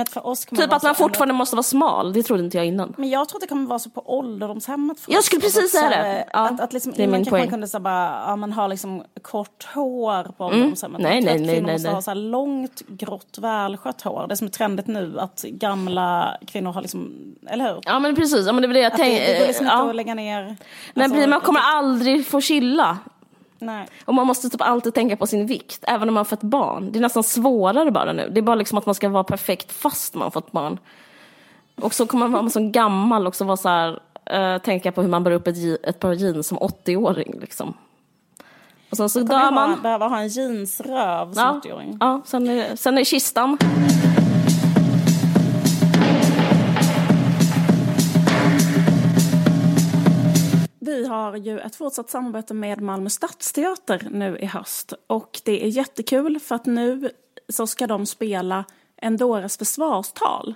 för 0.09 0.27
oss 0.27 0.47
typ 0.47 0.73
att 0.73 0.83
man 0.83 0.95
fortfarande 0.95 1.33
ändå. 1.33 1.39
måste 1.39 1.57
vara 1.57 1.63
smal. 1.63 2.13
Det 2.13 2.23
trodde 2.23 2.45
inte 2.45 2.57
jag 2.57 2.67
innan. 2.67 2.95
Men 2.99 3.09
jag 3.09 3.29
tror 3.29 3.37
att 3.37 3.41
det 3.41 3.47
kommer 3.47 3.67
vara 3.67 3.79
så 3.79 3.91
på 3.91 4.03
ålderdomshemmet. 4.07 4.99
Jag 5.07 5.25
skulle 5.25 5.41
precis 5.41 5.73
säga 5.73 5.91
det. 5.91 6.25
Ja, 6.33 6.39
att, 6.39 6.61
att 6.61 6.73
liksom, 6.73 6.93
det 6.97 7.03
är 7.03 7.07
min 7.07 7.25
poäng. 7.25 7.43
Man 7.43 7.51
kunde 7.51 7.69
så 7.69 7.81
bara, 7.81 8.23
ja, 8.27 8.37
man 8.37 8.53
har 8.53 8.69
liksom 8.69 9.03
kort 9.23 9.65
hår 9.75 10.23
på 10.23 10.45
mm. 10.45 10.57
ålderdomshemmet. 10.57 11.01
Mm. 11.01 11.11
Nej, 11.11 11.21
nej, 11.21 11.47
nej, 11.47 11.61
nej, 11.61 11.73
måste 11.73 11.89
nej. 11.89 11.95
ha 11.95 12.03
så 12.03 12.15
långt, 12.15 12.83
grått, 12.89 13.39
välskött 13.39 14.03
hår. 14.03 14.27
Det 14.29 14.37
som 14.37 14.47
är 14.47 14.51
trendigt 14.51 14.87
nu, 14.87 15.21
att 15.21 15.43
gamla 15.43 16.37
kvinnor 16.47 16.73
har 16.73 16.83
liksom, 16.83 17.13
eller 17.47 17.75
hur? 17.75 17.81
Ja 17.85 17.99
men 17.99 18.15
precis, 18.15 18.47
ja, 18.47 18.53
men 18.53 18.63
det 18.63 18.69
var 18.69 18.75
det 18.75 18.81
jag 18.81 18.97
tänkte. 18.97 19.27
Det, 19.27 19.33
det 19.33 19.39
går 19.39 19.47
liksom 19.47 19.67
ja. 19.67 19.81
inte 19.81 19.91
att 19.91 19.97
lägga 19.97 20.15
ner. 20.15 20.57
Men 20.95 21.13
alltså, 21.13 21.29
man 21.29 21.41
kommer 21.41 21.61
aldrig 21.61 22.27
få 22.27 22.41
chilla 22.41 22.99
Nej. 23.59 23.87
Och 24.05 24.15
man 24.15 24.27
måste 24.27 24.49
typ 24.49 24.61
alltid 24.63 24.95
tänka 24.95 25.17
på 25.17 25.27
sin 25.27 25.47
vikt, 25.47 25.85
även 25.87 26.09
om 26.09 26.15
man 26.15 26.25
fått 26.25 26.43
barn. 26.43 26.93
Det 26.93 26.99
är 26.99 27.01
nästan 27.01 27.23
svårare 27.23 27.91
bara 27.91 28.13
nu. 28.13 28.29
Det 28.31 28.41
är 28.41 28.43
bara 28.43 28.57
liksom 28.57 28.79
att 28.79 28.87
man 28.87 28.95
ska 28.95 29.09
vara 29.09 29.25
perfekt 29.25 29.73
fast 29.73 30.15
man 30.15 30.31
fått 30.31 30.53
barn. 30.53 30.79
Och 31.81 31.95
så 31.95 32.07
kommer 32.07 32.29
man 32.29 32.41
vara 32.43 32.51
så 32.51 32.69
gammal 32.71 33.27
och 33.27 33.35
så 33.35 33.45
vara 33.45 33.57
så 33.57 33.69
här, 33.69 34.01
uh, 34.35 34.63
tänka 34.63 34.93
på 34.93 35.03
hur 35.03 35.09
man 35.09 35.25
bär 35.25 35.31
upp 35.31 35.47
ett, 35.47 35.85
ett 35.85 36.01
par 36.01 36.13
jeans 36.13 36.47
som 36.47 36.59
80-åring. 36.59 37.39
Liksom. 37.41 37.75
Och 38.91 38.97
sen 38.97 39.09
så 39.09 39.21
dör 39.21 39.51
man. 39.51 39.83
Behöva 39.83 40.09
ha 40.09 40.19
en 40.19 40.29
jeansröv 40.29 41.33
som 41.33 41.43
ja, 41.43 41.61
80-åring. 41.65 41.97
Ja, 42.01 42.21
sen 42.25 42.49
är, 42.49 42.77
sen 42.77 42.99
är 42.99 43.05
kistan. 43.05 43.59
Vi 50.89 51.07
har 51.07 51.37
ju 51.37 51.61
ett 51.61 51.77
fortsatt 51.77 52.11
samarbete 52.11 52.55
med 52.55 52.81
Malmö 52.81 53.11
stadsteater 53.11 54.09
nu 54.11 54.39
i 54.39 54.47
höst 54.47 54.93
och 55.07 55.41
det 55.45 55.65
är 55.65 55.69
jättekul 55.69 56.41
för 56.41 56.55
att 56.55 56.67
nu 56.67 57.11
så 57.49 57.67
ska 57.67 57.87
de 57.87 58.07
spela 58.07 58.65
Endoras 58.97 59.57
försvarstal. 59.57 60.55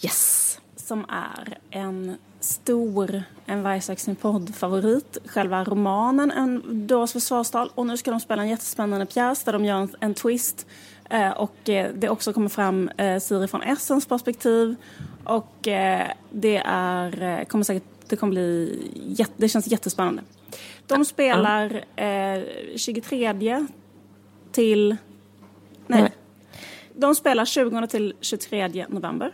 Yes! 0.00 0.60
Som 0.76 1.06
är 1.08 1.58
en 1.70 2.16
stor, 2.40 3.22
en 3.46 3.62
Vargsaxen 3.62 4.16
podd-favorit, 4.16 5.18
själva 5.26 5.64
romanen 5.64 6.30
Endoras 6.30 7.12
försvarstal 7.12 7.70
och 7.74 7.86
nu 7.86 7.96
ska 7.96 8.10
de 8.10 8.20
spela 8.20 8.42
en 8.42 8.48
jättespännande 8.48 9.06
pjäs 9.06 9.44
där 9.44 9.52
de 9.52 9.64
gör 9.64 9.76
en, 9.76 9.96
en 10.00 10.14
twist 10.14 10.66
eh, 11.10 11.30
och 11.30 11.68
eh, 11.68 11.92
det 11.94 12.08
också 12.08 12.32
kommer 12.32 12.48
fram 12.48 12.88
eh, 12.88 13.20
Siri 13.20 13.48
från 13.48 13.62
Essens 13.62 14.06
perspektiv 14.06 14.76
och 15.24 15.56
det 16.30 16.62
är, 16.64 17.44
kommer 17.44 17.64
säkert 17.64 17.99
det 18.10 18.16
kommer 18.16 18.30
bli, 18.30 19.26
det 19.36 19.48
känns 19.48 19.66
jättespännande. 19.66 20.22
De 20.86 21.04
spelar 21.04 21.84
eh, 21.96 22.42
23 22.76 23.66
till, 24.52 24.96
nej, 25.86 26.12
de 26.94 27.14
spelar 27.14 27.44
20 27.44 27.86
till 27.86 28.14
23 28.20 28.86
november. 28.88 29.32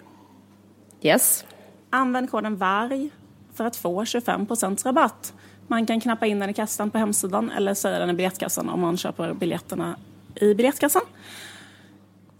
Yes. 1.02 1.44
Använd 1.90 2.30
koden 2.30 2.56
VARG 2.56 3.10
för 3.54 3.64
att 3.64 3.76
få 3.76 4.04
25% 4.04 4.84
rabatt. 4.84 5.34
Man 5.66 5.86
kan 5.86 6.00
knappa 6.00 6.26
in 6.26 6.38
den 6.38 6.50
i 6.50 6.54
kassan 6.54 6.90
på 6.90 6.98
hemsidan 6.98 7.50
eller 7.50 7.74
säga 7.74 7.98
den 7.98 8.10
i 8.10 8.12
biljettkassan 8.12 8.68
om 8.68 8.80
man 8.80 8.96
köper 8.96 9.34
biljetterna 9.34 9.96
i 10.34 10.54
biljettkassan. 10.54 11.02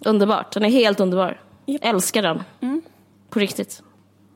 Underbart, 0.04 0.52
den 0.52 0.64
är 0.64 0.68
helt 0.68 1.00
underbar. 1.00 1.40
Yep. 1.66 1.84
Älskar 1.84 2.22
den. 2.22 2.42
Mm. 2.60 2.82
På 3.30 3.38
riktigt. 3.38 3.82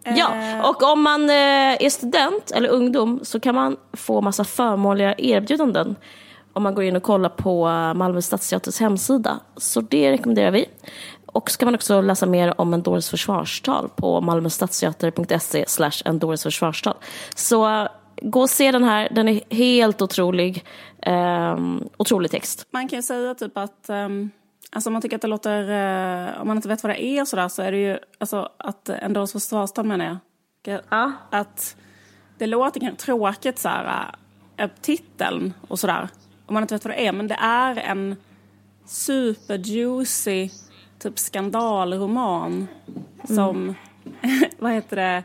Ja, 0.05 0.35
eh. 0.35 0.69
och 0.69 0.83
om 0.83 1.03
man 1.03 1.31
eh, 1.31 1.85
är 1.85 1.91
student 1.91 2.51
eller 2.51 2.69
ungdom 2.69 3.21
så 3.23 3.41
kan 3.41 3.55
man 3.55 3.77
få 3.93 4.21
massa 4.21 4.45
förmånliga 4.45 5.15
erbjudanden 5.19 5.97
om 6.53 6.63
man 6.63 6.75
går 6.75 6.85
in 6.85 6.97
och 6.97 7.03
kollar 7.03 7.29
på 7.29 7.67
Malmö 7.95 8.23
stadsteaters 8.23 8.81
hemsida. 8.81 9.41
Så 9.57 9.81
det 9.81 10.13
rekommenderar 10.13 10.51
vi. 10.51 10.67
Och 11.27 11.51
så 11.51 11.59
kan 11.59 11.67
man 11.67 11.75
också 11.75 12.01
läsa 12.01 12.27
mer 12.27 12.61
om 12.61 12.75
Endores 12.75 13.11
försvarstal 13.11 13.89
på 13.97 14.21
malmöstadsteater.se 14.21 15.65
slash 15.69 16.37
försvarstal. 16.43 16.95
Så 17.35 17.89
gå 18.23 18.41
och 18.41 18.51
se 18.51 18.73
den 18.73 18.85
här, 18.85 19.09
den 19.11 19.29
är 19.29 19.41
helt 19.51 20.03
otrolig. 20.03 20.65
Um, 21.07 21.89
otrolig 21.97 22.31
text. 22.31 22.67
Man 22.71 22.89
kan 22.89 22.99
ju 22.99 23.03
säga 23.03 23.35
typ 23.35 23.57
att 23.57 23.87
um 23.89 24.31
Alltså 24.73 24.89
om 24.89 24.93
man 24.93 25.03
tycker 25.03 25.17
att 25.17 25.23
det 25.23 25.29
låter, 25.29 25.63
eh, 25.63 26.41
om 26.41 26.47
man 26.47 26.57
inte 26.57 26.69
vet 26.69 26.83
vad 26.83 26.93
det 26.93 27.05
är 27.05 27.21
och 27.21 27.29
sådär 27.29 27.49
så 27.49 27.63
är 27.63 27.73
det 27.73 27.79
ju, 27.79 27.99
alltså 28.19 28.49
att 28.57 28.89
ändå 28.89 29.21
hos 29.21 29.33
försvarstal 29.33 29.87
menar 29.87 30.05
jag. 30.05 30.81
Ja. 30.89 31.13
Att 31.31 31.77
det 32.39 32.47
låter 32.47 32.81
kanske 32.81 33.05
tråkigt 33.05 33.59
så 33.59 33.69
här, 33.69 34.15
äh, 34.57 34.71
titeln 34.81 35.55
och 35.69 35.79
sådär. 35.79 36.09
Om 36.47 36.55
man 36.55 36.63
inte 36.63 36.75
vet 36.75 36.85
vad 36.85 36.95
det 36.95 37.07
är, 37.07 37.13
men 37.13 37.29
det 37.29 37.39
är 37.41 37.77
en 37.77 38.17
superjuicy 38.87 40.51
typ 40.99 41.19
skandalroman 41.19 42.53
mm. 42.53 43.37
som, 43.37 43.75
vad 44.59 44.73
heter 44.73 44.97
det, 44.97 45.25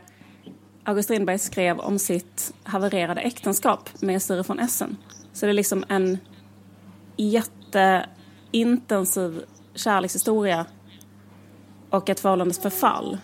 August 0.84 1.06
Strindberg 1.06 1.38
skrev 1.38 1.78
om 1.78 1.98
sitt 1.98 2.54
havererade 2.62 3.20
äktenskap 3.20 3.90
med 4.02 4.22
Sture 4.22 4.42
von 4.42 4.58
Essen. 4.58 4.96
Så 5.32 5.46
det 5.46 5.52
är 5.52 5.54
liksom 5.54 5.84
en 5.88 6.18
jätte 7.16 8.06
intensiv 8.60 9.42
kärlekshistoria 9.74 10.66
och 11.90 12.10
ett 12.10 12.20
förhållandes 12.20 12.58
förfall 12.58 13.18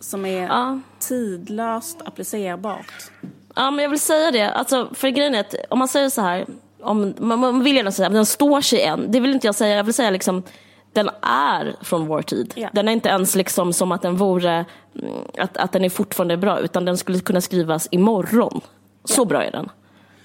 som 0.00 0.26
är 0.26 0.42
ja. 0.42 0.80
tidlöst 0.98 2.02
applicerbart. 2.04 3.10
Ja, 3.54 3.70
men 3.70 3.82
jag 3.82 3.90
vill 3.90 4.00
säga 4.00 4.30
det. 4.30 4.50
Alltså, 4.50 4.88
för 4.92 5.08
grejen 5.08 5.34
är 5.34 5.40
att 5.40 5.54
om 5.70 5.78
man 5.78 5.88
säger 5.88 6.08
så 6.08 6.20
här, 6.20 6.46
om, 6.82 7.14
man, 7.18 7.38
man 7.38 7.64
vill 7.64 7.76
gärna 7.76 7.92
säga 7.92 8.06
att 8.06 8.14
den 8.14 8.26
står 8.26 8.60
sig 8.60 8.82
än. 8.82 9.12
Det 9.12 9.20
vill 9.20 9.32
inte 9.32 9.46
jag 9.46 9.54
säga. 9.54 9.76
Jag 9.76 9.84
vill 9.84 9.94
säga 9.94 10.10
liksom, 10.10 10.42
den 10.92 11.10
är 11.22 11.76
från 11.80 12.06
vår 12.06 12.22
tid. 12.22 12.52
Ja. 12.56 12.68
Den 12.72 12.88
är 12.88 12.92
inte 12.92 13.08
ens 13.08 13.34
liksom 13.34 13.72
som 13.72 13.92
att 13.92 14.02
den 14.02 14.16
vore, 14.16 14.64
mm, 14.94 15.14
att, 15.38 15.56
att 15.56 15.72
den 15.72 15.84
är 15.84 15.90
fortfarande 15.90 16.36
bra, 16.36 16.58
utan 16.58 16.84
den 16.84 16.96
skulle 16.96 17.20
kunna 17.20 17.40
skrivas 17.40 17.88
imorgon. 17.90 18.60
Så 19.04 19.20
ja. 19.20 19.24
bra 19.24 19.44
är 19.44 19.50
den. 19.50 19.70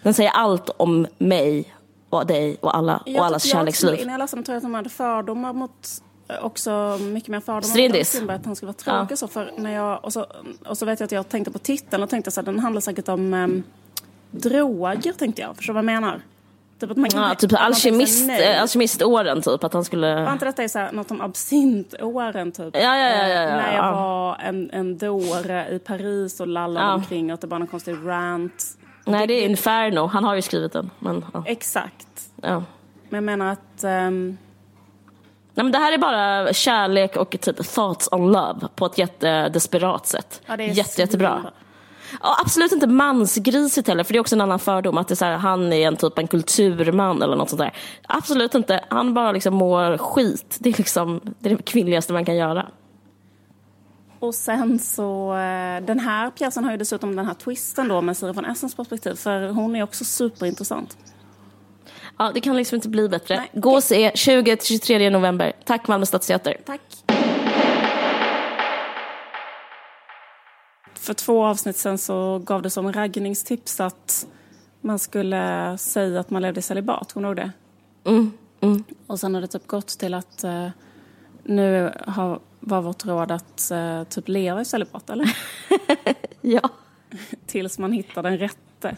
Den 0.03 0.13
säger 0.13 0.31
allt 0.31 0.69
om 0.77 1.07
mig 1.17 1.73
och 2.11 2.27
dig 2.27 2.57
och 2.61 2.77
alla 2.77 3.03
och 3.17 3.25
allas 3.25 3.43
kärleksliv. 3.43 3.99
Jag 4.09 4.19
läste 4.19 4.37
den 4.37 4.43
tror 4.43 4.53
jag 4.53 4.57
att 4.57 4.63
de 4.63 4.73
hade 4.73 4.89
fördomar 4.89 5.53
mot 5.53 5.87
eh, 6.27 6.45
också 6.45 6.97
mycket 7.01 7.29
mer 7.29 7.39
fördomar 7.39 7.61
Strindis. 7.61 8.21
att 8.29 8.45
han 8.45 8.55
skulle 8.55 8.67
vara 8.67 8.99
tråkig 8.99 9.11
ja. 9.13 9.17
så 9.17 9.27
för 9.27 9.51
när 9.57 9.73
jag 9.73 10.05
och 10.05 10.13
så, 10.13 10.25
och 10.65 10.77
så 10.77 10.85
vet 10.85 10.99
jag 10.99 11.05
att 11.05 11.11
jag 11.11 11.29
tänkte 11.29 11.51
på 11.51 11.59
titeln 11.59 12.03
och 12.03 12.09
tänkte 12.09 12.31
så 12.31 12.41
här, 12.41 12.45
den 12.45 12.59
handlar 12.59 12.81
säkert 12.81 13.09
om 13.09 13.33
um, 13.33 13.63
droger 14.31 15.13
tänkte 15.13 15.41
jag, 15.41 15.55
förstår 15.55 15.73
du 15.73 15.75
vad 15.75 15.93
jag 15.93 16.01
menar? 16.01 16.21
Typ, 16.81 16.91
att 16.91 16.97
man 16.97 17.09
kan, 17.09 17.21
ja, 17.21 17.35
typ 17.35 17.53
alkemist, 17.53 18.29
äh, 18.29 18.61
alkemiståren, 18.61 19.41
typ. 19.41 19.63
Att 19.63 19.73
han 19.73 19.85
skulle... 19.85 20.23
Var 20.23 20.33
inte 20.33 20.45
detta 20.45 20.67
så 20.69 20.79
här, 20.79 20.91
något 20.91 21.11
om 21.11 21.21
absintåren, 21.21 22.51
typ? 22.51 22.75
Ja, 22.75 22.79
ja, 22.81 23.09
ja. 23.09 23.27
ja, 23.27 23.43
ja. 23.43 23.55
När 23.55 23.75
jag 23.75 23.91
var 23.93 24.37
en, 24.39 24.69
en 24.71 24.97
dåre 24.97 25.67
i 25.71 25.79
Paris 25.79 26.39
och 26.39 26.47
lallade 26.47 26.85
ja. 26.85 26.93
omkring 26.93 27.33
och 27.33 27.39
det 27.39 27.47
var 27.47 27.59
någon 27.59 27.67
konstig 27.67 27.95
rant. 28.05 28.77
Nej, 29.05 29.27
det 29.27 29.33
är 29.33 29.45
Inferno. 29.49 30.07
Han 30.07 30.23
har 30.23 30.35
ju 30.35 30.41
skrivit 30.41 30.73
den. 30.73 30.89
Men, 30.99 31.25
ja. 31.33 31.43
Exakt. 31.45 32.29
Ja. 32.41 32.63
Men 33.09 33.17
jag 33.17 33.23
menar 33.23 33.51
att... 33.51 33.83
Um... 33.83 34.37
Nej, 35.53 35.63
men 35.63 35.71
det 35.71 35.77
här 35.77 35.91
är 35.91 35.97
bara 35.97 36.53
kärlek 36.53 37.15
och 37.15 37.37
typ 37.41 37.73
thoughts 37.73 38.09
on 38.11 38.31
love 38.31 38.67
på 38.75 38.85
ett 38.85 38.97
jättedesperat 38.97 40.07
sätt. 40.07 40.41
Ja, 40.45 40.57
det 40.57 40.63
är 40.63 40.67
Jätte, 40.67 41.01
jättebra. 41.01 41.43
Ja, 42.21 42.37
absolut 42.45 42.71
inte 42.71 42.87
mansgrisigt 42.87 43.87
heller, 43.87 44.03
för 44.03 44.13
det 44.13 44.17
är 44.17 44.21
också 44.21 44.35
en 44.35 44.41
annan 44.41 44.59
fördom. 44.59 44.97
Att 44.97 45.07
det 45.07 45.13
är 45.13 45.15
så 45.15 45.25
här, 45.25 45.37
han 45.37 45.73
är 45.73 45.87
en 45.87 45.95
typ 45.95 46.17
en 46.17 46.27
kulturman 46.27 47.21
eller 47.21 47.35
något 47.35 47.49
sånt 47.49 47.59
där. 47.59 47.73
Absolut 48.07 48.55
inte. 48.55 48.85
Han 48.89 49.13
bara 49.13 49.31
liksom 49.31 49.53
mår 49.53 49.97
skit. 49.97 50.57
Det 50.59 50.69
är 50.69 50.77
liksom 50.77 51.21
det, 51.39 51.51
är 51.51 51.55
det 51.55 51.63
kvinnligaste 51.63 52.13
man 52.13 52.25
kan 52.25 52.35
göra. 52.35 52.65
Och 54.21 54.35
sen 54.35 54.79
så, 54.79 55.33
eh, 55.33 55.83
den 55.83 55.99
här 55.99 56.31
pjäsen 56.31 56.63
har 56.63 56.71
ju 56.71 56.77
dessutom 56.77 57.15
den 57.15 57.25
här 57.25 57.33
twisten 57.33 57.87
då 57.87 58.01
med 58.01 58.17
Siri 58.17 58.31
von 58.31 58.45
Essens 58.45 58.75
perspektiv, 58.75 59.15
för 59.15 59.49
hon 59.49 59.75
är 59.75 59.83
också 59.83 60.05
superintressant. 60.05 60.97
Ja, 62.17 62.31
det 62.33 62.41
kan 62.41 62.55
liksom 62.55 62.75
inte 62.75 62.89
bli 62.89 63.09
bättre. 63.09 63.37
Nej, 63.37 63.49
Gå 63.53 63.75
och 63.75 63.83
se 63.83 64.11
20-23 64.11 65.09
november. 65.09 65.53
Tack 65.65 65.87
Malmö 65.87 66.05
Stadsteater. 66.05 66.57
Tack. 66.65 66.81
För 70.93 71.13
två 71.13 71.45
avsnitt 71.45 71.77
sen 71.77 71.97
så 71.97 72.39
gav 72.39 72.61
det 72.61 72.69
som 72.69 72.93
raggningstips 72.93 73.79
att 73.79 74.27
man 74.81 74.99
skulle 74.99 75.77
säga 75.77 76.19
att 76.19 76.29
man 76.29 76.41
levde 76.41 76.59
i 76.59 76.63
celibat. 76.63 77.13
Kommer 77.13 77.27
du 77.27 77.41
ihåg 77.41 77.51
det? 78.03 78.09
Mm, 78.09 78.31
mm. 78.61 78.83
Och 79.07 79.19
sen 79.19 79.33
har 79.33 79.41
det 79.41 79.47
typ 79.47 79.67
gått 79.67 79.87
till 79.87 80.13
att 80.13 80.43
uh, 80.43 80.67
nu 81.43 81.93
har, 82.07 82.39
var 82.61 82.81
vårt 82.81 83.05
råd 83.05 83.31
att 83.31 83.71
uh, 83.71 84.03
typ 84.03 84.27
leva 84.27 84.61
i 84.61 84.65
celibat, 84.65 85.09
eller? 85.09 85.37
ja. 86.41 86.69
Tills 87.47 87.79
man 87.79 87.91
hittar 87.91 88.23
den 88.23 88.37
rätte. 88.37 88.97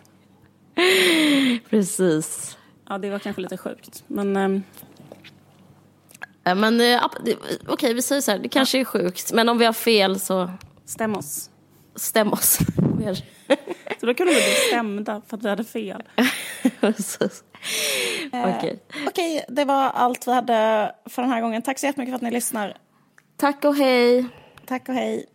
Precis. 1.69 2.57
Ja, 2.89 2.97
det 2.97 3.09
var 3.09 3.19
kanske 3.19 3.41
lite 3.41 3.57
sjukt. 3.57 4.03
Men... 4.07 4.37
Um... 4.37 4.63
Men 6.45 6.81
uh, 6.81 7.05
okej, 7.05 7.37
okay, 7.67 7.93
vi 7.93 8.01
säger 8.01 8.21
så 8.21 8.31
här, 8.31 8.39
det 8.39 8.49
kanske 8.49 8.79
är 8.79 8.85
sjukt. 8.85 9.33
Men 9.33 9.49
om 9.49 9.57
vi 9.57 9.65
har 9.65 9.73
fel 9.73 10.19
så... 10.19 10.49
Stäm 10.85 11.15
oss 11.15 11.49
stäm 11.95 12.33
oss. 12.33 12.57
Så 13.99 14.05
då 14.05 14.13
kunde 14.13 14.33
vi 14.33 14.39
bli 14.39 14.55
stämda 14.67 15.21
för 15.27 15.37
att 15.37 15.43
vi 15.43 15.49
hade 15.49 15.63
fel. 15.63 16.03
Okej. 16.81 16.93
Okay. 18.31 18.69
Eh, 18.69 19.07
okay, 19.07 19.41
det 19.47 19.65
var 19.65 19.89
allt 19.89 20.27
vi 20.27 20.31
hade 20.31 20.91
för 21.05 21.21
den 21.21 21.31
här 21.31 21.41
gången. 21.41 21.61
Tack 21.61 21.79
så 21.79 21.85
jättemycket 21.85 22.11
för 22.11 22.15
att 22.15 22.21
ni 22.21 22.31
lyssnar. 22.31 22.77
Tack 23.43 23.65
och 23.65 23.75
hej. 23.75 24.25
Tack 24.65 24.89
och 24.89 24.95
hej. 24.95 25.25